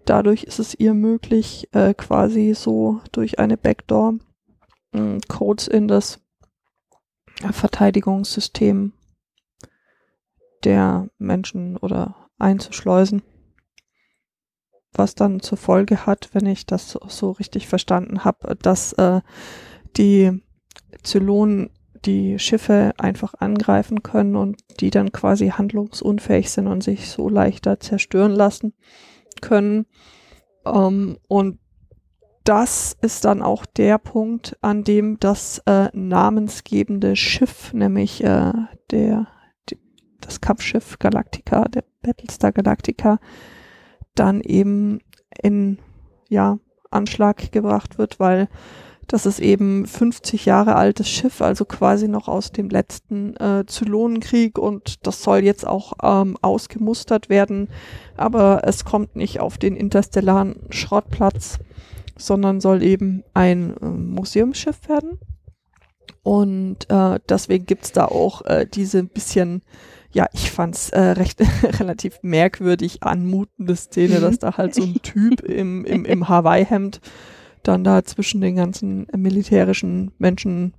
dadurch 0.04 0.44
ist 0.44 0.58
es 0.58 0.74
ihr 0.74 0.94
möglich, 0.94 1.68
äh, 1.72 1.94
quasi 1.94 2.54
so 2.54 3.00
durch 3.12 3.38
eine 3.38 3.56
Backdoor 3.56 4.14
mh, 4.92 5.20
Codes 5.28 5.66
in 5.68 5.88
das 5.88 6.20
Verteidigungssystem 7.50 8.92
der 10.62 11.08
Menschen 11.18 11.76
oder 11.76 12.30
einzuschleusen. 12.38 13.22
Was 14.94 15.14
dann 15.14 15.40
zur 15.40 15.58
Folge 15.58 16.06
hat, 16.06 16.30
wenn 16.32 16.46
ich 16.46 16.66
das 16.66 16.98
so, 17.08 17.30
richtig 17.32 17.66
verstanden 17.68 18.24
habe, 18.24 18.56
dass 18.56 18.92
äh, 18.94 19.20
die 19.96 20.42
Zylonen 21.02 21.70
die 22.04 22.38
Schiffe 22.38 22.92
einfach 22.98 23.34
angreifen 23.38 24.02
können 24.02 24.36
und 24.36 24.60
die 24.80 24.90
dann 24.90 25.12
quasi 25.12 25.48
handlungsunfähig 25.48 26.50
sind 26.50 26.66
und 26.66 26.82
sich 26.82 27.08
so 27.08 27.28
leichter 27.28 27.80
zerstören 27.80 28.32
lassen 28.32 28.74
können. 29.40 29.86
Ähm, 30.66 31.18
und 31.28 31.58
das 32.44 32.96
ist 33.00 33.24
dann 33.24 33.42
auch 33.42 33.64
der 33.64 33.98
Punkt, 33.98 34.56
an 34.60 34.84
dem 34.84 35.18
das 35.18 35.62
äh, 35.66 35.88
namensgebende 35.94 37.16
Schiff, 37.16 37.72
nämlich 37.72 38.22
äh, 38.22 38.52
der, 38.90 39.28
die, 39.70 39.78
das 40.20 40.42
Kampfschiff 40.42 40.98
Galactica, 40.98 41.64
der 41.64 41.84
Battlestar 42.02 42.52
Galactica, 42.52 43.18
dann 44.14 44.40
eben 44.40 45.00
in 45.42 45.78
ja, 46.28 46.58
Anschlag 46.90 47.52
gebracht 47.52 47.98
wird, 47.98 48.20
weil 48.20 48.48
das 49.06 49.26
ist 49.26 49.40
eben 49.40 49.86
50 49.86 50.46
Jahre 50.46 50.76
altes 50.76 51.08
Schiff, 51.08 51.42
also 51.42 51.64
quasi 51.64 52.08
noch 52.08 52.28
aus 52.28 52.52
dem 52.52 52.70
letzten 52.70 53.36
äh, 53.36 53.64
Zylonenkrieg 53.66 54.58
und 54.58 55.06
das 55.06 55.22
soll 55.22 55.44
jetzt 55.44 55.66
auch 55.66 55.92
ähm, 56.02 56.38
ausgemustert 56.40 57.28
werden, 57.28 57.68
aber 58.16 58.62
es 58.64 58.84
kommt 58.84 59.14
nicht 59.16 59.40
auf 59.40 59.58
den 59.58 59.76
interstellaren 59.76 60.56
Schrottplatz, 60.70 61.58
sondern 62.16 62.60
soll 62.60 62.82
eben 62.82 63.24
ein 63.34 63.74
äh, 63.76 63.84
Museumsschiff 63.86 64.88
werden. 64.88 65.18
Und 66.22 66.88
äh, 66.88 67.20
deswegen 67.28 67.66
gibt's 67.66 67.92
da 67.92 68.06
auch 68.06 68.42
äh, 68.46 68.66
diese 68.66 69.04
bisschen, 69.04 69.62
ja, 70.14 70.28
ich 70.32 70.50
fand's 70.50 70.90
äh, 70.90 71.00
recht 71.00 71.40
relativ 71.80 72.20
merkwürdig 72.22 73.02
anmutende 73.02 73.76
Szene, 73.76 74.20
dass 74.20 74.38
da 74.38 74.56
halt 74.56 74.74
so 74.74 74.82
ein 74.82 74.94
Typ 75.02 75.40
im, 75.42 75.84
im, 75.84 76.04
im 76.04 76.28
Hawaii-Hemd 76.28 77.00
dann 77.64 77.82
da 77.84 78.04
zwischen 78.04 78.40
den 78.40 78.56
ganzen 78.56 79.06
militärischen 79.16 80.12
Menschen 80.18 80.74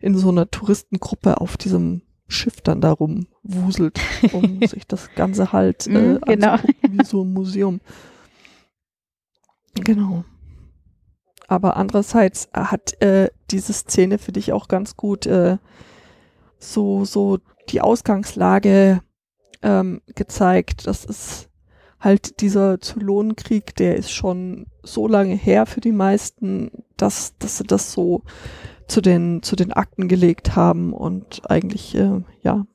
in 0.00 0.16
so 0.16 0.30
einer 0.30 0.50
Touristengruppe 0.50 1.40
auf 1.40 1.56
diesem 1.56 2.02
Schiff 2.26 2.60
dann 2.60 2.80
da 2.80 2.92
rumwuselt, 2.92 4.00
um 4.32 4.60
sich 4.66 4.86
das 4.86 5.10
Ganze 5.14 5.52
halt 5.52 5.86
äh, 5.86 5.90
Mhm, 5.90 6.20
genau. 6.26 6.56
wie 6.88 7.04
so 7.04 7.22
ein 7.22 7.32
Museum. 7.32 7.80
Genau. 9.74 10.24
Aber 11.46 11.76
andererseits 11.76 12.48
hat 12.52 13.00
äh, 13.02 13.30
diese 13.50 13.72
Szene 13.74 14.18
für 14.18 14.32
dich 14.32 14.52
auch 14.52 14.68
ganz 14.68 14.96
gut 14.96 15.26
äh, 15.26 15.58
so, 16.58 17.04
so 17.04 17.38
die 17.68 17.80
Ausgangslage 17.80 19.02
ähm, 19.62 20.02
gezeigt. 20.14 20.86
Das 20.86 21.04
ist 21.04 21.48
halt 22.00 22.40
dieser 22.40 22.80
Zylonenkrieg, 22.80 23.76
der 23.76 23.96
ist 23.96 24.10
schon 24.10 24.66
so 24.82 25.06
lange 25.06 25.34
her 25.34 25.66
für 25.66 25.80
die 25.80 25.92
meisten, 25.92 26.84
dass, 26.96 27.36
dass 27.38 27.58
sie 27.58 27.64
das 27.64 27.92
so 27.92 28.22
zu 28.88 29.00
den, 29.00 29.42
zu 29.42 29.56
den 29.56 29.72
Akten 29.72 30.08
gelegt 30.08 30.56
haben 30.56 30.92
und 30.92 31.48
eigentlich, 31.48 31.94
äh, 31.94 32.20
ja, 32.42 32.66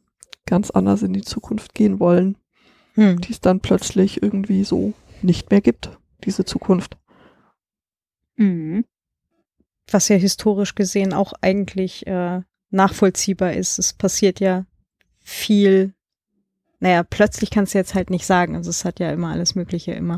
ganz 0.46 0.72
anders 0.72 1.04
in 1.04 1.14
die 1.14 1.24
Zukunft 1.24 1.76
gehen 1.76 2.00
wollen, 2.00 2.38
Hm. 2.98 3.22
die 3.22 3.32
es 3.32 3.42
dann 3.42 3.60
plötzlich 3.60 4.24
irgendwie 4.24 4.64
so 4.64 4.94
nicht 5.22 5.52
mehr 5.52 5.62
gibt, 5.62 5.92
diese 6.24 6.46
Zukunft. 6.46 6.98
Mhm. 8.38 8.86
Was 9.90 10.08
ja 10.10 10.16
historisch 10.16 10.74
gesehen 10.74 11.14
auch 11.14 11.34
eigentlich 11.42 12.08
äh, 12.08 12.42
nachvollziehbar 12.72 13.54
ist. 13.54 13.78
Es 13.78 13.94
passiert 13.94 14.40
ja 14.40 14.66
viel. 15.28 15.94
Naja, 16.80 17.04
plötzlich 17.04 17.50
kannst 17.50 17.74
du 17.74 17.80
jetzt 17.80 17.96
halt 17.96 18.10
nicht 18.10 18.26
sagen. 18.26 18.56
Also 18.56 18.70
es 18.70 18.86
hat 18.86 19.00
ja 19.00 19.12
immer 19.12 19.30
alles 19.30 19.56
Mögliche 19.56 19.92
immer 19.92 20.18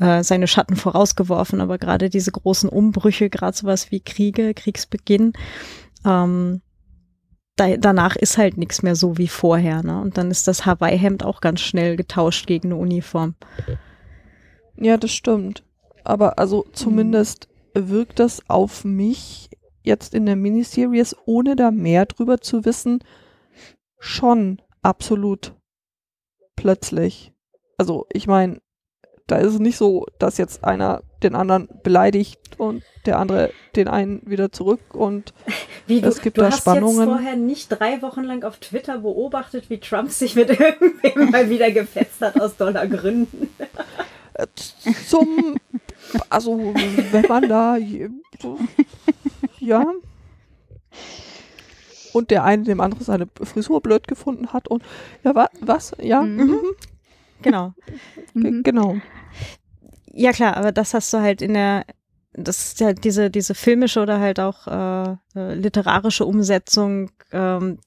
äh, 0.00 0.24
seine 0.24 0.48
Schatten 0.48 0.74
vorausgeworfen, 0.74 1.60
aber 1.60 1.78
gerade 1.78 2.10
diese 2.10 2.32
großen 2.32 2.68
Umbrüche, 2.68 3.30
gerade 3.30 3.56
sowas 3.56 3.90
wie 3.90 4.00
Kriege, 4.00 4.52
Kriegsbeginn, 4.54 5.34
ähm, 6.04 6.60
da, 7.56 7.76
danach 7.76 8.16
ist 8.16 8.38
halt 8.38 8.56
nichts 8.56 8.82
mehr 8.82 8.96
so 8.96 9.18
wie 9.18 9.28
vorher, 9.28 9.82
ne? 9.82 10.00
Und 10.00 10.18
dann 10.18 10.30
ist 10.30 10.48
das 10.48 10.66
Hawaii-Hemd 10.66 11.24
auch 11.24 11.40
ganz 11.40 11.60
schnell 11.60 11.96
getauscht 11.96 12.46
gegen 12.46 12.68
eine 12.68 12.76
Uniform. 12.76 13.34
Ja, 14.76 14.96
das 14.96 15.12
stimmt. 15.12 15.62
Aber 16.02 16.38
also 16.38 16.66
zumindest 16.72 17.48
wirkt 17.74 18.18
das 18.18 18.48
auf 18.48 18.84
mich 18.84 19.50
jetzt 19.84 20.14
in 20.14 20.26
der 20.26 20.36
Miniseries, 20.36 21.14
ohne 21.26 21.54
da 21.54 21.70
mehr 21.70 22.06
drüber 22.06 22.40
zu 22.40 22.64
wissen, 22.64 23.04
schon 24.02 24.60
absolut 24.82 25.54
plötzlich. 26.56 27.32
Also 27.78 28.06
ich 28.12 28.26
meine, 28.26 28.60
da 29.28 29.36
ist 29.36 29.54
es 29.54 29.60
nicht 29.60 29.76
so, 29.76 30.06
dass 30.18 30.38
jetzt 30.38 30.64
einer 30.64 31.02
den 31.22 31.36
anderen 31.36 31.68
beleidigt 31.84 32.58
und 32.58 32.82
der 33.06 33.18
andere 33.20 33.52
den 33.76 33.86
einen 33.86 34.20
wieder 34.28 34.50
zurück 34.50 34.80
und 34.92 35.32
Wie, 35.86 36.00
Es 36.00 36.20
gibt 36.20 36.38
da 36.38 36.50
Spannungen. 36.50 37.08
vorher 37.08 37.36
nicht 37.36 37.68
drei 37.68 38.02
Wochen 38.02 38.22
lang 38.24 38.42
auf 38.44 38.58
Twitter 38.58 38.98
beobachtet, 38.98 39.70
wie 39.70 39.78
Trump 39.78 40.10
sich 40.10 40.34
mit 40.34 40.48
irgendwem 40.60 41.30
mal 41.30 41.48
wieder 41.48 41.70
gefetzt 41.70 42.20
hat 42.20 42.40
aus 42.40 42.56
Dollargründen. 42.56 43.48
zum, 45.08 45.58
also 46.28 46.74
wenn 47.12 47.26
man 47.28 47.48
da, 47.48 47.76
ja. 49.60 49.86
Und 52.12 52.30
der 52.30 52.44
eine 52.44 52.64
dem 52.64 52.80
anderen 52.80 53.04
seine 53.04 53.28
Frisur 53.42 53.80
blöd 53.80 54.06
gefunden 54.08 54.52
hat 54.52 54.68
und 54.68 54.82
ja, 55.24 55.34
wa, 55.34 55.48
was? 55.60 55.92
Ja, 56.00 56.22
Mhm. 56.22 56.36
mhm. 56.44 56.60
Genau. 57.42 57.74
Mhm. 58.34 58.62
genau. 58.62 58.96
Ja 60.12 60.32
klar, 60.32 60.56
aber 60.56 60.72
das 60.72 60.94
hast 60.94 61.12
du 61.12 61.18
halt 61.18 61.40
in 61.42 61.54
der, 61.54 61.84
das 62.34 62.58
ist 62.66 62.80
ja 62.80 62.92
diese, 62.92 63.30
diese 63.30 63.54
filmische 63.54 64.00
oder 64.00 64.20
halt 64.20 64.40
auch 64.40 64.66
äh, 64.66 65.16
äh, 65.34 65.54
literarische 65.54 66.24
Umsetzung, 66.26 67.10
ähm, 67.32 67.78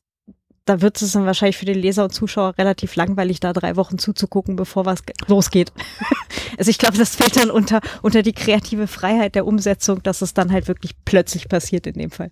da 0.66 0.82
wird 0.82 1.00
es 1.00 1.12
dann 1.12 1.28
wahrscheinlich 1.28 1.58
für 1.58 1.66
den 1.66 1.78
Leser 1.78 2.06
und 2.06 2.12
Zuschauer 2.14 2.58
relativ 2.58 2.96
langweilig, 2.96 3.40
da 3.40 3.54
drei 3.54 3.76
Wochen 3.76 4.00
zuzugucken, 4.00 4.56
bevor 4.56 4.86
was 4.86 5.06
ge- 5.06 5.14
losgeht. 5.28 5.72
also 6.58 6.72
ich 6.72 6.80
glaube, 6.80 6.98
das 6.98 7.16
fällt 7.16 7.38
dann 7.38 7.52
unter, 7.52 7.82
unter 8.02 8.24
die 8.24 8.34
kreative 8.34 8.88
Freiheit 8.88 9.36
der 9.36 9.46
Umsetzung, 9.46 10.02
dass 10.02 10.24
es 10.24 10.34
dann 10.34 10.52
halt 10.52 10.68
wirklich 10.68 10.94
plötzlich 11.06 11.48
passiert 11.50 11.86
in 11.86 11.94
dem 11.94 12.10
Fall. 12.10 12.32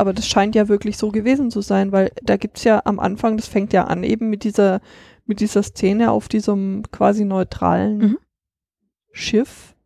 Aber 0.00 0.14
das 0.14 0.26
scheint 0.26 0.54
ja 0.54 0.66
wirklich 0.68 0.96
so 0.96 1.10
gewesen 1.10 1.50
zu 1.50 1.60
sein, 1.60 1.92
weil 1.92 2.10
da 2.22 2.38
gibt's 2.38 2.64
ja 2.64 2.80
am 2.86 2.98
Anfang, 2.98 3.36
das 3.36 3.48
fängt 3.48 3.74
ja 3.74 3.84
an 3.84 4.02
eben 4.02 4.30
mit 4.30 4.44
dieser, 4.44 4.80
mit 5.26 5.40
dieser 5.40 5.62
Szene 5.62 6.10
auf 6.10 6.26
diesem 6.26 6.84
quasi 6.90 7.26
neutralen 7.26 7.98
Mhm. 7.98 8.18
Schiff, 9.12 9.76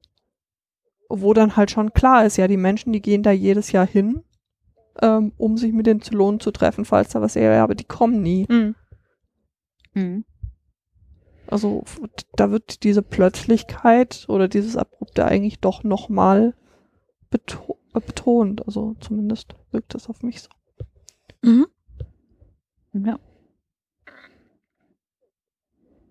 wo 1.09 1.35
dann 1.35 1.57
halt 1.57 1.72
schon 1.72 1.94
klar 1.94 2.24
ist, 2.24 2.37
ja, 2.37 2.46
die 2.46 2.57
Menschen, 2.57 2.92
die 2.92 3.03
gehen 3.03 3.24
da 3.24 3.33
jedes 3.33 3.72
Jahr 3.72 3.88
hin, 3.88 4.22
ähm, 5.03 5.33
um 5.37 5.57
sich 5.57 5.72
mit 5.72 5.88
den 5.88 6.00
Zylonen 6.00 6.38
zu 6.38 6.53
treffen, 6.53 6.85
falls 6.85 7.09
da 7.09 7.20
was 7.20 7.35
wäre, 7.35 7.61
aber 7.61 7.74
die 7.74 7.83
kommen 7.83 8.22
nie. 8.22 8.46
Mhm. 8.48 8.77
Mhm. 9.94 10.24
Also 11.48 11.83
da 12.37 12.53
wird 12.53 12.85
diese 12.85 13.03
Plötzlichkeit 13.03 14.27
oder 14.29 14.46
dieses 14.46 14.77
Abrupte 14.77 15.24
eigentlich 15.24 15.59
doch 15.59 15.83
nochmal 15.83 16.55
beto 17.31 17.81
äh, 17.94 18.00
betont. 18.00 18.66
Also 18.66 18.94
zumindest 19.00 19.54
wirkt 19.70 19.94
das 19.94 20.09
auf 20.09 20.22
mich 20.22 20.42
so. 20.42 20.50
Mhm. 21.42 21.66
Ja. 22.92 23.18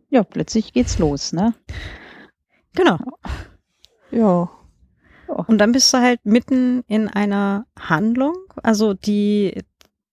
Ja, 0.10 0.24
plötzlich 0.24 0.74
geht's 0.74 1.00
los, 1.00 1.34
ne? 1.34 1.56
Genau. 2.76 3.00
Ja. 4.12 4.50
Und 5.28 5.58
dann 5.58 5.72
bist 5.72 5.92
du 5.94 5.98
halt 5.98 6.24
mitten 6.26 6.84
in 6.88 7.08
einer 7.08 7.66
Handlung. 7.80 8.36
Also 8.62 8.94
die, 8.94 9.64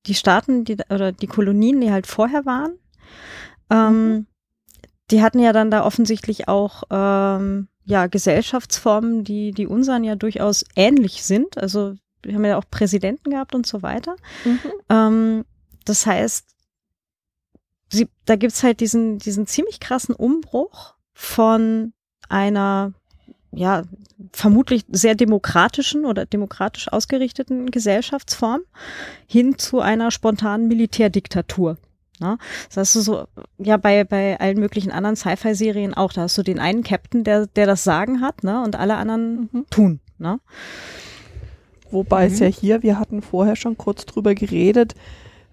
die 0.06 0.14
Staaten, 0.14 0.64
die, 0.64 0.78
oder 0.88 1.12
die 1.12 1.26
Kolonien, 1.26 1.80
die 1.80 1.92
halt 1.92 2.06
vorher 2.06 2.46
waren, 2.46 2.78
ähm, 3.68 4.26
die 5.10 5.22
hatten 5.22 5.38
ja 5.38 5.52
dann 5.52 5.70
da 5.70 5.84
offensichtlich 5.84 6.48
auch 6.48 6.84
ähm, 6.90 7.68
ja, 7.84 8.06
Gesellschaftsformen, 8.06 9.24
die, 9.24 9.52
die 9.52 9.66
unseren 9.66 10.04
ja 10.04 10.14
durchaus 10.14 10.64
ähnlich 10.76 11.24
sind. 11.24 11.58
Also 11.58 11.94
wir 12.22 12.34
haben 12.34 12.44
ja 12.44 12.56
auch 12.58 12.64
Präsidenten 12.70 13.30
gehabt 13.30 13.54
und 13.54 13.66
so 13.66 13.82
weiter. 13.82 14.16
Ähm, 14.88 15.44
das 15.84 16.06
heißt, 16.06 16.46
sie, 17.90 18.08
da 18.26 18.36
gibt's 18.36 18.62
halt 18.62 18.80
diesen, 18.80 19.18
diesen 19.18 19.46
ziemlich 19.46 19.80
krassen 19.80 20.14
Umbruch 20.14 20.94
von 21.14 21.92
einer, 22.28 22.92
ja, 23.52 23.82
vermutlich 24.32 24.84
sehr 24.90 25.14
demokratischen 25.14 26.04
oder 26.04 26.26
demokratisch 26.26 26.92
ausgerichteten 26.92 27.70
Gesellschaftsform 27.70 28.60
hin 29.26 29.58
zu 29.58 29.80
einer 29.80 30.10
spontanen 30.10 30.68
Militärdiktatur. 30.68 31.78
Ne? 32.20 32.38
Das 32.68 32.76
hast 32.76 32.94
du 32.96 33.00
so, 33.00 33.24
ja, 33.58 33.76
bei, 33.76 34.04
bei 34.04 34.38
allen 34.38 34.58
möglichen 34.60 34.92
anderen 34.92 35.16
Sci-Fi-Serien 35.16 35.94
auch. 35.94 36.12
Da 36.12 36.22
hast 36.22 36.36
du 36.38 36.42
den 36.42 36.58
einen 36.58 36.82
Captain, 36.84 37.24
der, 37.24 37.46
der 37.46 37.66
das 37.66 37.82
Sagen 37.84 38.20
hat, 38.20 38.44
ne? 38.44 38.62
Und 38.62 38.76
alle 38.76 38.96
anderen 38.96 39.48
Mhm. 39.52 39.66
tun, 39.70 40.00
ne? 40.18 40.38
Wobei 41.90 42.26
es 42.26 42.38
Mhm. 42.38 42.46
ja 42.46 42.52
hier, 42.52 42.82
wir 42.82 42.98
hatten 43.00 43.22
vorher 43.22 43.56
schon 43.56 43.76
kurz 43.76 44.06
drüber 44.06 44.34
geredet, 44.34 44.94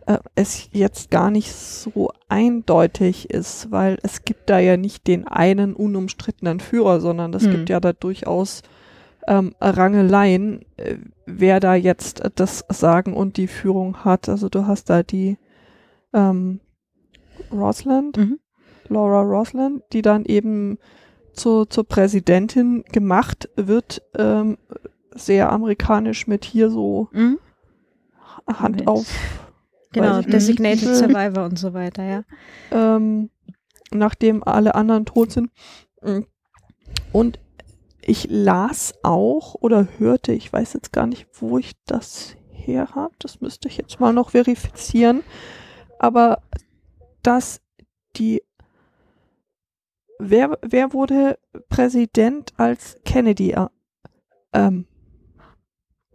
äh, 0.05 0.17
es 0.35 0.69
jetzt 0.71 1.09
gar 1.09 1.31
nicht 1.31 1.51
so 1.51 2.11
eindeutig 2.29 3.29
ist, 3.29 3.71
weil 3.71 3.97
es 4.03 4.23
gibt 4.23 4.49
da 4.49 4.59
ja 4.59 4.77
nicht 4.77 5.07
den 5.07 5.27
einen 5.27 5.73
unumstrittenen 5.73 6.59
Führer, 6.59 6.99
sondern 7.01 7.33
es 7.33 7.43
Hm. 7.45 7.51
gibt 7.51 7.69
ja 7.69 7.79
da 7.79 7.93
durchaus 7.93 8.61
ähm, 9.29 9.53
Rangeleien, 9.59 10.61
äh, 10.77 10.95
wer 11.25 11.59
da 11.59 11.75
jetzt 11.75 12.23
das 12.35 12.63
Sagen 12.69 13.13
und 13.13 13.35
die 13.35 13.47
Führung 13.47 14.05
hat. 14.05 14.29
Also 14.29 14.47
du 14.47 14.67
hast 14.67 14.89
da 14.89 15.03
die 15.03 15.37
ähm, 16.13 16.59
Rosland, 17.51 18.17
Mhm. 18.17 18.39
Laura 18.89 19.21
Rosland, 19.21 19.83
die 19.93 20.01
dann 20.01 20.25
eben 20.25 20.77
zur, 21.33 21.69
zur 21.69 21.83
Präsidentin 21.85 22.83
gemacht 22.91 23.49
wird, 23.55 24.01
ähm, 24.17 24.57
sehr 25.11 25.51
amerikanisch 25.51 26.27
mit 26.27 26.45
hier 26.45 26.69
so 26.69 27.09
Mhm. 27.11 27.39
Hand 28.47 28.77
Mit- 28.77 28.87
auf 28.87 29.05
Genau. 29.93 30.21
Designated. 30.21 30.95
Survivor 30.95 31.45
und 31.45 31.57
so 31.57 31.73
weiter, 31.73 32.03
ja. 32.03 32.23
ähm, 32.71 33.29
nachdem 33.91 34.43
alle 34.43 34.75
anderen 34.75 35.05
tot 35.05 35.31
sind. 35.31 35.49
Und 37.11 37.39
ich 38.01 38.27
las 38.29 38.93
auch 39.03 39.55
oder 39.55 39.87
hörte, 39.97 40.33
ich 40.33 40.51
weiß 40.51 40.73
jetzt 40.73 40.93
gar 40.93 41.07
nicht, 41.07 41.27
wo 41.41 41.57
ich 41.57 41.73
das 41.85 42.35
her 42.51 42.89
habe, 42.95 43.13
das 43.19 43.41
müsste 43.41 43.67
ich 43.69 43.77
jetzt 43.77 43.99
mal 43.99 44.13
noch 44.13 44.31
verifizieren, 44.31 45.23
aber 45.99 46.41
dass 47.23 47.61
die 48.15 48.43
wer, 50.19 50.57
wer 50.61 50.93
wurde 50.93 51.37
Präsident 51.69 52.53
als 52.57 52.97
Kennedy 53.05 53.51
äh, 53.51 53.67
ähm, 54.53 54.85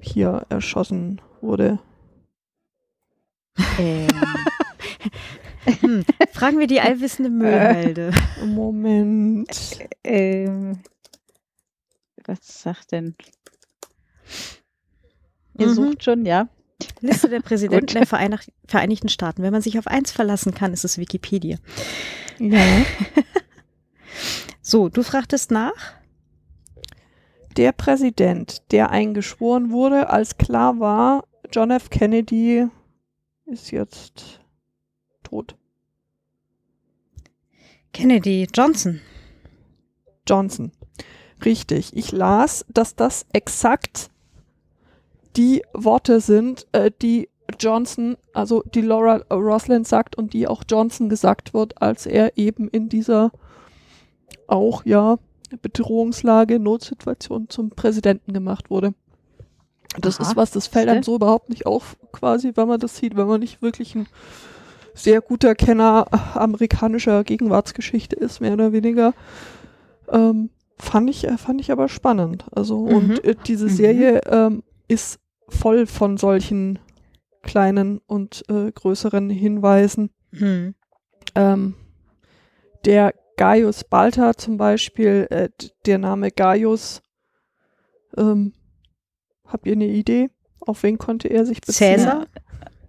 hier 0.00 0.46
erschossen 0.48 1.20
wurde? 1.40 1.78
Ähm, 3.78 4.08
Hm. 5.80 6.04
Fragen 6.32 6.58
wir 6.58 6.66
die 6.66 6.80
allwissende 6.80 7.30
Müllhalde. 7.30 8.10
Moment. 8.44 9.78
ähm, 10.02 10.82
was 12.26 12.38
sagt 12.42 12.90
denn? 12.90 13.14
Ihr 15.56 15.68
Mhm. 15.68 15.72
sucht 15.72 16.02
schon, 16.02 16.26
ja? 16.26 16.48
Liste 17.00 17.28
der 17.28 17.40
Präsidenten 17.40 17.94
der 17.94 18.06
Vereinach 18.06 18.42
Vereinigten 18.66 19.08
Staaten. 19.08 19.42
Wenn 19.42 19.52
man 19.52 19.62
sich 19.62 19.78
auf 19.78 19.86
eins 19.86 20.12
verlassen 20.12 20.54
kann, 20.54 20.72
ist 20.72 20.84
es 20.84 20.98
Wikipedia. 20.98 21.58
Ja. 22.38 22.60
So, 24.64 24.88
du 24.88 25.02
fragtest 25.02 25.50
nach? 25.50 26.02
der 27.56 27.72
Präsident, 27.72 28.62
der 28.72 28.90
eingeschworen 28.90 29.70
wurde, 29.70 30.10
als 30.10 30.38
klar 30.38 30.80
war, 30.80 31.24
John 31.52 31.70
F. 31.70 31.90
Kennedy 31.90 32.66
ist 33.46 33.70
jetzt 33.70 34.40
tot. 35.22 35.56
Kennedy, 37.92 38.48
Johnson. 38.54 39.00
Johnson. 40.26 40.72
Richtig. 41.44 41.94
Ich 41.94 42.12
las, 42.12 42.64
dass 42.68 42.94
das 42.94 43.26
exakt 43.32 44.10
die 45.36 45.62
Worte 45.72 46.20
sind, 46.20 46.66
äh, 46.72 46.90
die 47.00 47.28
Johnson, 47.58 48.16
also 48.32 48.62
die 48.74 48.80
Laura 48.80 49.16
Rosland 49.30 49.86
sagt 49.86 50.16
und 50.16 50.32
die 50.32 50.48
auch 50.48 50.62
Johnson 50.68 51.08
gesagt 51.08 51.52
wird, 51.54 51.80
als 51.82 52.06
er 52.06 52.36
eben 52.38 52.68
in 52.68 52.88
dieser 52.88 53.30
auch 54.46 54.84
ja 54.84 55.18
Bedrohungslage, 55.60 56.58
Notsituation 56.58 57.48
zum 57.50 57.70
Präsidenten 57.70 58.32
gemacht 58.32 58.70
wurde. 58.70 58.94
Das 60.00 60.18
Aha, 60.18 60.30
ist 60.30 60.36
was, 60.36 60.50
das 60.50 60.66
fällt 60.66 60.88
einem 60.88 61.02
so 61.02 61.14
überhaupt 61.16 61.50
nicht 61.50 61.66
auf, 61.66 61.96
quasi, 62.12 62.52
wenn 62.54 62.68
man 62.68 62.80
das 62.80 62.96
sieht, 62.96 63.16
wenn 63.16 63.26
man 63.26 63.40
nicht 63.40 63.60
wirklich 63.60 63.94
ein 63.94 64.06
sehr 64.94 65.20
guter 65.20 65.54
Kenner 65.54 66.06
amerikanischer 66.34 67.24
Gegenwartsgeschichte 67.24 68.16
ist, 68.16 68.40
mehr 68.40 68.54
oder 68.54 68.72
weniger. 68.72 69.12
Ähm, 70.10 70.48
fand 70.78 71.10
ich, 71.10 71.26
äh, 71.28 71.36
fand 71.36 71.60
ich 71.60 71.70
aber 71.70 71.88
spannend. 71.88 72.44
Also, 72.52 72.80
Mhm. 72.80 72.94
und 72.94 73.24
äh, 73.24 73.34
diese 73.46 73.66
Mhm. 73.66 73.70
Serie 73.70 74.20
ähm, 74.26 74.62
ist 74.88 75.18
voll 75.52 75.86
von 75.86 76.16
solchen 76.16 76.78
kleinen 77.42 77.98
und 77.98 78.44
äh, 78.48 78.70
größeren 78.72 79.30
Hinweisen. 79.30 80.10
Hm. 80.32 80.74
Ähm, 81.34 81.74
der 82.84 83.14
Gaius 83.36 83.84
Balta 83.84 84.34
zum 84.34 84.56
Beispiel, 84.56 85.26
äh, 85.30 85.48
der 85.86 85.98
Name 85.98 86.30
Gaius, 86.30 87.02
ähm, 88.16 88.52
habt 89.46 89.66
ihr 89.66 89.72
eine 89.72 89.86
Idee? 89.86 90.30
Auf 90.60 90.82
wen 90.82 90.98
konnte 90.98 91.28
er 91.28 91.44
sich 91.46 91.60
beziehen? 91.60 91.98
Cäsar? 91.98 92.26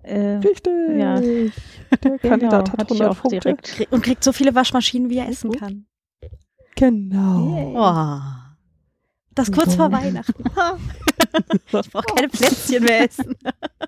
Äh, 0.03 0.37
Richtig. 0.37 0.73
Ja. 0.97 1.19
Der 1.19 2.19
Kandidat 2.19 2.71
hat 2.71 2.79
hatte 2.79 2.93
ich 2.93 3.01
100 3.01 3.09
auch 3.09 3.21
Punkte. 3.21 3.57
Und 3.89 4.03
kriegt 4.03 4.23
so 4.23 4.33
viele 4.33 4.53
Waschmaschinen, 4.53 5.09
wie 5.09 5.17
er 5.17 5.29
essen 5.29 5.51
Gut. 5.51 5.59
kann. 5.59 5.85
Genau. 6.75 7.55
Yay. 7.55 7.75
Oh. 7.77 8.42
Das 9.35 9.51
kurz 9.51 9.75
vor 9.75 9.91
Weihnachten. 9.91 10.43
ich 11.53 11.65
brauche 11.91 12.05
keine 12.15 12.29
Plätzchen 12.29 12.83
mehr 12.83 13.05
essen. 13.05 13.35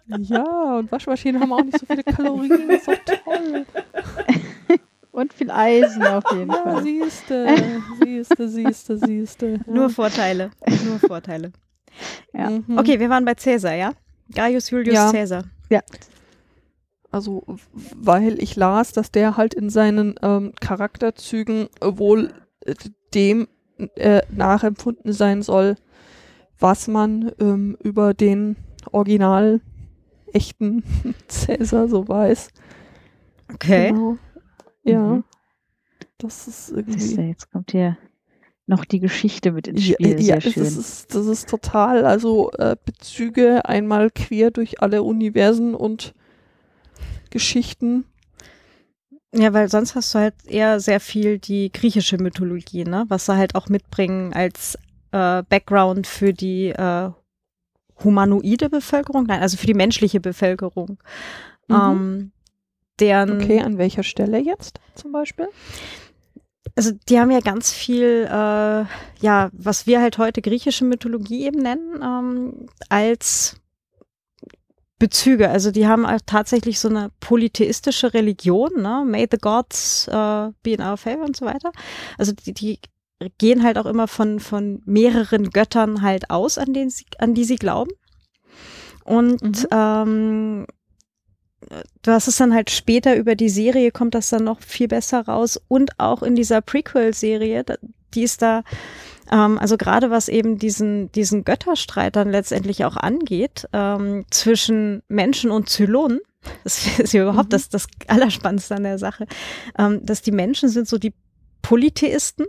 Ja, 0.07 0.77
und 0.77 0.91
Waschmaschinen 0.91 1.41
haben 1.41 1.53
auch 1.53 1.63
nicht 1.63 1.79
so 1.79 1.85
viele 1.85 2.03
Kalorien. 2.03 2.69
Ist 2.69 2.87
doch 2.87 2.95
toll. 3.23 3.65
Und 5.11 5.31
viel 5.33 5.49
Eisen 5.49 6.03
auf 6.03 6.25
jeden 6.33 6.51
Ja, 6.51 6.61
Fall. 6.61 6.83
siehste, 6.83 7.47
siehste, 8.03 8.49
siehste, 8.49 8.97
siehste. 8.97 9.47
Ja. 9.51 9.59
Nur 9.65 9.89
Vorteile. 9.89 10.51
Nur 10.85 10.99
Vorteile. 10.99 11.53
Ja. 12.33 12.49
Mhm. 12.49 12.77
Okay, 12.77 12.99
wir 12.99 13.09
waren 13.09 13.23
bei 13.23 13.33
Cäsar, 13.35 13.75
ja? 13.75 13.93
Gaius 14.33 14.69
Julius 14.71 14.93
Ja. 14.93 15.09
Cäsar. 15.09 15.45
Also, 17.11 17.43
w- 17.47 17.59
weil 17.95 18.43
ich 18.43 18.57
las, 18.57 18.91
dass 18.91 19.09
der 19.09 19.37
halt 19.37 19.53
in 19.53 19.69
seinen 19.69 20.15
ähm, 20.21 20.51
Charakterzügen 20.59 21.69
wohl 21.81 22.33
äh, 22.65 22.75
dem 23.13 23.47
äh, 23.95 24.21
nachempfunden 24.31 25.13
sein 25.13 25.41
soll, 25.41 25.75
was 26.59 26.87
man 26.87 27.31
ähm, 27.39 27.77
über 27.83 28.13
den 28.13 28.55
original 28.91 29.61
echten 30.33 30.83
Cäsar 31.27 31.87
so 31.87 32.07
weiß. 32.07 32.49
Okay. 33.53 33.89
Genau. 33.89 34.17
Ja. 34.83 34.99
Mhm. 35.01 35.23
Das 36.17 36.47
ist 36.47 36.67
Siehste, 36.67 36.79
irgendwie. 36.79 37.21
jetzt 37.29 37.51
kommt 37.51 37.71
hier 37.71 37.97
noch 38.67 38.85
die 38.85 38.99
Geschichte 38.99 39.51
mit 39.51 39.67
ins 39.67 39.85
Ja, 39.87 39.93
Spiel. 39.95 40.19
ja, 40.21 40.39
Sehr 40.39 40.39
das, 40.39 40.53
schön. 40.53 40.63
ist, 40.63 41.13
das 41.13 41.25
ist 41.27 41.49
total, 41.49 42.05
also 42.05 42.51
äh, 42.57 42.75
Bezüge 42.83 43.65
einmal 43.65 44.09
quer 44.09 44.49
durch 44.51 44.81
alle 44.81 45.03
Universen 45.03 45.75
und 45.75 46.15
Geschichten. 47.29 48.05
Ja, 49.35 49.53
weil 49.53 49.69
sonst 49.69 49.95
hast 49.95 50.13
du 50.15 50.19
halt 50.19 50.35
eher 50.45 50.79
sehr 50.79 50.99
viel 50.99 51.39
die 51.39 51.71
griechische 51.71 52.17
Mythologie, 52.17 52.85
ne? 52.85 53.05
Was 53.09 53.25
sie 53.25 53.35
halt 53.35 53.55
auch 53.55 53.67
mitbringen 53.67 54.33
als 54.33 54.75
äh, 55.11 55.43
Background 55.43 56.07
für 56.07 56.33
die 56.33 56.69
äh, 56.69 57.09
humanoide 58.03 58.69
Bevölkerung, 58.69 59.25
nein, 59.25 59.41
also 59.41 59.57
für 59.57 59.67
die 59.67 59.73
menschliche 59.73 60.19
Bevölkerung. 60.19 60.97
Mhm. 61.67 61.75
Ähm, 61.75 62.31
deren, 62.99 63.41
Okay, 63.41 63.59
an 63.59 63.77
welcher 63.77 64.03
Stelle 64.03 64.39
jetzt 64.39 64.79
zum 64.95 65.11
Beispiel? 65.11 65.47
also 66.75 66.91
die 67.07 67.19
haben 67.19 67.31
ja 67.31 67.39
ganz 67.39 67.71
viel, 67.71 68.27
äh, 68.29 68.85
ja, 69.21 69.49
was 69.53 69.87
wir 69.87 70.01
halt 70.01 70.17
heute 70.17 70.41
griechische 70.41 70.85
Mythologie 70.85 71.45
eben 71.45 71.59
nennen, 71.59 72.01
ähm, 72.03 72.67
als 72.89 73.55
Bezüge. 75.05 75.51
Also 75.51 75.69
die 75.69 75.85
haben 75.85 76.03
tatsächlich 76.25 76.79
so 76.79 76.89
eine 76.89 77.11
polytheistische 77.19 78.15
Religion, 78.15 78.71
ne? 78.81 79.03
May 79.05 79.27
the 79.29 79.37
gods 79.37 80.07
äh, 80.07 80.49
be 80.63 80.71
in 80.71 80.81
our 80.81 80.97
favor 80.97 81.25
und 81.25 81.35
so 81.37 81.45
weiter. 81.45 81.71
Also 82.17 82.31
die, 82.31 82.53
die 82.53 82.79
gehen 83.37 83.61
halt 83.61 83.77
auch 83.77 83.85
immer 83.85 84.07
von, 84.07 84.39
von 84.39 84.81
mehreren 84.85 85.51
Göttern 85.51 86.01
halt 86.01 86.31
aus, 86.31 86.57
an, 86.57 86.73
denen 86.73 86.89
sie, 86.89 87.05
an 87.19 87.35
die 87.35 87.43
sie 87.43 87.57
glauben. 87.57 87.91
Und 89.03 89.43
Mhm. 89.43 89.67
ähm, 89.71 90.65
hast 92.07 92.27
es 92.27 92.37
dann 92.37 92.55
halt 92.55 92.71
später 92.71 93.15
über 93.15 93.35
die 93.35 93.49
Serie, 93.49 93.91
kommt 93.91 94.15
das 94.15 94.29
dann 94.29 94.43
noch 94.43 94.59
viel 94.61 94.87
besser 94.87 95.21
raus. 95.27 95.61
Und 95.67 95.99
auch 95.99 96.23
in 96.23 96.35
dieser 96.35 96.61
Prequel-Serie, 96.61 97.63
die 98.15 98.23
ist 98.23 98.41
da, 98.41 98.63
ähm, 99.31 99.57
also 99.57 99.77
gerade 99.77 100.09
was 100.11 100.27
eben 100.29 100.57
diesen, 100.57 101.11
diesen 101.11 101.43
Götterstreit 101.43 102.15
dann 102.15 102.29
letztendlich 102.29 102.85
auch 102.85 102.97
angeht, 102.97 103.67
ähm, 103.73 104.25
zwischen 104.29 105.01
Menschen 105.07 105.51
und 105.51 105.69
Zylonen, 105.69 106.19
das 106.63 106.99
ist 106.99 107.13
ja 107.13 107.23
überhaupt 107.23 107.47
Mhm. 107.47 107.51
das, 107.51 107.69
das 107.69 107.87
Allerspannendste 108.07 108.75
an 108.75 108.83
der 108.83 108.97
Sache, 108.97 109.27
ähm, 109.77 110.05
dass 110.05 110.21
die 110.21 110.31
Menschen 110.31 110.69
sind 110.69 110.87
so 110.87 110.97
die 110.97 111.13
Polytheisten, 111.61 112.45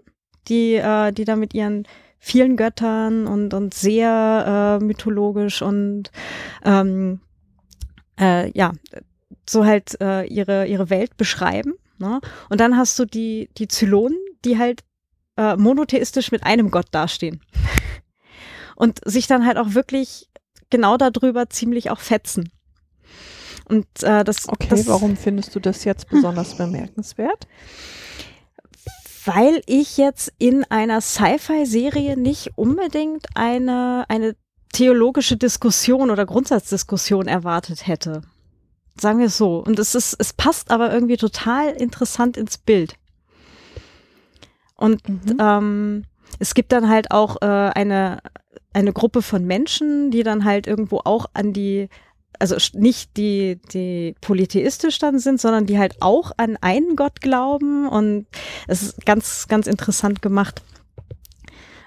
die, 0.48 0.74
äh, 0.74 1.12
die 1.12 1.24
da 1.24 1.36
mit 1.36 1.54
ihren 1.54 1.86
vielen 2.18 2.56
Göttern 2.56 3.26
und, 3.26 3.54
und 3.54 3.74
sehr 3.74 4.78
äh, 4.80 4.84
mythologisch 4.84 5.62
und 5.62 6.10
ähm, 6.64 7.20
äh, 8.18 8.50
ja, 8.56 8.72
so 9.48 9.64
halt 9.64 10.00
äh, 10.00 10.24
ihre, 10.24 10.66
ihre 10.66 10.90
Welt 10.90 11.16
beschreiben. 11.16 11.74
Ne? 11.98 12.20
Und 12.50 12.60
dann 12.60 12.76
hast 12.76 12.98
du 12.98 13.04
die, 13.04 13.48
die 13.56 13.68
Zylonen, 13.68 14.18
die 14.44 14.58
halt 14.58 14.82
äh, 15.36 15.56
monotheistisch 15.56 16.32
mit 16.32 16.44
einem 16.44 16.70
Gott 16.70 16.86
dastehen. 16.90 17.40
Und 18.74 19.00
sich 19.04 19.26
dann 19.26 19.46
halt 19.46 19.56
auch 19.56 19.74
wirklich 19.74 20.28
genau 20.70 20.96
darüber 20.96 21.48
ziemlich 21.48 21.90
auch 21.90 22.00
fetzen. 22.00 22.50
Und 23.68 23.86
äh, 24.02 24.22
das. 24.24 24.48
Okay, 24.48 24.68
das, 24.70 24.86
warum 24.86 25.16
findest 25.16 25.54
du 25.54 25.60
das 25.60 25.84
jetzt 25.84 26.08
besonders 26.08 26.56
bemerkenswert? 26.56 27.46
Weil 29.24 29.60
ich 29.66 29.96
jetzt 29.96 30.32
in 30.38 30.64
einer 30.70 31.00
Sci-Fi-Serie 31.00 32.16
nicht 32.16 32.52
unbedingt 32.56 33.26
eine, 33.34 34.04
eine 34.08 34.36
theologische 34.72 35.36
Diskussion 35.36 36.10
oder 36.10 36.26
Grundsatzdiskussion 36.26 37.26
erwartet 37.26 37.88
hätte. 37.88 38.22
Sagen 39.00 39.18
wir 39.18 39.26
es 39.26 39.36
so. 39.36 39.58
Und 39.58 39.78
es 39.80 39.96
ist, 39.96 40.14
es 40.18 40.32
passt 40.32 40.70
aber 40.70 40.92
irgendwie 40.92 41.16
total 41.16 41.70
interessant 41.70 42.36
ins 42.36 42.56
Bild. 42.56 42.96
Und 44.76 45.08
mhm. 45.08 45.36
ähm, 45.40 46.04
es 46.38 46.54
gibt 46.54 46.72
dann 46.72 46.88
halt 46.88 47.10
auch 47.10 47.40
äh, 47.40 47.46
eine, 47.46 48.18
eine 48.72 48.92
Gruppe 48.92 49.22
von 49.22 49.44
Menschen, 49.44 50.10
die 50.10 50.22
dann 50.22 50.44
halt 50.44 50.66
irgendwo 50.66 51.00
auch 51.04 51.26
an 51.34 51.52
die, 51.52 51.88
also 52.38 52.56
nicht 52.78 53.16
die, 53.16 53.58
die 53.72 54.14
polytheistisch 54.20 54.98
dann 54.98 55.18
sind, 55.18 55.40
sondern 55.40 55.66
die 55.66 55.78
halt 55.78 55.96
auch 56.00 56.32
an 56.36 56.58
einen 56.60 56.96
Gott 56.96 57.20
glauben. 57.20 57.88
Und 57.88 58.26
es 58.66 58.82
ist 58.82 59.06
ganz, 59.06 59.48
ganz 59.48 59.66
interessant 59.66 60.20
gemacht. 60.20 60.62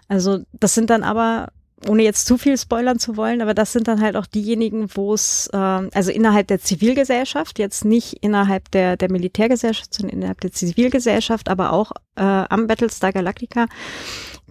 Also 0.07 0.39
das 0.53 0.73
sind 0.73 0.89
dann 0.89 1.03
aber 1.03 1.49
ohne 1.87 2.03
jetzt 2.03 2.25
zu 2.25 2.37
viel 2.37 2.57
spoilern 2.57 2.99
zu 2.99 3.15
wollen, 3.15 3.41
aber 3.41 3.53
das 3.53 3.71
sind 3.71 3.87
dann 3.87 4.01
halt 4.01 4.15
auch 4.15 4.25
diejenigen, 4.25 4.89
wo 4.95 5.13
es, 5.13 5.49
ähm, 5.53 5.89
also 5.93 6.11
innerhalb 6.11 6.47
der 6.47 6.59
Zivilgesellschaft, 6.59 7.59
jetzt 7.59 7.85
nicht 7.85 8.13
innerhalb 8.21 8.69
der, 8.71 8.97
der 8.97 9.11
Militärgesellschaft, 9.11 9.93
sondern 9.93 10.17
innerhalb 10.17 10.41
der 10.41 10.51
Zivilgesellschaft, 10.51 11.49
aber 11.49 11.71
auch 11.71 11.91
äh, 12.15 12.23
am 12.23 12.67
Battlestar 12.67 13.13
Galactica, 13.13 13.67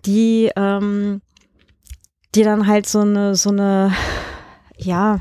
die, 0.06 0.50
ähm, 0.56 1.20
die 2.34 2.42
dann 2.42 2.66
halt 2.66 2.88
so 2.88 3.00
eine, 3.00 3.34
so 3.34 3.50
eine, 3.50 3.92
ja, 4.76 5.20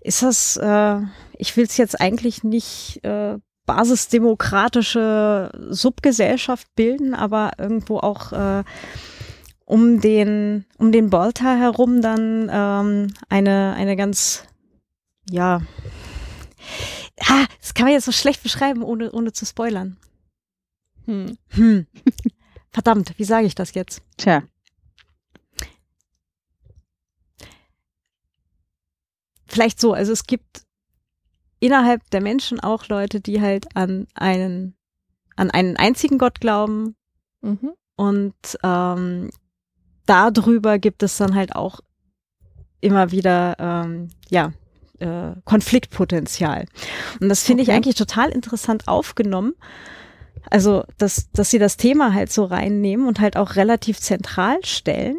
ist 0.00 0.22
das, 0.22 0.56
äh, 0.56 1.00
ich 1.36 1.56
will 1.56 1.64
es 1.64 1.76
jetzt 1.76 2.00
eigentlich 2.00 2.42
nicht 2.42 3.04
äh, 3.04 3.36
basisdemokratische 3.66 5.52
Subgesellschaft 5.68 6.66
bilden, 6.74 7.14
aber 7.14 7.52
irgendwo 7.58 7.98
auch 7.98 8.32
äh, 8.32 8.64
um 9.70 10.00
den, 10.00 10.64
um 10.78 10.90
den 10.90 11.10
Bolter 11.10 11.56
herum 11.56 12.02
dann 12.02 12.50
ähm, 12.52 13.14
eine, 13.28 13.74
eine 13.74 13.94
ganz, 13.94 14.44
ja, 15.30 15.62
ah, 17.20 17.46
das 17.60 17.74
kann 17.74 17.84
man 17.84 17.92
jetzt 17.92 18.06
so 18.06 18.12
schlecht 18.12 18.42
beschreiben, 18.42 18.82
ohne, 18.82 19.12
ohne 19.12 19.32
zu 19.32 19.46
spoilern. 19.46 19.96
Hm. 21.04 21.38
Hm. 21.50 21.86
Verdammt, 22.70 23.16
wie 23.16 23.24
sage 23.24 23.46
ich 23.46 23.54
das 23.54 23.72
jetzt? 23.74 24.02
Tja. 24.16 24.42
Vielleicht 29.46 29.80
so, 29.80 29.92
also 29.92 30.12
es 30.12 30.26
gibt 30.26 30.62
innerhalb 31.60 32.08
der 32.10 32.20
Menschen 32.20 32.58
auch 32.58 32.88
Leute, 32.88 33.20
die 33.20 33.40
halt 33.40 33.76
an 33.76 34.08
einen, 34.14 34.74
an 35.36 35.52
einen 35.52 35.76
einzigen 35.76 36.18
Gott 36.18 36.40
glauben. 36.40 36.96
Mhm. 37.40 37.72
Und 37.96 38.58
ähm, 38.64 39.30
darüber 40.10 40.78
gibt 40.80 41.04
es 41.04 41.16
dann 41.18 41.36
halt 41.36 41.54
auch 41.54 41.80
immer 42.80 43.12
wieder, 43.12 43.56
ähm, 43.58 44.08
ja, 44.28 44.52
äh, 44.98 45.32
Konfliktpotenzial. 45.44 46.66
Und 47.20 47.28
das 47.28 47.44
finde 47.44 47.62
okay. 47.62 47.70
ich 47.70 47.76
eigentlich 47.76 47.94
total 47.94 48.30
interessant 48.30 48.88
aufgenommen. 48.88 49.54
Also, 50.50 50.84
dass, 50.98 51.30
dass 51.32 51.50
sie 51.50 51.58
das 51.58 51.76
Thema 51.76 52.12
halt 52.12 52.32
so 52.32 52.44
reinnehmen 52.44 53.06
und 53.06 53.20
halt 53.20 53.36
auch 53.36 53.54
relativ 53.56 54.00
zentral 54.00 54.58
stellen. 54.64 55.16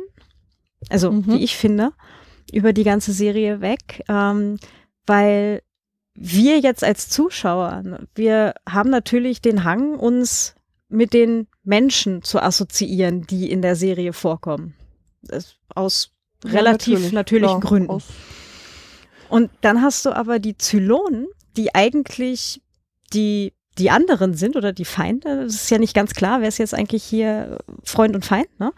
Also, 0.90 1.12
mhm. 1.12 1.28
wie 1.28 1.44
ich 1.44 1.56
finde, 1.56 1.94
über 2.52 2.74
die 2.74 2.84
ganze 2.84 3.14
Serie 3.14 3.62
weg. 3.62 4.04
Ähm, 4.10 4.58
weil 5.06 5.62
wir 6.16 6.60
jetzt 6.60 6.84
als 6.84 7.08
Zuschauer, 7.08 7.84
wir 8.14 8.56
haben 8.68 8.90
natürlich 8.90 9.42
den 9.42 9.64
Hang, 9.64 9.96
uns 9.98 10.56
mit 10.90 11.14
den 11.14 11.48
Menschen 11.64 12.24
zu 12.24 12.42
assoziieren, 12.42 13.26
die 13.26 13.50
in 13.50 13.62
der 13.62 13.78
Serie 13.78 14.12
vorkommen 14.12 14.76
aus 15.74 16.12
ja, 16.44 16.52
relativ 16.52 16.94
natürlich, 16.94 17.12
natürlichen 17.14 17.60
klar, 17.60 17.70
Gründen. 17.70 18.04
Und 19.30 19.50
dann 19.62 19.82
hast 19.82 20.06
du 20.06 20.12
aber 20.12 20.40
die 20.40 20.58
Zylonen, 20.58 21.28
die 21.56 21.74
eigentlich 21.74 22.62
die 23.14 23.54
die 23.78 23.90
anderen 23.90 24.34
sind 24.34 24.58
oder 24.58 24.74
die 24.74 24.86
Feinde. 24.86 25.44
Das 25.46 25.56
ist 25.56 25.72
ja 25.72 25.78
nicht 25.78 25.96
ganz 25.96 26.14
klar, 26.14 26.42
wer 26.42 26.50
ist 26.50 26.58
jetzt 26.58 26.74
eigentlich 26.74 27.04
hier 27.04 27.58
Freund 27.84 28.16
und 28.16 28.26
Feind, 28.26 28.48
ne? 28.60 28.74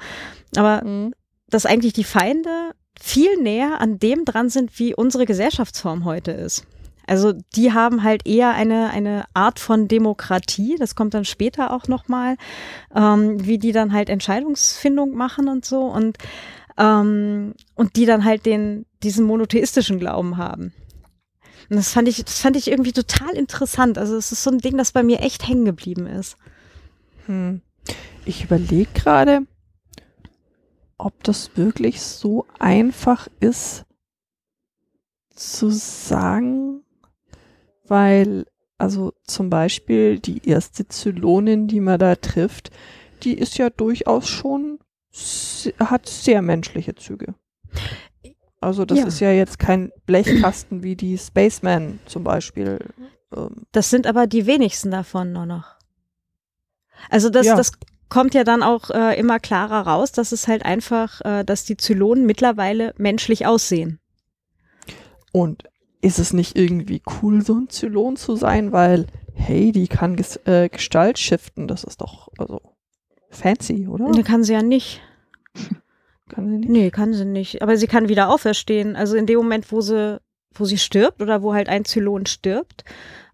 Aber 0.56 0.84
mhm. 0.86 1.14
dass 1.50 1.66
eigentlich 1.66 1.94
die 1.94 2.04
Feinde 2.04 2.72
viel 3.00 3.38
näher 3.38 3.82
an 3.82 3.98
dem 3.98 4.24
dran 4.24 4.50
sind, 4.50 4.78
wie 4.80 4.94
unsere 4.94 5.26
Gesellschaftsform 5.26 6.06
heute 6.06 6.32
ist. 6.32 6.66
Also 7.06 7.34
die 7.56 7.74
haben 7.74 8.04
halt 8.04 8.26
eher 8.26 8.52
eine, 8.52 8.90
eine 8.90 9.26
Art 9.34 9.60
von 9.60 9.88
Demokratie, 9.88 10.76
das 10.78 10.96
kommt 10.96 11.14
dann 11.14 11.26
später 11.26 11.72
auch 11.72 11.88
nochmal, 11.88 12.38
ähm, 12.96 13.46
wie 13.46 13.58
die 13.58 13.72
dann 13.72 13.94
halt 13.94 14.10
Entscheidungsfindung 14.10 15.14
machen 15.14 15.48
und 15.48 15.66
so 15.66 15.82
und, 15.82 16.18
ähm, 16.78 17.54
und 17.76 17.96
die 17.96 18.06
dann 18.06 18.24
halt 18.24 18.46
den, 18.46 18.86
diesen 19.04 19.26
monotheistischen 19.26 20.00
Glauben 20.00 20.38
haben. 20.38 20.74
Und 21.70 21.78
das 21.78 21.92
fand 21.92 22.08
ich, 22.08 22.24
das 22.24 22.40
fand 22.40 22.56
ich 22.56 22.70
irgendwie 22.70 22.94
total 22.94 23.32
interessant. 23.36 23.98
Also 23.98 24.16
es 24.16 24.32
ist 24.32 24.44
so 24.44 24.52
ein 24.52 24.60
Ding, 24.60 24.78
das 24.78 24.92
bei 24.92 25.04
mir 25.04 25.22
echt 25.22 25.48
hängen 25.48 25.66
geblieben 25.66 26.08
ist. 26.08 26.38
Hm. 27.26 27.62
Ich 28.26 28.44
überlege 28.44 28.90
gerade, 28.94 29.46
ob 30.98 31.24
das 31.24 31.58
wirklich 31.58 32.02
so 32.02 32.46
einfach 32.60 33.28
ist 33.40 33.86
zu 35.36 35.70
sagen, 35.70 36.83
weil 37.88 38.46
also 38.78 39.14
zum 39.24 39.50
Beispiel 39.50 40.20
die 40.20 40.48
erste 40.48 40.88
Zylonin, 40.88 41.68
die 41.68 41.80
man 41.80 42.00
da 42.00 42.16
trifft, 42.16 42.70
die 43.24 43.34
ist 43.38 43.58
ja 43.58 43.70
durchaus 43.70 44.28
schon, 44.28 44.80
hat 45.80 46.10
sehr 46.10 46.42
menschliche 46.42 46.96
Züge. 46.96 47.36
Also 48.60 48.86
das 48.86 49.00
ja. 49.00 49.06
ist 49.06 49.20
ja 49.20 49.32
jetzt 49.32 49.60
kein 49.60 49.92
Blechkasten 50.06 50.84
wie 50.84 50.96
die 50.96 51.18
Spaceman 51.18 52.00
zum 52.06 52.24
Beispiel. 52.24 52.80
Ähm. 53.36 53.66
Das 53.72 53.90
sind 53.90 54.08
aber 54.08 54.28
die 54.28 54.46
wenigsten 54.48 54.92
davon 54.92 55.32
nur 55.32 55.46
noch. 55.46 55.76
Also 57.10 57.30
das, 57.30 57.46
ja. 57.46 57.56
das 57.56 57.72
kommt 58.10 58.34
ja 58.34 58.44
dann 58.44 58.64
auch 58.64 58.90
äh, 58.90 59.18
immer 59.20 59.40
klarer 59.40 59.88
raus, 59.88 60.12
dass 60.12 60.32
es 60.32 60.48
halt 60.48 60.66
einfach, 60.66 61.22
äh, 61.22 61.44
dass 61.44 61.66
die 61.66 61.78
Zylonen 61.78 62.26
mittlerweile 62.26 62.94
menschlich 62.98 63.46
aussehen. 63.46 64.00
Und 65.32 65.64
ist 66.04 66.20
es 66.20 66.34
nicht 66.34 66.58
irgendwie 66.58 67.02
cool, 67.22 67.42
so 67.44 67.54
ein 67.54 67.70
Zylon 67.70 68.18
zu 68.18 68.36
sein, 68.36 68.74
weil, 68.74 69.08
hey, 69.34 69.72
die 69.72 69.88
kann 69.88 70.18
ges 70.18 70.36
äh, 70.46 70.68
Gestalt 70.68 71.18
shiften, 71.18 71.68
das 71.68 71.86
ist 71.86 72.02
doch, 72.02 72.28
also, 72.38 72.62
fancy, 73.30 73.88
oder? 73.88 74.10
Ne, 74.10 74.24
kann 74.24 74.44
sie 74.44 74.54
ja 74.54 74.62
nicht. 74.62 75.02
kann 76.30 76.50
sie 76.50 76.58
nicht? 76.58 76.70
Nee, 76.70 76.92
kann 76.92 77.14
sie 77.14 77.26
nicht. 77.26 77.62
Aber 77.62 77.78
sie 77.78 77.88
kann 77.88 78.10
wieder 78.10 78.30
auferstehen. 78.30 78.98
Also 78.98 79.16
in 79.16 79.26
dem 79.26 79.38
Moment, 79.38 79.72
wo 79.72 79.80
sie, 79.80 80.20
wo 80.54 80.66
sie 80.66 80.78
stirbt 80.78 81.22
oder 81.22 81.42
wo 81.42 81.54
halt 81.54 81.70
ein 81.70 81.86
Zylon 81.86 82.26
stirbt, 82.26 82.84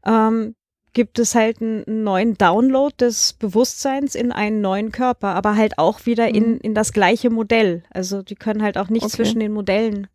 ähm, 0.06 0.54
gibt 0.94 1.18
es 1.18 1.34
halt 1.34 1.62
einen 1.62 2.04
neuen 2.04 2.38
Download 2.38 2.94
des 3.00 3.34
Bewusstseins 3.34 4.14
in 4.14 4.32
einen 4.32 4.62
neuen 4.62 4.92
Körper, 4.92 5.30
aber 5.30 5.56
halt 5.56 5.80
auch 5.80 6.06
wieder 6.06 6.28
in, 6.28 6.54
mhm. 6.54 6.60
in 6.62 6.76
das 6.76 6.94
gleiche 6.94 7.32
Modell. 7.32 7.84
Also 7.90 8.22
die 8.22 8.36
können 8.36 8.62
halt 8.62 8.78
auch 8.78 8.90
nicht 8.90 9.06
okay. 9.06 9.16
zwischen 9.16 9.40
den 9.40 9.54
Modellen 9.54 10.08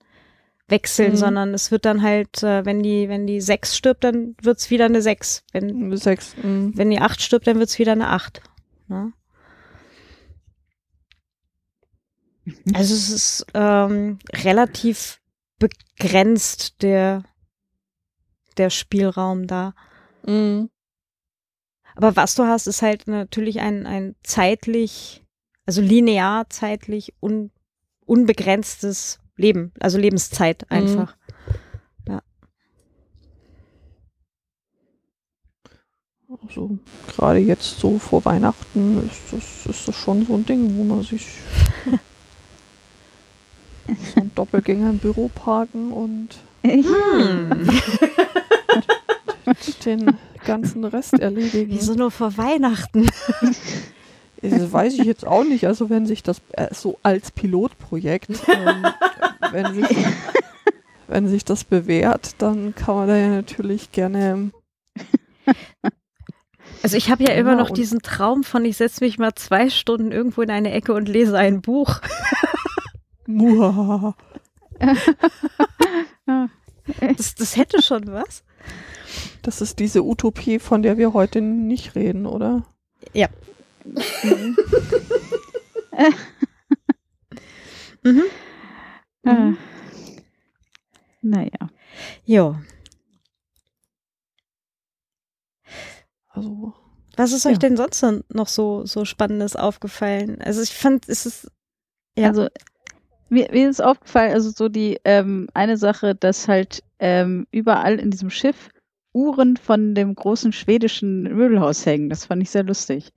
wechseln, 0.68 1.12
mhm. 1.12 1.16
sondern 1.16 1.54
es 1.54 1.70
wird 1.70 1.84
dann 1.84 2.02
halt, 2.02 2.42
äh, 2.42 2.64
wenn 2.64 2.82
die, 2.82 3.08
wenn 3.08 3.26
die 3.26 3.40
sechs 3.40 3.76
stirbt, 3.76 4.04
dann 4.04 4.34
wird's 4.42 4.70
wieder 4.70 4.86
eine 4.86 5.02
sechs. 5.02 5.44
Wenn, 5.52 5.94
sechs. 5.96 6.34
Mhm. 6.42 6.76
wenn 6.76 6.90
die 6.90 7.00
acht 7.00 7.20
stirbt, 7.20 7.46
dann 7.46 7.58
wird's 7.58 7.78
wieder 7.78 7.92
eine 7.92 8.08
acht. 8.08 8.42
Ne? 8.88 9.12
Mhm. 12.44 12.54
Also 12.74 12.94
es 12.94 13.10
ist 13.10 13.46
ähm, 13.54 14.18
relativ 14.32 15.20
begrenzt 15.58 16.82
der, 16.82 17.24
der 18.56 18.70
Spielraum 18.70 19.46
da. 19.46 19.74
Mhm. 20.26 20.70
Aber 21.96 22.16
was 22.16 22.34
du 22.34 22.44
hast, 22.44 22.66
ist 22.66 22.82
halt 22.82 23.06
natürlich 23.06 23.60
ein, 23.60 23.86
ein 23.86 24.16
zeitlich, 24.22 25.24
also 25.66 25.80
linear 25.80 26.48
zeitlich 26.50 27.14
un, 27.20 27.50
unbegrenztes 28.04 29.20
Leben, 29.36 29.72
also 29.80 29.98
Lebenszeit 29.98 30.62
mhm. 30.70 30.76
einfach. 30.76 31.16
Mhm. 32.06 32.12
Ja. 32.12 32.22
Also 36.48 36.78
gerade 37.08 37.38
jetzt 37.38 37.78
so 37.78 37.98
vor 37.98 38.24
Weihnachten 38.24 39.08
ist 39.08 39.32
das, 39.32 39.66
ist 39.66 39.88
das 39.88 39.96
schon 39.96 40.26
so 40.26 40.34
ein 40.34 40.46
Ding, 40.46 40.76
wo 40.76 40.84
man 40.84 41.02
sich 41.02 41.26
ein 44.16 44.30
Doppelgänger 44.34 44.90
im 44.90 44.98
Büro 44.98 45.28
parken 45.28 45.92
und 45.92 46.30
hm. 46.62 47.68
den 49.84 50.16
ganzen 50.44 50.84
Rest 50.84 51.14
erledigen. 51.14 51.72
Wieso 51.72 51.94
nur 51.94 52.10
vor 52.10 52.36
Weihnachten? 52.36 53.10
Das 54.50 54.72
weiß 54.72 54.94
ich 54.94 55.04
jetzt 55.04 55.26
auch 55.26 55.44
nicht. 55.44 55.66
Also 55.66 55.90
wenn 55.90 56.06
sich 56.06 56.22
das 56.22 56.40
äh, 56.52 56.72
so 56.74 56.98
als 57.02 57.30
Pilotprojekt, 57.30 58.30
ähm, 58.48 58.86
wenn, 59.52 59.74
sich, 59.74 59.96
wenn 61.08 61.28
sich 61.28 61.44
das 61.44 61.64
bewährt, 61.64 62.40
dann 62.42 62.74
kann 62.74 62.94
man 62.96 63.08
da 63.08 63.16
ja 63.16 63.28
natürlich 63.28 63.92
gerne. 63.92 64.50
Also 66.82 66.96
ich 66.96 67.10
habe 67.10 67.24
ja, 67.24 67.30
Ja, 67.30 67.36
immer 67.36 67.56
noch 67.56 67.70
und- 67.70 67.78
diesen 67.78 68.00
Traum 68.02 68.44
von, 68.44 68.64
ich 68.64 68.76
setze 68.76 69.02
mich 69.04 69.18
mal 69.18 69.34
zwei 69.34 69.70
Stunden 69.70 70.12
irgendwo 70.12 70.42
in 70.42 70.50
eine 70.50 70.72
Ecke 70.72 70.92
und 70.92 71.08
lese 71.08 71.38
ein 71.38 71.62
Buch. 71.62 72.00
Das, 77.16 77.34
das 77.34 77.56
hätte 77.56 77.82
schon 77.82 78.12
was. 78.12 78.44
Das 79.42 79.60
ist 79.62 79.78
diese 79.78 80.02
Utopie, 80.04 80.58
von 80.58 80.82
der 80.82 80.98
wir 80.98 81.14
heute 81.14 81.40
nicht 81.40 81.94
reden, 81.94 82.26
oder? 82.26 82.64
Mhm. 88.02 88.22
Mhm. 89.22 89.26
Ah. 89.26 89.52
Naja. 91.22 91.70
Jo. 92.26 92.56
Also, 96.28 96.74
Was 97.16 97.32
ist 97.32 97.46
euch 97.46 97.52
Ja. 97.52 97.58
denn 97.58 97.76
sonst 97.76 98.04
noch 98.30 98.48
so, 98.48 98.84
so 98.84 99.04
Spannendes 99.04 99.56
aufgefallen? 99.56 100.40
Also 100.42 100.60
ich 100.62 100.74
fand, 100.74 101.08
es 101.08 101.24
ist, 101.26 101.50
Ja. 102.18 102.28
Also 102.28 102.48
mir, 103.30 103.48
mir 103.52 103.70
ist 103.70 103.82
aufgefallen, 103.82 104.32
also 104.32 104.50
so 104.50 104.68
die 104.68 104.98
ähm, 105.04 105.48
eine 105.54 105.76
Sache, 105.76 106.14
dass 106.14 106.46
halt 106.48 106.82
ähm, 106.98 107.46
überall 107.52 107.98
in 107.98 108.10
diesem 108.10 108.30
Schiff 108.30 108.68
Uhren 109.14 109.56
von 109.56 109.94
dem 109.94 110.14
großen 110.14 110.52
schwedischen 110.52 111.22
Möbelhaus 111.22 111.86
hängen. 111.86 112.10
Das 112.10 112.26
fand 112.26 112.42
ich 112.42 112.50
sehr 112.50 112.64
lustig. 112.64 113.12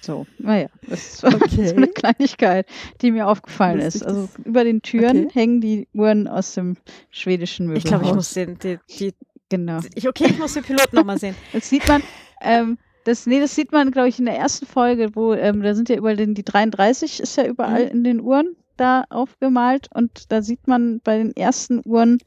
So, 0.00 0.26
naja, 0.38 0.68
das 0.86 1.22
war 1.24 1.34
Okay. 1.34 1.68
so 1.68 1.76
eine 1.76 1.88
Kleinigkeit, 1.88 2.66
die 3.00 3.10
mir 3.10 3.26
aufgefallen 3.28 3.80
ist. 3.80 4.02
Also 4.02 4.28
über 4.44 4.64
den 4.64 4.82
Türen 4.82 5.24
Okay. 5.24 5.34
hängen 5.34 5.60
die 5.60 5.88
Uhren 5.92 6.28
aus 6.28 6.54
dem 6.54 6.76
schwedischen 7.10 7.66
Möbelhaus. 7.66 7.84
ich 7.84 7.88
glaube, 7.88 8.04
ich 8.04 8.14
muss 8.14 8.32
den, 8.34 8.58
die, 8.58 8.78
die, 8.98 9.14
Genau. 9.50 9.80
ich, 9.94 10.06
okay, 10.06 10.26
ich 10.30 10.38
muss 10.38 10.52
den 10.54 10.62
Piloten 10.62 10.96
nochmal 10.96 11.18
sehen. 11.18 11.34
Das 11.52 11.68
sieht 11.68 11.86
man, 11.88 12.02
ähm, 12.42 12.78
das, 13.04 13.26
nee, 13.26 13.40
das 13.40 13.54
sieht 13.54 13.72
man, 13.72 13.90
glaube 13.90 14.08
ich, 14.08 14.18
in 14.18 14.26
der 14.26 14.36
ersten 14.36 14.66
Folge, 14.66 15.14
wo, 15.14 15.32
ähm, 15.32 15.62
da 15.62 15.74
sind 15.74 15.88
ja 15.88 15.96
überall 15.96 16.16
den, 16.16 16.34
die 16.34 16.44
33 16.44 17.20
ist 17.20 17.36
ja 17.36 17.46
überall 17.46 17.84
Mhm. 17.86 17.90
in 17.90 18.04
den 18.04 18.20
Uhren 18.20 18.56
da 18.76 19.04
aufgemalt 19.10 19.88
und 19.94 20.30
da 20.30 20.42
sieht 20.42 20.68
man 20.68 21.00
bei 21.02 21.16
den 21.18 21.34
ersten 21.34 21.80
Uhren, 21.84 22.18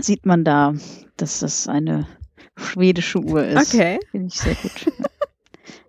sieht 0.00 0.24
man 0.24 0.44
da, 0.44 0.74
dass 1.16 1.40
das 1.40 1.66
eine 1.68 2.06
schwedische 2.56 3.18
Uhr 3.18 3.44
ist. 3.44 3.74
Okay. 3.74 3.98
Finde 4.12 4.28
ich 4.28 4.34
sehr 4.38 4.54
gut. 4.54 4.86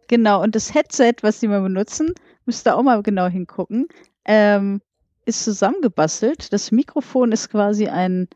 Ja. 0.10 0.16
genau, 0.18 0.44
und 0.44 0.56
das 0.56 0.74
Headset, 0.74 1.16
was 1.22 1.40
die 1.40 1.48
mal 1.48 1.62
benutzen, 1.62 2.14
müsst 2.46 2.68
ihr 2.68 2.76
auch 2.76 2.84
mal 2.84 3.02
genau 3.04 3.28
hingucken, 3.28 3.88
ähm, 4.26 4.82
ist 5.26 5.44
zusammengebastelt. 5.44 6.52
Das 6.54 6.72
Mikrofon 6.72 7.32
ist 7.32 7.50
quasi 7.50 7.88
ein, 7.88 8.28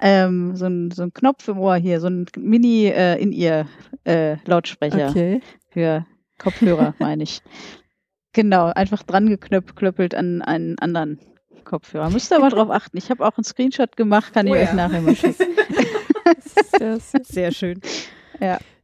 ähm, 0.00 0.54
so, 0.56 0.66
ein 0.66 0.90
so 0.90 1.02
ein 1.02 1.12
Knopf 1.12 1.48
im 1.48 1.58
Ohr 1.58 1.76
hier, 1.76 2.00
so 2.00 2.08
ein 2.08 2.26
Mini 2.36 2.86
äh, 2.86 3.20
in 3.20 3.32
ihr 3.32 3.66
äh, 4.04 4.36
Lautsprecher 4.44 5.10
okay. 5.10 5.40
für 5.70 6.06
Kopfhörer, 6.38 6.94
meine 6.98 7.24
ich. 7.24 7.42
Genau, 8.32 8.66
einfach 8.66 9.02
dran 9.02 9.28
geklöppelt 9.28 10.14
an 10.14 10.42
einen 10.42 10.78
anderen 10.78 11.18
Kopfhörer. 11.64 12.10
Müsst 12.10 12.32
ihr 12.32 12.36
aber 12.36 12.50
drauf 12.50 12.70
achten. 12.70 12.96
Ich 12.96 13.10
habe 13.10 13.26
auch 13.26 13.36
einen 13.36 13.44
Screenshot 13.44 13.96
gemacht, 13.96 14.32
kann 14.32 14.46
ich 14.46 14.52
Oh 14.52 14.56
ja. 14.56 14.62
euch 14.62 14.72
nachher 14.74 15.00
mal 15.00 15.16
schicken. 15.16 15.46
Sehr, 17.24 17.52
schön. 17.52 17.80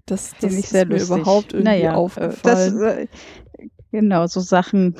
Das 0.07 0.33
das 0.41 0.53
ist 0.53 0.71
sehr 0.71 0.87
mir 0.87 0.95
lustig. 0.99 1.09
überhaupt 1.17 1.53
irgendwie 1.53 1.65
naja, 1.65 1.93
äh, 1.93 1.97
aufgefallen. 1.97 2.79
Das, 2.79 2.97
äh, 2.97 3.09
genau, 3.91 4.27
so 4.27 4.41
Sachen. 4.41 4.97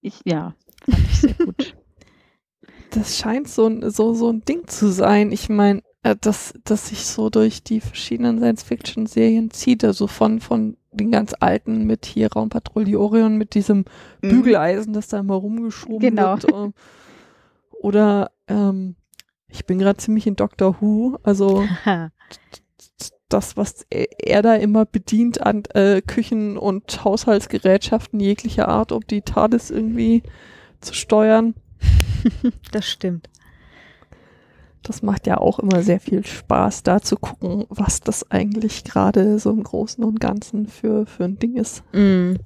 Ich, 0.00 0.20
ja, 0.24 0.54
fand 0.88 0.98
ich 1.10 1.20
sehr 1.20 1.34
gut. 1.34 1.76
das 2.90 3.16
scheint 3.18 3.48
so 3.48 3.66
ein, 3.66 3.90
so, 3.90 4.14
so 4.14 4.30
ein 4.30 4.44
Ding 4.44 4.66
zu 4.66 4.90
sein. 4.92 5.32
Ich 5.32 5.48
meine, 5.48 5.82
äh, 6.02 6.16
dass, 6.20 6.54
dass 6.64 6.88
sich 6.88 7.04
so 7.06 7.30
durch 7.30 7.62
die 7.62 7.80
verschiedenen 7.80 8.38
Science-Fiction-Serien 8.38 9.50
zieht, 9.50 9.84
also 9.84 10.06
von, 10.06 10.40
von 10.40 10.76
den 10.92 11.10
ganz 11.10 11.34
alten 11.40 11.84
mit 11.86 12.06
hier 12.06 12.30
Raumpatrouille 12.32 12.98
Orion 12.98 13.36
mit 13.36 13.54
diesem 13.54 13.84
Mhm. 14.22 14.28
Bügeleisen, 14.28 14.92
das 14.92 15.08
da 15.08 15.18
immer 15.18 15.34
rumgeschoben 15.34 15.98
Genau. 16.00 16.34
wird. 16.34 16.52
äh, 16.52 16.70
Oder 17.80 18.30
ähm, 18.48 18.96
ich 19.48 19.64
bin 19.66 19.78
gerade 19.78 19.96
ziemlich 19.98 20.26
in 20.26 20.36
Doctor 20.36 20.76
Who, 20.80 21.18
also. 21.22 21.64
das, 23.34 23.56
was 23.56 23.84
er, 23.90 24.06
er 24.18 24.42
da 24.42 24.54
immer 24.54 24.84
bedient 24.84 25.42
an 25.42 25.64
äh, 25.74 26.00
Küchen- 26.00 26.56
und 26.56 27.04
Haushaltsgerätschaften 27.04 28.20
jeglicher 28.20 28.68
Art, 28.68 28.92
um 28.92 29.04
die 29.06 29.22
TARDIS 29.22 29.70
irgendwie 29.70 30.22
zu 30.80 30.94
steuern. 30.94 31.54
Das 32.72 32.86
stimmt. 32.88 33.28
Das 34.82 35.02
macht 35.02 35.26
ja 35.26 35.36
auch 35.36 35.58
immer 35.58 35.82
sehr 35.82 36.00
viel 36.00 36.24
Spaß, 36.24 36.82
da 36.82 37.02
zu 37.02 37.16
gucken, 37.16 37.66
was 37.68 38.00
das 38.00 38.30
eigentlich 38.30 38.82
gerade 38.82 39.38
so 39.38 39.50
im 39.50 39.62
Großen 39.62 40.02
und 40.02 40.20
Ganzen 40.20 40.66
für, 40.66 41.04
für 41.04 41.24
ein 41.24 41.38
Ding 41.38 41.56
ist. 41.56 41.84
Mm. 41.92 42.36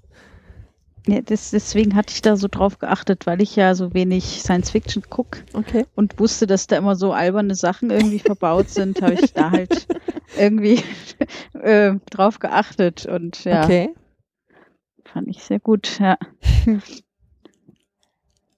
Ja, 1.07 1.23
das, 1.23 1.51
deswegen 1.51 1.95
hatte 1.95 2.13
ich 2.13 2.21
da 2.23 2.37
so 2.37 2.49
drauf 2.51 2.79
geachtet, 2.79 3.27
weil 3.27 3.41
ich 3.41 3.57
ja 3.57 3.75
so 3.75 3.95
wenig 3.95 4.25
Science 4.43 4.71
Fiction 4.71 5.03
gucke 5.09 5.45
Okay. 5.55 5.87
und 5.95 6.19
wusste, 6.21 6.47
dass 6.47 6.67
da 6.67 6.77
immer 6.77 6.97
so 6.97 7.13
alberne 7.13 7.55
Sachen 7.55 7.91
irgendwie 7.91 8.19
verbaut 8.19 8.69
sind, 8.69 9.01
habe 9.01 9.15
ich 9.15 9.33
da 9.33 9.51
halt 9.51 9.87
irgendwie 10.37 10.83
äh, 11.55 11.95
drauf 12.11 12.39
geachtet 12.41 13.07
und 13.07 13.45
ja, 13.45 13.65
Okay. 13.65 13.95
fand 15.07 15.29
ich 15.29 15.43
sehr 15.43 15.61
gut, 15.61 15.99
ja. 15.99 16.19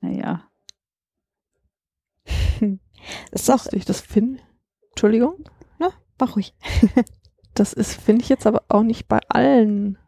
naja. 0.00 0.42
Das 2.24 3.42
ist 3.42 3.50
auch, 3.50 3.64
Lustig, 3.64 3.84
das 3.84 4.00
finde 4.00 4.40
Entschuldigung. 4.90 5.44
mach 6.18 6.36
ruhig. 6.36 6.52
Das 7.54 7.72
ist, 7.72 7.94
finde 8.00 8.22
ich 8.22 8.28
jetzt 8.28 8.46
aber 8.46 8.62
auch 8.68 8.82
nicht 8.82 9.08
bei 9.08 9.20
allen 9.28 9.98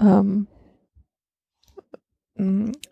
ähm, 0.00 0.46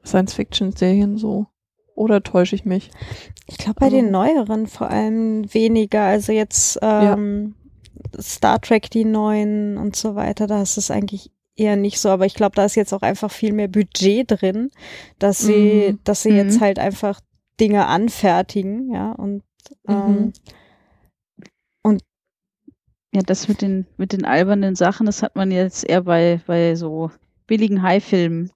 Science-Fiction-Serien 0.04 1.16
so. 1.18 1.46
Oder 1.94 2.22
täusche 2.22 2.54
ich 2.56 2.64
mich? 2.64 2.90
Ich 3.46 3.56
glaube, 3.58 3.80
bei 3.80 3.88
den 3.88 4.06
Oh. 4.08 4.10
neueren 4.10 4.66
vor 4.66 4.90
allem 4.90 5.52
weniger. 5.54 6.02
Also 6.04 6.32
jetzt 6.32 6.78
ähm, 6.82 7.54
Star 8.20 8.60
Trek, 8.60 8.90
die 8.90 9.04
neuen 9.04 9.78
und 9.78 9.96
so 9.96 10.14
weiter, 10.14 10.46
da 10.46 10.60
ist 10.62 10.76
es 10.76 10.90
eigentlich 10.90 11.30
eher 11.56 11.76
nicht 11.76 11.98
so. 11.98 12.10
Aber 12.10 12.26
ich 12.26 12.34
glaube, 12.34 12.54
da 12.54 12.64
ist 12.66 12.74
jetzt 12.74 12.92
auch 12.92 13.00
einfach 13.02 13.30
viel 13.30 13.52
mehr 13.54 13.68
Budget 13.68 14.26
drin, 14.30 14.70
dass 15.18 15.38
sie, 15.38 15.92
Mhm. 15.92 15.98
dass 16.04 16.22
sie 16.22 16.30
jetzt 16.30 16.56
Mhm. 16.56 16.60
halt 16.60 16.78
einfach 16.78 17.20
Dinge 17.58 17.86
anfertigen, 17.86 18.92
ja, 18.92 19.12
und 19.12 19.42
ähm, 19.88 19.94
Mhm. 20.04 20.32
Ja, 23.14 23.22
das 23.22 23.48
mit 23.48 23.62
den, 23.62 23.86
mit 23.96 24.12
den 24.12 24.26
albernen 24.26 24.74
Sachen, 24.74 25.06
das 25.06 25.22
hat 25.22 25.36
man 25.36 25.50
jetzt 25.50 25.84
eher 25.88 26.02
bei, 26.02 26.42
bei 26.46 26.74
so 26.74 27.10
billigen 27.46 27.80
High-Filmen, 27.80 28.50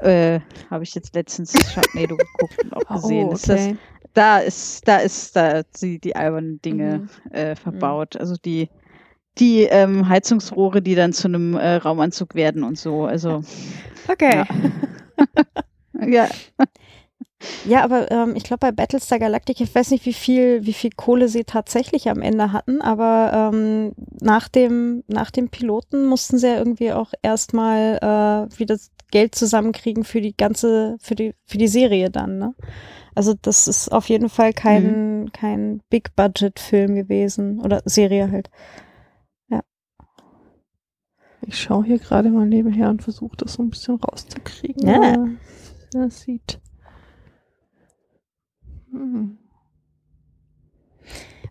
äh, 0.00 0.40
habe 0.70 0.84
ich 0.84 0.94
jetzt 0.94 1.14
letztens 1.14 1.52
Sharknado 1.72 2.16
geguckt 2.16 2.62
und 2.64 2.76
auch 2.76 2.86
gesehen. 3.02 3.28
Oh, 3.28 3.32
ist 3.32 3.48
das, 3.48 3.60
okay. 3.60 3.76
da 4.14 4.38
ist, 4.38 4.86
da 4.88 4.98
ist 4.98 5.36
da 5.36 5.62
die, 5.80 5.98
die 5.98 6.14
albernen 6.16 6.60
Dinge 6.62 7.08
Mhm. 7.24 7.32
äh, 7.32 7.56
verbaut. 7.56 8.16
Also 8.16 8.36
die, 8.36 8.68
die 9.38 9.64
ähm, 9.64 10.08
Heizungsrohre, 10.08 10.82
die 10.82 10.94
dann 10.94 11.12
zu 11.12 11.28
einem 11.28 11.54
äh, 11.54 11.76
Raumanzug 11.76 12.34
werden 12.34 12.62
und 12.64 12.78
so. 12.78 13.04
Also 13.04 13.42
okay. 14.08 14.36
Ja. 14.36 14.46
ja, 16.06 16.28
Ja, 17.66 17.84
aber 17.84 18.10
ähm, 18.10 18.34
ich 18.34 18.44
glaube 18.44 18.60
bei 18.60 18.72
Battlestar 18.72 19.18
Galactica, 19.18 19.62
ich 19.62 19.74
weiß 19.74 19.90
nicht, 19.90 20.06
wie 20.06 20.14
viel, 20.14 20.64
wie 20.64 20.72
viel 20.72 20.90
Kohle 20.96 21.28
sie 21.28 21.44
tatsächlich 21.44 22.08
am 22.08 22.22
Ende 22.22 22.52
hatten, 22.52 22.80
aber 22.80 23.52
ähm, 23.52 23.92
nach 24.20 24.48
dem, 24.48 25.04
nach 25.06 25.30
dem 25.30 25.50
Piloten 25.50 26.06
mussten 26.06 26.38
sie 26.38 26.48
ja 26.48 26.56
irgendwie 26.56 26.92
auch 26.92 27.12
erstmal 27.22 27.98
äh, 28.50 28.58
wieder 28.58 28.78
Geld 29.10 29.34
zusammenkriegen 29.34 30.04
für 30.04 30.20
die 30.20 30.36
ganze, 30.36 30.96
für 31.00 31.14
die, 31.14 31.34
für 31.44 31.58
die 31.58 31.68
Serie 31.68 32.10
dann, 32.10 32.38
ne? 32.38 32.54
Also 33.14 33.34
das 33.40 33.66
ist 33.66 33.90
auf 33.90 34.10
jeden 34.10 34.28
Fall 34.28 34.52
kein, 34.52 35.30
kein 35.32 35.80
Big-Budget-Film 35.88 36.94
gewesen. 36.96 37.62
Oder 37.62 37.80
Serie 37.86 38.30
halt. 38.30 38.50
Ich 41.46 41.60
schaue 41.60 41.84
hier 41.84 41.98
gerade 41.98 42.28
mal 42.28 42.46
nebenher 42.46 42.90
und 42.90 43.02
versuche 43.02 43.36
das 43.36 43.54
so 43.54 43.62
ein 43.62 43.70
bisschen 43.70 43.96
rauszukriegen. 43.96 44.86
Ja. 44.86 45.28
Das 45.92 46.20
sieht. 46.22 46.60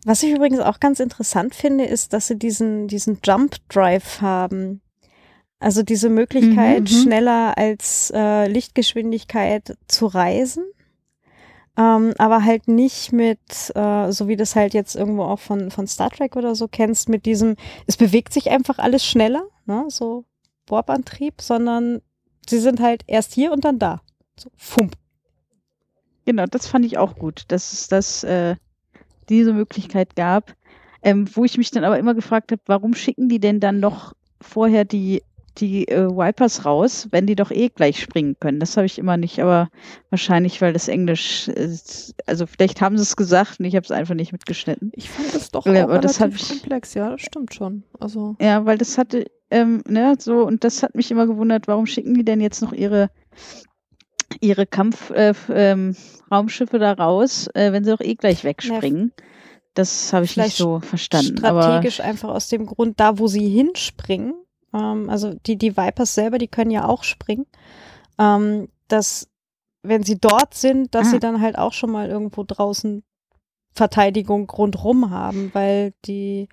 Was 0.06 0.22
ich 0.22 0.32
übrigens 0.34 0.60
auch 0.60 0.80
ganz 0.80 1.00
interessant 1.00 1.56
finde, 1.56 1.86
ist, 1.86 2.14
dass 2.14 2.28
sie 2.28 2.38
diesen, 2.38 2.88
diesen 2.88 3.20
Jump 3.24 3.56
Drive 3.70 4.22
haben. 4.22 4.82
Also 5.60 5.82
diese 5.82 6.10
Möglichkeit, 6.10 6.92
Mhm, 6.92 6.98
mhm. 6.98 7.04
schneller 7.04 7.58
als 7.58 8.12
äh, 8.14 8.48
Lichtgeschwindigkeit 8.48 9.78
zu 9.88 10.06
reisen. 10.06 10.64
Ähm, 11.78 12.14
aber 12.18 12.44
halt 12.46 12.68
nicht 12.68 13.12
mit, 13.12 13.40
äh, 13.74 14.12
so 14.12 14.28
wie 14.28 14.36
das 14.36 14.56
halt 14.56 14.74
jetzt 14.74 14.96
irgendwo 14.96 15.24
auch 15.24 15.40
von, 15.40 15.72
von 15.72 15.88
Star 15.88 16.10
Trek 16.10 16.36
oder 16.36 16.56
so 16.56 16.68
kennst, 16.68 17.10
mit 17.10 17.26
diesem, 17.26 17.56
es 17.88 17.98
bewegt 17.98 18.32
sich 18.32 18.50
einfach 18.52 18.78
alles 18.78 19.04
schneller, 19.04 19.48
ne? 19.66 19.86
so 19.90 20.24
Warp-Antrieb, 20.68 21.42
sondern 21.42 22.02
sie 22.48 22.60
sind 22.60 22.80
halt 22.80 23.04
erst 23.08 23.34
hier 23.34 23.52
und 23.52 23.66
dann 23.66 23.80
da. 23.80 24.02
So, 24.40 24.52
fump. 24.56 24.96
Genau, 26.26 26.46
das 26.46 26.68
fand 26.68 26.86
ich 26.86 26.98
auch 26.98 27.16
gut, 27.18 27.44
dass 27.50 27.72
es 27.74 27.88
das, 27.88 28.24
äh, 28.24 28.56
diese 29.30 29.54
Möglichkeit 29.54 30.16
gab. 30.16 30.54
Ähm, 31.04 31.28
wo 31.36 31.46
ich 31.46 31.58
mich 31.58 31.70
dann 31.72 31.84
aber 31.84 32.00
immer 32.00 32.16
gefragt 32.16 32.52
habe, 32.52 32.62
warum 32.66 32.96
schicken 32.96 33.30
die 33.30 33.40
denn 33.40 33.60
dann 33.60 33.80
noch 33.80 34.14
vorher 34.42 34.86
die, 34.86 35.22
die 35.60 35.88
äh, 35.88 36.08
Wipers 36.08 36.66
raus, 36.66 37.08
wenn 37.12 37.28
die 37.28 37.36
doch 37.36 37.52
eh 37.52 37.70
gleich 37.70 38.02
springen 38.02 38.36
können? 38.40 38.60
Das 38.60 38.76
habe 38.76 38.88
ich 38.88 38.98
immer 38.98 39.16
nicht, 39.16 39.40
aber 39.40 39.70
wahrscheinlich, 40.10 40.62
weil 40.64 40.74
das 40.74 40.88
Englisch, 40.88 41.48
äh, 41.50 41.70
also 42.26 42.48
vielleicht 42.48 42.82
haben 42.82 42.98
sie 42.98 43.04
es 43.04 43.16
gesagt 43.16 43.60
und 43.60 43.66
ich 43.66 43.76
habe 43.76 43.84
es 43.84 43.92
einfach 43.92 44.16
nicht 44.16 44.32
mitgeschnitten. 44.32 44.92
Ich 44.96 45.12
fand 45.12 45.32
das 45.36 45.52
doch 45.52 45.66
Ja, 45.68 45.74
auch 45.86 45.90
aber 45.90 46.00
das 46.00 46.20
ich- 46.20 46.48
komplex, 46.50 46.96
ja, 46.96 47.12
das 47.12 47.22
stimmt 47.22 47.54
schon. 47.54 47.84
Also, 48.00 48.36
Ja, 48.42 48.66
weil 48.66 48.80
das 48.80 48.98
hatte, 48.98 49.26
ähm, 49.52 49.84
ne, 49.88 50.16
so, 50.18 50.44
und 50.44 50.64
das 50.64 50.82
hat 50.82 50.96
mich 50.96 51.12
immer 51.12 51.28
gewundert, 51.28 51.68
warum 51.68 51.86
schicken 51.86 52.16
die 52.16 52.26
denn 52.26 52.42
jetzt 52.42 52.64
noch 52.64 52.74
ihre, 52.74 53.12
ihre 54.42 54.66
Kampfraumschiffe 54.66 55.54
äh, 55.54 55.74
ähm, 55.74 55.96
da 56.80 56.94
raus, 56.94 57.48
äh, 57.54 57.72
wenn 57.72 57.84
sie 57.84 57.92
doch 57.92 58.02
eh 58.02 58.16
gleich 58.16 58.44
wegspringen? 58.44 59.12
Das 59.74 60.14
habe 60.14 60.26
ich 60.26 60.32
nicht 60.32 60.34
Vielleicht 60.36 60.58
so 60.58 60.80
verstanden. 60.80 61.44
Aber 61.44 61.62
Strategisch 61.64 62.00
einfach 62.00 62.30
aus 62.30 62.48
dem 62.48 62.66
Grund, 62.66 63.00
da 63.00 63.20
wo 63.20 63.28
sie 63.28 63.50
hinspringen, 63.50 64.34
ähm, 64.74 65.10
also 65.10 65.34
die, 65.34 65.58
die 65.58 65.76
Vipers 65.76 66.16
selber, 66.16 66.38
die 66.38 66.48
können 66.48 66.72
ja 66.72 66.88
auch 66.88 67.04
springen, 67.04 67.46
ähm, 68.18 68.70
dass 68.88 69.28
wenn 69.84 70.04
sie 70.04 70.18
dort 70.18 70.54
sind, 70.54 70.96
dass 70.96 71.08
Ah. 71.08 71.12
sie 71.12 71.20
dann 71.20 71.42
halt 71.42 71.58
auch 71.58 71.74
schon 71.74 71.92
mal 71.92 72.10
irgendwo 72.10 72.44
draußen 72.44 73.04
Verteidigung 73.74 74.50
rundrum 74.50 75.10
haben, 75.12 75.50
weil 75.54 75.94
die 76.06 76.48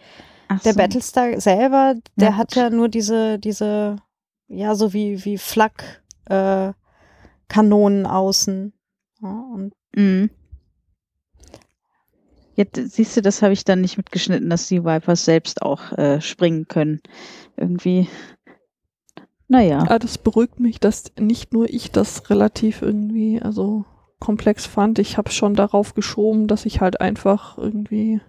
ach 0.48 0.60
der 0.62 0.72
so. 0.72 0.78
Battlestar 0.78 1.40
selber, 1.40 1.94
der 2.16 2.30
Ja, 2.30 2.36
hat 2.36 2.54
ja 2.56 2.68
nur 2.70 2.88
diese, 2.88 3.38
diese, 3.38 3.96
ja, 4.48 4.74
so 4.74 4.92
wie, 4.92 5.24
wie 5.24 5.38
Flak, 5.38 6.02
äh, 6.26 6.72
Kanonen 7.48 8.06
außen. 8.06 8.72
Ja, 9.20 9.44
und 9.54 9.72
Mhm. 9.94 10.30
Jetzt 12.54 12.76
siehst 12.92 13.16
du, 13.16 13.22
das 13.22 13.40
habe 13.40 13.54
ich 13.54 13.64
dann 13.64 13.80
nicht 13.80 13.96
mitgeschnitten, 13.96 14.50
dass 14.50 14.68
die 14.68 14.84
Vipers 14.84 15.24
selbst 15.24 15.62
auch 15.62 15.92
äh, 15.92 16.20
springen 16.20 16.68
können. 16.68 17.00
Irgendwie. 17.56 18.08
Naja. 19.48 19.86
ja, 19.88 19.98
das 19.98 20.18
beruhigt 20.18 20.60
mich, 20.60 20.78
dass 20.80 21.12
nicht 21.18 21.52
nur 21.52 21.68
ich 21.68 21.92
das 21.92 22.28
relativ 22.30 22.82
irgendwie, 22.82 23.40
also 23.40 23.84
komplex 24.18 24.66
fand. 24.66 24.98
Ich 24.98 25.16
habe 25.18 25.30
schon 25.30 25.54
darauf 25.54 25.94
geschoben, 25.94 26.46
dass 26.46 26.64
ich 26.66 26.80
halt 26.80 27.00
einfach 27.00 27.58
irgendwie 27.58 28.20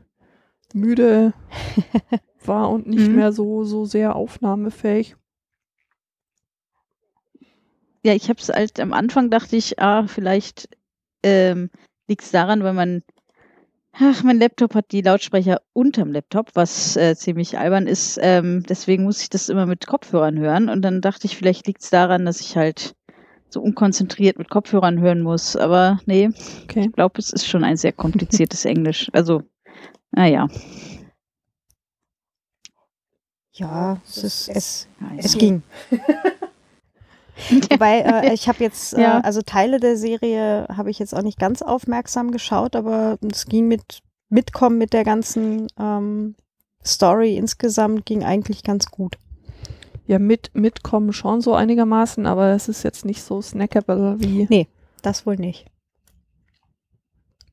müde 0.74 1.34
war 2.46 2.70
und 2.70 2.88
nicht 2.88 3.10
Mhm. 3.10 3.16
mehr 3.16 3.32
so, 3.34 3.64
so 3.64 3.86
sehr 3.86 4.16
aufnahmefähig. 4.16 5.16
Ja, 8.04 8.14
ich 8.14 8.30
habe 8.30 8.40
es 8.40 8.50
halt 8.50 8.80
am 8.80 8.92
Anfang 8.94 9.30
dachte 9.30 9.56
ich, 9.56 9.80
ah, 9.80 10.08
vielleicht 10.08 10.68
ähm, 11.24 11.70
liegt 12.08 12.24
es 12.24 12.32
daran, 12.32 12.64
wenn 12.64 12.76
man, 12.76 13.04
ach, 13.94 14.24
mein 14.24 14.40
Laptop 14.40 14.76
hat 14.76 14.92
die 14.92 15.02
Lautsprecher 15.02 15.62
unterm 15.72 16.12
Laptop, 16.12 16.52
was 16.54 16.98
äh, 16.98 17.16
ziemlich 17.16 17.58
albern 17.58 17.88
ist. 17.88 18.20
Ähm, 18.22 18.64
deswegen 18.68 19.04
muss 19.04 19.22
ich 19.22 19.30
das 19.30 19.48
immer 19.48 19.66
mit 19.66 19.88
Kopfhörern 19.88 20.38
hören. 20.38 20.68
Und 20.68 20.82
dann 20.82 21.00
dachte 21.00 21.28
ich, 21.28 21.38
vielleicht 21.38 21.66
liegt 21.68 21.82
es 21.82 21.90
daran, 21.92 22.26
dass 22.26 22.42
ich 22.42 22.58
halt 22.58 22.94
so 23.50 23.62
unkonzentriert 23.62 24.38
mit 24.38 24.50
Kopfhörern 24.50 25.00
hören 25.00 25.22
muss. 25.22 25.56
Aber 25.56 26.00
nee, 26.06 26.30
Okay. 26.64 26.88
ich 26.88 26.92
glaube, 26.92 27.20
es 27.20 27.32
ist 27.32 27.48
schon 27.48 27.64
ein 27.64 27.78
sehr 27.78 27.94
kompliziertes 27.94 28.66
Englisch. 28.66 29.10
Also, 29.14 29.44
naja. 30.12 30.48
ja, 33.54 34.02
es 34.06 34.24
ist, 34.24 34.50
es, 34.50 34.88
es 35.18 35.38
ging. 35.38 35.64
Wobei, 37.72 38.00
äh, 38.02 38.34
ich 38.34 38.48
habe 38.48 38.64
jetzt, 38.64 38.94
Ja. 38.94 39.20
äh, 39.20 39.22
also 39.24 39.42
Teile 39.42 39.80
der 39.80 39.98
Serie 39.98 40.68
habe 40.76 40.92
ich 40.92 41.00
jetzt 41.00 41.16
auch 41.16 41.22
nicht 41.24 41.40
ganz 41.40 41.62
aufmerksam 41.62 42.32
geschaut, 42.32 42.76
aber 42.76 43.18
es 43.32 43.46
ging 43.46 43.68
mit 43.68 44.02
Mitkommen 44.30 44.78
mit 44.78 44.94
der 44.94 45.04
ganzen 45.04 45.68
ähm, 45.80 46.36
Story 46.86 47.38
insgesamt 47.38 48.06
ging 48.06 48.24
eigentlich 48.24 48.64
ganz 48.64 48.88
gut. 48.92 49.18
Ja, 50.06 50.20
mit, 50.20 50.52
mitkommen 50.54 51.14
schon 51.14 51.40
so 51.42 51.54
einigermaßen, 51.54 52.26
aber 52.26 52.50
es 52.50 52.68
ist 52.68 52.84
jetzt 52.84 53.06
nicht 53.06 53.24
so 53.24 53.42
snackable 53.42 54.18
wie. 54.20 54.48
Das 55.02 55.26
wohl 55.26 55.36
nicht. 55.38 55.66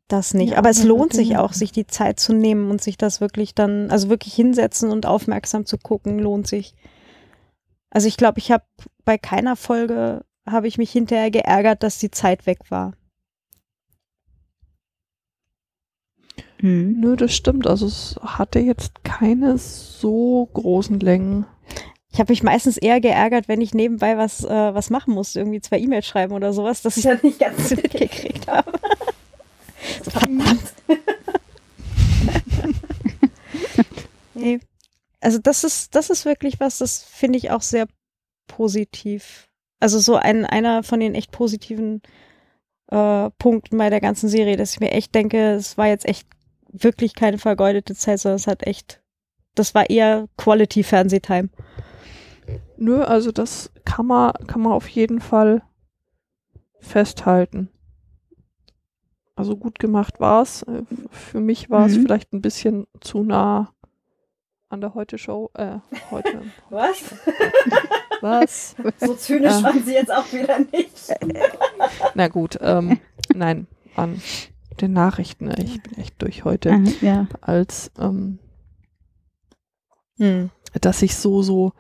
Das 0.09 0.35
nicht. 0.35 0.53
Ja, 0.53 0.59
aber 0.59 0.71
es 0.71 0.83
lohnt 0.83 1.13
sich 1.13 1.37
auch, 1.37 1.53
sich 1.53 1.71
die 1.71 1.87
Zeit 1.87 2.19
zu 2.19 2.33
nehmen 2.33 2.71
und 2.71 2.83
sich 2.83 2.99
das 2.99 3.21
wirklich 3.21 3.55
dann, 3.55 3.91
also 3.91 4.09
wirklich 4.09 4.35
hinsetzen 4.35 4.91
und 4.91 5.07
aufmerksam 5.07 5.67
zu 5.67 5.79
gucken, 5.79 6.19
lohnt 6.19 6.49
sich. 6.49 6.75
Also 7.91 8.07
ich 8.07 8.17
glaube, 8.17 8.39
ich 8.39 8.51
habe 8.51 8.65
bei 9.05 9.19
keiner 9.19 9.57
Folge 9.57 10.25
habe 10.49 10.69
ich 10.69 10.79
mich 10.79 10.91
hinterher 10.91 11.31
geärgert, 11.31 11.83
dass 11.83 11.99
die 11.99 12.11
Zeit 12.11 12.47
weg 12.47 12.71
war. 12.71 12.95
Hm. 16.61 17.01
Nö, 17.01 17.17
das 17.17 17.35
stimmt. 17.35 17.67
Also 17.67 17.87
es 17.87 18.17
hatte 18.23 18.59
jetzt 18.61 19.03
keine 19.05 19.59
so 19.59 20.49
großen 20.53 21.01
Längen. 21.01 21.47
Ich 22.13 22.19
habe 22.19 22.33
mich 22.33 22.43
meistens 22.43 22.77
eher 22.77 23.01
geärgert, 23.01 23.49
wenn 23.49 23.61
ich 23.61 23.73
nebenbei 23.73 24.17
was, 24.17 24.45
äh, 24.45 24.75
was 24.75 24.91
machen 24.91 25.15
musste, 25.15 25.41
irgendwie 25.41 25.61
zwei 25.61 25.79
E-Mails 25.79 26.07
schreiben 26.07 26.35
oder 26.35 26.53
sowas, 26.53 26.83
dass 26.83 26.97
ich 26.97 27.05
dann 27.05 27.21
nicht 27.23 27.39
ganz 27.39 27.71
mitgekriegt 27.77 28.49
habe. 28.49 28.73
Verdammt. 30.03 30.75
nee. 34.35 34.61
Also 35.21 35.39
das 35.39 35.65
ist, 35.65 35.95
das 35.95 36.11
ist 36.11 36.25
wirklich 36.25 36.61
was, 36.61 36.79
das 36.79 37.03
finde 37.03 37.39
ich 37.39 37.51
auch 37.51 37.63
sehr 37.63 37.87
positiv. 38.47 39.49
Also 39.79 39.99
so 39.99 40.17
ein, 40.17 40.45
einer 40.47 40.83
von 40.83 41.01
den 41.01 41.15
echt 41.15 41.31
positiven 41.31 42.03
äh, 42.89 43.31
Punkten 43.39 43.79
bei 43.79 43.91
der 43.91 44.01
ganzen 44.01 44.29
Serie, 44.29 44.57
dass 44.57 44.73
ich 44.73 44.81
mir 44.81 44.91
echt 44.93 45.15
denke, 45.15 45.53
es 45.53 45.79
war 45.79 45.87
jetzt 45.89 46.07
echt 46.07 46.27
wirklich 46.73 47.15
keine 47.15 47.39
vergeudete 47.39 47.95
Zeit, 47.95 48.21
sondern 48.21 48.37
es 48.37 48.47
hat 48.47 48.67
echt, 48.67 49.03
das 49.55 49.75
war 49.75 49.89
eher 49.91 50.29
Quality-Fernsehtime. 50.37 51.49
Nö, 52.77 53.03
also 53.03 53.31
das 53.33 53.71
kann 53.85 54.07
man, 54.07 54.33
kann 54.47 54.63
man 54.63 54.73
auf 54.73 54.89
jeden 54.89 55.21
Fall 55.21 55.63
festhalten. 56.81 57.69
Also 59.37 59.57
gut 59.57 59.79
gemacht 59.79 60.21
war 60.21 60.43
es. 60.43 60.65
Für 61.11 61.41
mich 61.41 61.71
war 61.71 61.87
es 61.87 61.97
Mhm. 61.97 62.03
vielleicht 62.03 62.33
ein 62.33 62.43
bisschen 62.43 62.87
zu 63.01 63.23
nah 63.23 63.73
an 64.71 64.81
der 64.81 64.95
Heute-Show. 64.95 65.51
Äh, 65.55 65.79
heute. 66.11 66.43
Was? 66.71 67.15
Was? 68.23 68.77
So 68.99 69.15
zynisch 69.15 69.53
Ah. 69.53 69.63
waren 69.65 69.85
sie 69.85 69.93
jetzt 69.95 70.13
auch 70.13 70.33
wieder 70.33 70.59
nicht. 70.59 71.13
Na 72.15 72.29
gut, 72.29 72.59
ähm, 72.63 72.99
nein, 73.35 73.67
an 73.97 74.21
den 74.81 74.93
Nachrichten. 74.93 75.51
Ich 75.61 75.83
bin 75.83 75.99
echt 75.99 76.21
durch 76.23 76.45
heute. 76.45 76.71
Ah, 76.73 76.85
ja. 77.03 77.27
Als, 77.41 77.91
ähm, 77.99 78.39
Hm. 80.19 80.51
dass 80.81 81.03
ich 81.03 81.17
so, 81.17 81.43
so 81.43 81.73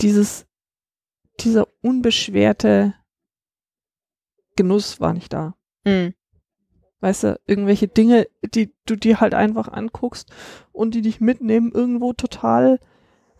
dieses, 0.00 0.46
dieser 1.40 1.68
unbeschwerte 1.82 2.94
Genuss 4.56 5.00
war 5.00 5.12
nicht 5.12 5.32
da. 5.32 5.54
Hm. 5.86 6.14
Weißt 7.00 7.22
du, 7.24 7.40
irgendwelche 7.46 7.86
Dinge, 7.88 8.26
die 8.54 8.72
du 8.86 8.96
dir 8.96 9.20
halt 9.20 9.32
einfach 9.34 9.68
anguckst 9.68 10.30
und 10.72 10.94
die 10.94 11.02
dich 11.02 11.20
mitnehmen 11.20 11.70
irgendwo 11.72 12.12
total 12.12 12.80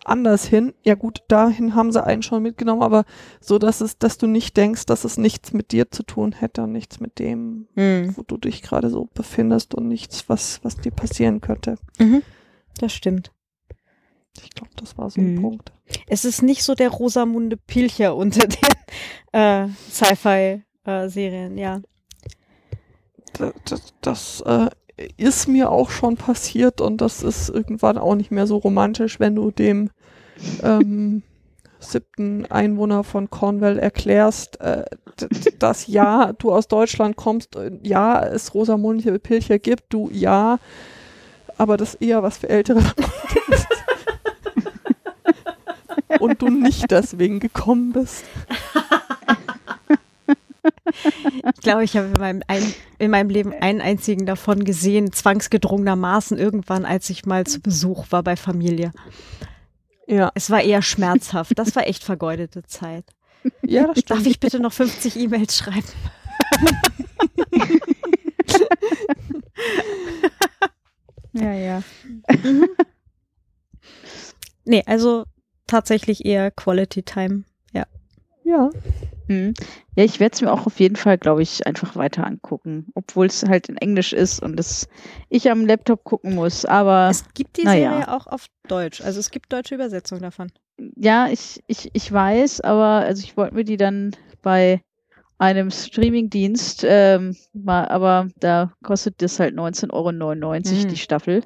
anders 0.04 0.44
hin. 0.46 0.74
Ja 0.84 0.94
gut, 0.94 1.22
dahin 1.28 1.74
haben 1.74 1.90
sie 1.92 2.02
einen 2.02 2.22
schon 2.22 2.42
mitgenommen, 2.42 2.82
aber 2.82 3.04
so, 3.40 3.58
dass 3.58 3.80
es, 3.80 3.98
dass 3.98 4.16
du 4.16 4.26
nicht 4.28 4.56
denkst, 4.56 4.86
dass 4.86 5.04
es 5.04 5.18
nichts 5.18 5.52
mit 5.52 5.72
dir 5.72 5.90
zu 5.90 6.04
tun 6.04 6.32
hätte 6.32 6.62
und 6.62 6.72
nichts 6.72 7.00
mit 7.00 7.18
dem, 7.18 7.66
Hm. 7.74 8.16
wo 8.16 8.22
du 8.22 8.36
dich 8.36 8.62
gerade 8.62 8.90
so 8.90 9.08
befindest 9.12 9.74
und 9.74 9.88
nichts, 9.88 10.28
was, 10.28 10.60
was 10.62 10.76
dir 10.76 10.92
passieren 10.92 11.40
könnte. 11.40 11.74
Mhm. 11.98 12.22
Das 12.78 12.92
stimmt. 12.92 13.32
Ich 14.40 14.50
glaube, 14.50 14.70
das 14.76 14.96
war 14.96 15.10
so 15.10 15.20
ein 15.20 15.34
Mhm. 15.34 15.42
Punkt. 15.42 15.72
Es 16.06 16.24
ist 16.24 16.42
nicht 16.42 16.62
so 16.62 16.76
der 16.76 16.90
Rosamunde 16.90 17.56
Pilcher 17.56 18.14
unter 18.14 18.46
den 18.46 18.58
äh, 19.32 19.66
Sci-Fi-Serien, 19.90 21.58
ja. 21.58 21.80
Das, 23.38 23.94
das, 24.00 24.40
äh, 24.42 24.68
ist 25.16 25.48
mir 25.48 25.70
auch 25.70 25.90
schon 25.90 26.16
passiert 26.16 26.80
und 26.80 27.00
das 27.00 27.22
ist 27.22 27.48
irgendwann 27.48 27.98
auch 27.98 28.14
nicht 28.14 28.30
mehr 28.30 28.46
so 28.46 28.56
romantisch, 28.56 29.20
wenn 29.20 29.36
du 29.36 29.50
dem 29.50 29.90
ähm, 30.62 31.22
siebten 31.78 32.46
Einwohner 32.46 33.04
von 33.04 33.30
Cornwall 33.30 33.78
erklärst, 33.78 34.60
äh, 34.60 34.84
dass 35.58 35.86
ja, 35.86 36.32
du 36.32 36.52
aus 36.52 36.66
Deutschland 36.68 37.16
kommst, 37.16 37.54
äh, 37.56 37.70
ja, 37.82 38.24
es 38.24 38.54
Rosamunde 38.54 39.18
Pilcher 39.18 39.58
gibt, 39.58 39.84
du 39.92 40.10
ja, 40.12 40.58
aber 41.56 41.76
das 41.76 41.94
eher 41.94 42.22
was 42.22 42.38
für 42.38 42.48
ältere 42.48 42.80
ist. 42.80 43.66
Und 46.20 46.42
du 46.42 46.48
nicht 46.48 46.90
deswegen 46.90 47.38
gekommen 47.38 47.92
bist. 47.92 48.24
Ich 51.54 51.60
glaube, 51.62 51.84
ich 51.84 51.96
habe 51.96 52.06
in 52.08 52.18
meinem, 52.20 52.42
ein, 52.46 52.62
in 52.98 53.10
meinem 53.10 53.30
Leben 53.30 53.52
einen 53.52 53.80
einzigen 53.80 54.26
davon 54.26 54.64
gesehen, 54.64 55.12
zwangsgedrungenermaßen 55.12 56.38
irgendwann, 56.38 56.84
als 56.84 57.10
ich 57.10 57.24
mal 57.26 57.46
zu 57.46 57.60
Besuch 57.60 58.06
war 58.10 58.22
bei 58.22 58.36
Familie. 58.36 58.92
Ja, 60.06 60.30
Es 60.34 60.50
war 60.50 60.62
eher 60.62 60.82
schmerzhaft. 60.82 61.58
Das 61.58 61.76
war 61.76 61.86
echt 61.86 62.02
vergeudete 62.04 62.62
Zeit. 62.64 63.04
ja 63.64 63.86
das 63.88 64.04
Darf 64.04 64.18
stimmt. 64.20 64.26
ich 64.26 64.40
bitte 64.40 64.60
noch 64.60 64.72
50 64.72 65.16
E-Mails 65.16 65.56
schreiben? 65.58 65.84
Ja, 71.32 71.52
ja. 71.52 71.82
Nee, 74.64 74.82
also 74.86 75.24
tatsächlich 75.66 76.24
eher 76.24 76.50
Quality 76.50 77.02
Time. 77.02 77.44
Ja. 78.44 78.70
Hm. 79.28 79.54
Ja, 79.96 80.04
ich 80.04 80.20
werde 80.20 80.34
es 80.34 80.40
mir 80.42 80.52
auch 80.52 80.66
auf 80.66 80.80
jeden 80.80 80.96
Fall, 80.96 81.18
glaube 81.18 81.42
ich, 81.42 81.66
einfach 81.66 81.96
weiter 81.96 82.26
angucken, 82.26 82.86
obwohl 82.94 83.26
es 83.26 83.44
halt 83.44 83.68
in 83.68 83.76
Englisch 83.76 84.12
ist 84.12 84.42
und 84.42 84.58
es 84.58 84.88
ich 85.28 85.50
am 85.50 85.66
Laptop 85.66 86.02
gucken 86.04 86.34
muss. 86.34 86.64
Aber 86.64 87.08
Es 87.10 87.24
gibt 87.34 87.56
die 87.58 87.64
naja. 87.64 87.90
Serie 87.92 88.14
auch 88.16 88.26
auf 88.26 88.46
Deutsch. 88.68 89.00
Also 89.00 89.20
es 89.20 89.30
gibt 89.30 89.52
deutsche 89.52 89.74
Übersetzungen 89.74 90.22
davon. 90.22 90.50
ja, 90.96 91.28
ich, 91.28 91.62
ich, 91.66 91.90
ich 91.92 92.12
weiß, 92.12 92.60
aber 92.62 93.04
also 93.06 93.22
ich 93.22 93.36
wollte 93.36 93.54
mir 93.54 93.64
die 93.64 93.76
dann 93.76 94.12
bei 94.42 94.82
einem 95.40 95.70
Streamingdienst, 95.70 96.84
ähm, 96.84 97.36
mal, 97.52 97.86
aber 97.88 98.28
da 98.40 98.72
kostet 98.82 99.22
das 99.22 99.38
halt 99.38 99.54
19,99 99.54 99.92
Euro 99.92 100.54
Hm. 100.54 100.88
die 100.88 100.96
Staffel. 100.96 101.44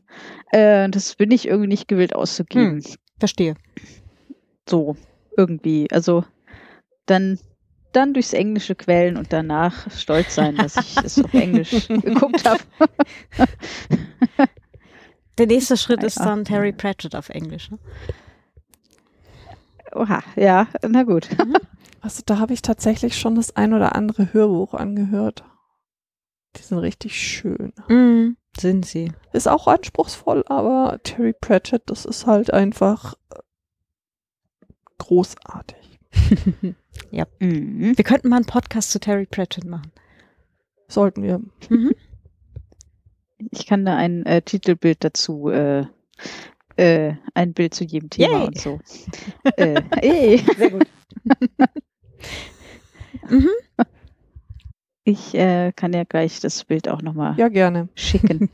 Äh, 0.50 0.88
das 0.88 1.14
bin 1.16 1.30
ich 1.30 1.46
irgendwie 1.46 1.68
nicht 1.68 1.88
gewillt 1.88 2.14
auszugeben. 2.14 2.82
Verstehe. 3.18 3.54
So, 4.68 4.96
irgendwie. 5.36 5.88
Also 5.90 6.24
dann, 7.06 7.38
dann 7.92 8.14
durchs 8.14 8.32
Englische 8.32 8.74
quellen 8.74 9.16
und 9.16 9.32
danach 9.32 9.90
stolz 9.90 10.34
sein, 10.34 10.56
dass 10.56 10.76
ich 10.76 10.96
es 11.04 11.22
auf 11.22 11.32
Englisch 11.34 11.70
geguckt 11.88 12.44
habe. 12.48 12.60
Der 15.38 15.46
nächste 15.46 15.76
Schritt 15.76 16.02
ist 16.02 16.20
dann 16.20 16.44
Terry 16.44 16.72
Pratchett 16.72 17.14
auf 17.14 17.28
Englisch. 17.28 17.70
Ne? 17.70 17.78
Oha, 19.94 20.22
ja, 20.36 20.68
na 20.86 21.02
gut. 21.02 21.28
Also 22.00 22.22
da 22.26 22.38
habe 22.38 22.52
ich 22.52 22.62
tatsächlich 22.62 23.18
schon 23.18 23.34
das 23.34 23.56
ein 23.56 23.74
oder 23.74 23.94
andere 23.94 24.32
Hörbuch 24.32 24.74
angehört. 24.74 25.44
Die 26.56 26.62
sind 26.62 26.78
richtig 26.78 27.14
schön. 27.16 27.72
Mhm. 27.88 28.36
Sind 28.58 28.84
sie. 28.84 29.12
Ist 29.32 29.48
auch 29.48 29.66
anspruchsvoll, 29.66 30.44
aber 30.46 30.98
Terry 31.02 31.32
Pratchett, 31.32 31.82
das 31.86 32.04
ist 32.04 32.26
halt 32.26 32.52
einfach 32.52 33.14
äh, 33.30 33.38
großartig. 36.92 37.26
Mhm. 37.40 37.96
Wir 37.96 38.04
könnten 38.04 38.28
mal 38.28 38.36
einen 38.36 38.46
Podcast 38.46 38.90
zu 38.90 39.00
Terry 39.00 39.26
Pratchett 39.26 39.64
machen. 39.64 39.92
Sollten 40.88 41.22
wir. 41.22 41.40
Mhm. 41.68 41.92
Ich 43.50 43.66
kann 43.66 43.84
da 43.84 43.96
ein 43.96 44.24
äh, 44.26 44.42
Titelbild 44.42 45.02
dazu, 45.04 45.48
äh, 45.48 45.86
äh, 46.76 47.14
ein 47.34 47.52
Bild 47.54 47.74
zu 47.74 47.84
jedem 47.84 48.10
Thema 48.10 48.38
Yay. 48.38 48.46
und 48.46 48.58
so. 48.58 48.78
äh, 49.56 49.82
ey. 50.00 50.38
Sehr 50.56 50.70
gut. 50.70 50.86
mhm. 53.28 53.48
Ich 55.04 55.34
äh, 55.34 55.72
kann 55.74 55.92
ja 55.92 56.04
gleich 56.04 56.38
das 56.40 56.64
Bild 56.64 56.88
auch 56.88 57.02
nochmal 57.02 57.34
Ja, 57.36 57.48
gerne. 57.48 57.88
schicken. 57.96 58.48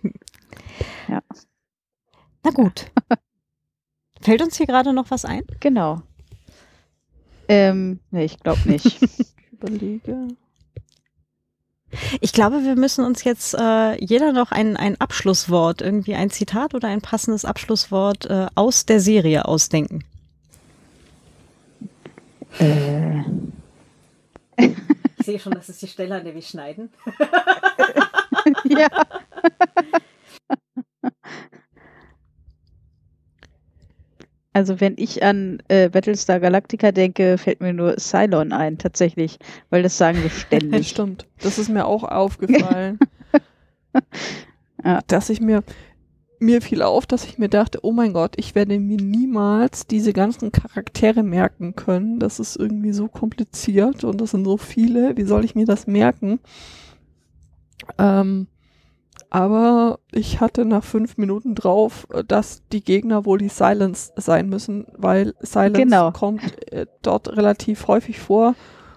Na 1.09 2.51
gut. 2.55 2.91
Fällt 4.23 4.41
uns 4.43 4.57
hier 4.57 4.67
gerade 4.67 4.93
noch 4.95 5.11
was 5.11 5.25
ein? 5.27 5.43
genau. 5.61 6.03
Ähm, 7.49 8.01
nee, 8.11 8.25
ich 8.25 8.39
glaube 8.41 8.61
nicht. 8.69 9.03
Ich 9.03 9.33
überlege. 9.53 10.29
Ich 12.21 12.33
glaube, 12.35 12.65
wir 12.65 12.77
müssen 12.77 13.03
uns 13.05 13.25
jetzt 13.25 13.55
äh, 13.55 13.95
jeder 14.05 14.33
noch 14.33 14.53
ein, 14.53 14.77
ein 14.77 15.01
Abschlusswort, 15.01 15.81
irgendwie 15.81 16.15
ein 16.15 16.29
Zitat 16.31 16.75
oder 16.75 16.89
ein 16.89 17.01
passendes 17.01 17.47
Abschlusswort 17.47 18.27
äh, 18.27 18.47
aus 18.55 18.85
der 18.85 19.01
Serie 19.01 19.47
ausdenken. 19.47 20.05
äh, 22.59 23.23
Ich 24.59 25.25
sehe 25.25 25.39
schon, 25.39 25.53
das 25.53 25.71
ist 25.71 25.81
die 25.81 25.87
Stelle, 25.89 26.17
an 26.17 26.25
der 26.25 26.35
wir 26.35 26.43
schneiden. 26.43 26.91
ja. 28.65 28.89
Also 34.59 34.81
wenn 34.81 34.95
ich 34.97 35.23
an 35.23 35.63
äh, 35.69 35.89
Battlestar 35.89 36.41
Galactica 36.41 36.91
denke, 36.91 37.39
fällt 37.39 37.61
mir 37.61 37.73
nur 37.73 37.95
Cylon 37.97 38.53
ein, 38.53 38.77
tatsächlich, 38.77 39.39
weil 39.71 39.85
das 39.85 39.97
sagen 39.97 40.21
wir 40.21 40.31
ständig. 40.47 40.89
stimmt. 40.89 41.29
Das 41.41 41.59
ist 41.59 41.69
mir 41.69 41.87
auch 41.87 42.03
aufgefallen. 42.03 42.99
Ja. 44.85 45.01
Dass 45.09 45.29
ich 45.29 45.41
mir, 45.41 45.65
mir 46.39 46.63
fiel 46.63 46.83
auf, 46.83 47.05
dass 47.05 47.25
ich 47.25 47.37
mir 47.37 47.49
dachte, 47.49 47.81
oh 47.83 47.91
mein 47.91 48.13
Gott, 48.13 48.35
ich 48.37 48.55
werde 48.55 48.79
mir 48.79 48.97
niemals 48.97 49.89
diese 49.89 50.13
ganzen 50.13 50.53
Charaktere 50.53 51.25
merken 51.25 51.75
können. 51.75 52.21
Das 52.21 52.39
ist 52.39 52.55
irgendwie 52.55 52.93
so 52.93 53.09
kompliziert 53.09 54.05
und 54.05 54.21
das 54.21 54.31
sind 54.31 54.45
so 54.45 54.57
viele. 54.57 55.17
Wie 55.17 55.25
soll 55.25 55.45
ich 55.45 55.57
mir 55.57 55.67
das 55.67 55.89
merken? 55.89 56.39
Ähm, 57.99 58.47
aber 59.31 59.99
ich 60.13 60.41
hatte 60.41 60.65
nach 60.65 60.85
fünf 60.85 61.17
Minuten 61.19 61.55
drauf, 61.55 62.07
äh, 62.13 62.25
dass 62.25 62.63
die 62.73 62.83
Gegner 62.83 63.25
wohl 63.25 63.39
die 63.39 63.49
Silence 63.49 64.13
sein 64.17 64.49
müssen, 64.49 64.87
weil 64.97 65.35
Silence 65.41 65.81
Genau. 65.83 66.13
kommt 66.13 66.43
äh, 66.73 66.87
dort 67.03 67.29
relativ 67.37 67.87
häufig 67.89 68.19
vor 68.21 68.55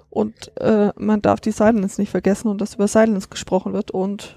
und 0.10 0.52
äh, 0.60 0.92
man 0.98 1.22
darf 1.22 1.40
die 1.40 1.52
Silence 1.52 2.00
nicht 2.00 2.12
vergessen 2.12 2.48
und 2.50 2.60
dass 2.62 2.76
über 2.76 2.88
Silence 2.88 3.30
gesprochen 3.30 3.74
wird 3.74 3.92
und 3.92 4.36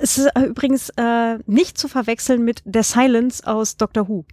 Es 0.00 0.18
ist 0.18 0.26
äh, 0.36 0.42
übrigens 0.46 0.90
äh, 0.96 1.38
nicht 1.46 1.78
zu 1.78 1.88
verwechseln 1.88 2.44
mit 2.44 2.62
der 2.64 2.82
Silence 2.84 3.46
aus 3.46 3.76
Doctor 3.76 4.08
Who. 4.08 4.24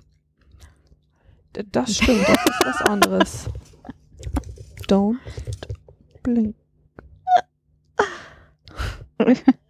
das 1.72 1.96
stimmt, 1.96 2.28
das 2.28 2.46
ist 2.46 2.66
was 2.66 2.82
anderes. 2.84 3.46
Don't 4.88 5.18
blink. 6.24 6.56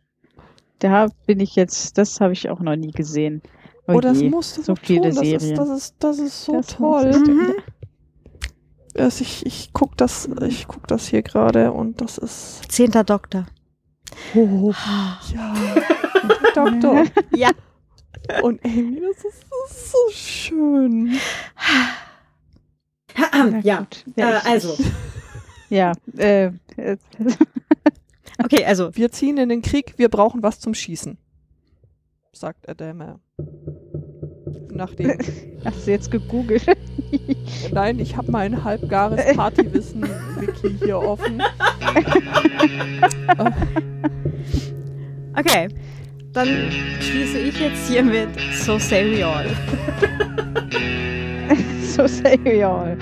Da 0.80 1.08
bin 1.26 1.40
ich 1.40 1.56
jetzt, 1.56 1.98
das 1.98 2.20
habe 2.22 2.34
ich 2.34 2.50
auch 2.50 2.60
noch 2.60 2.76
nie 2.76 2.92
gesehen. 2.92 3.42
Oh 3.88 3.94
Oh, 3.96 4.00
das 4.02 4.20
je, 4.20 4.30
musst 4.30 4.58
du 4.58 4.62
so 4.64 4.76
viele 4.76 5.10
tun. 5.12 5.16
Das 5.16 5.24
ist, 5.26 5.40
Serien. 5.42 5.56
das 5.56 5.70
ist, 5.70 5.96
das 6.00 6.20
ist 6.20 6.44
so 6.44 6.52
Das 6.54 6.68
toll. 6.68 7.12
Mhm. 7.18 7.54
Also 8.98 9.22
ich, 9.22 9.46
ich 9.46 9.70
guck 9.74 9.96
das, 9.98 10.28
ich 10.48 10.68
guck 10.68 10.88
das 10.88 11.08
hier 11.08 11.22
gerade 11.22 11.72
und 11.72 12.02
das 12.02 12.18
ist. 12.18 12.70
Zehnter 12.72 13.04
Doktor. 13.04 13.46
Oh, 14.36 14.74
ja. 15.34 15.56
Doktor. 16.56 17.04
Ja. 17.36 17.52
Und 18.42 18.64
Amy, 18.66 19.00
das 19.00 19.24
ist, 19.24 19.46
das 19.50 19.78
ist 19.78 19.92
so 19.92 19.98
schön. 20.12 21.18
Na 23.16 23.60
ja. 23.60 23.78
gut. 23.80 24.04
Ja, 24.16 24.38
ich- 24.40 24.46
also. 24.46 24.78
Ja, 25.70 25.92
äh, 26.18 26.46
äh, 26.78 26.96
Okay, 28.44 28.64
also. 28.66 28.96
Wir 28.96 29.12
ziehen 29.12 29.38
in 29.38 29.50
den 29.50 29.62
Krieg, 29.62 29.94
wir 29.98 30.10
brauchen 30.10 30.44
was 30.44 30.60
zum 30.60 30.74
Schießen. 30.74 31.18
Sagt 32.32 32.70
Adama. 32.70 33.20
Nachdem. 34.72 35.18
hast 35.66 35.88
du 35.88 35.92
jetzt 35.92 36.12
gegoogelt? 36.12 36.66
Nein, 37.72 38.00
ich 38.00 38.16
habe 38.16 38.32
mein 38.32 38.64
halbgares 38.64 39.22
Partywissen-Wiki 39.36 40.78
hier 40.84 41.00
offen. 41.00 41.42
Okay. 45.38 45.68
Dann 46.34 46.48
schließe 47.00 47.38
ich 47.38 47.60
jetzt 47.60 47.88
hier 47.88 48.04
mit 48.04 48.30
So 48.56 48.80
Say 48.80 49.16
We 49.16 49.24
All. 49.24 49.46
so 51.98 52.08
say 52.08 52.40
we 52.44 52.64
all. 52.64 52.98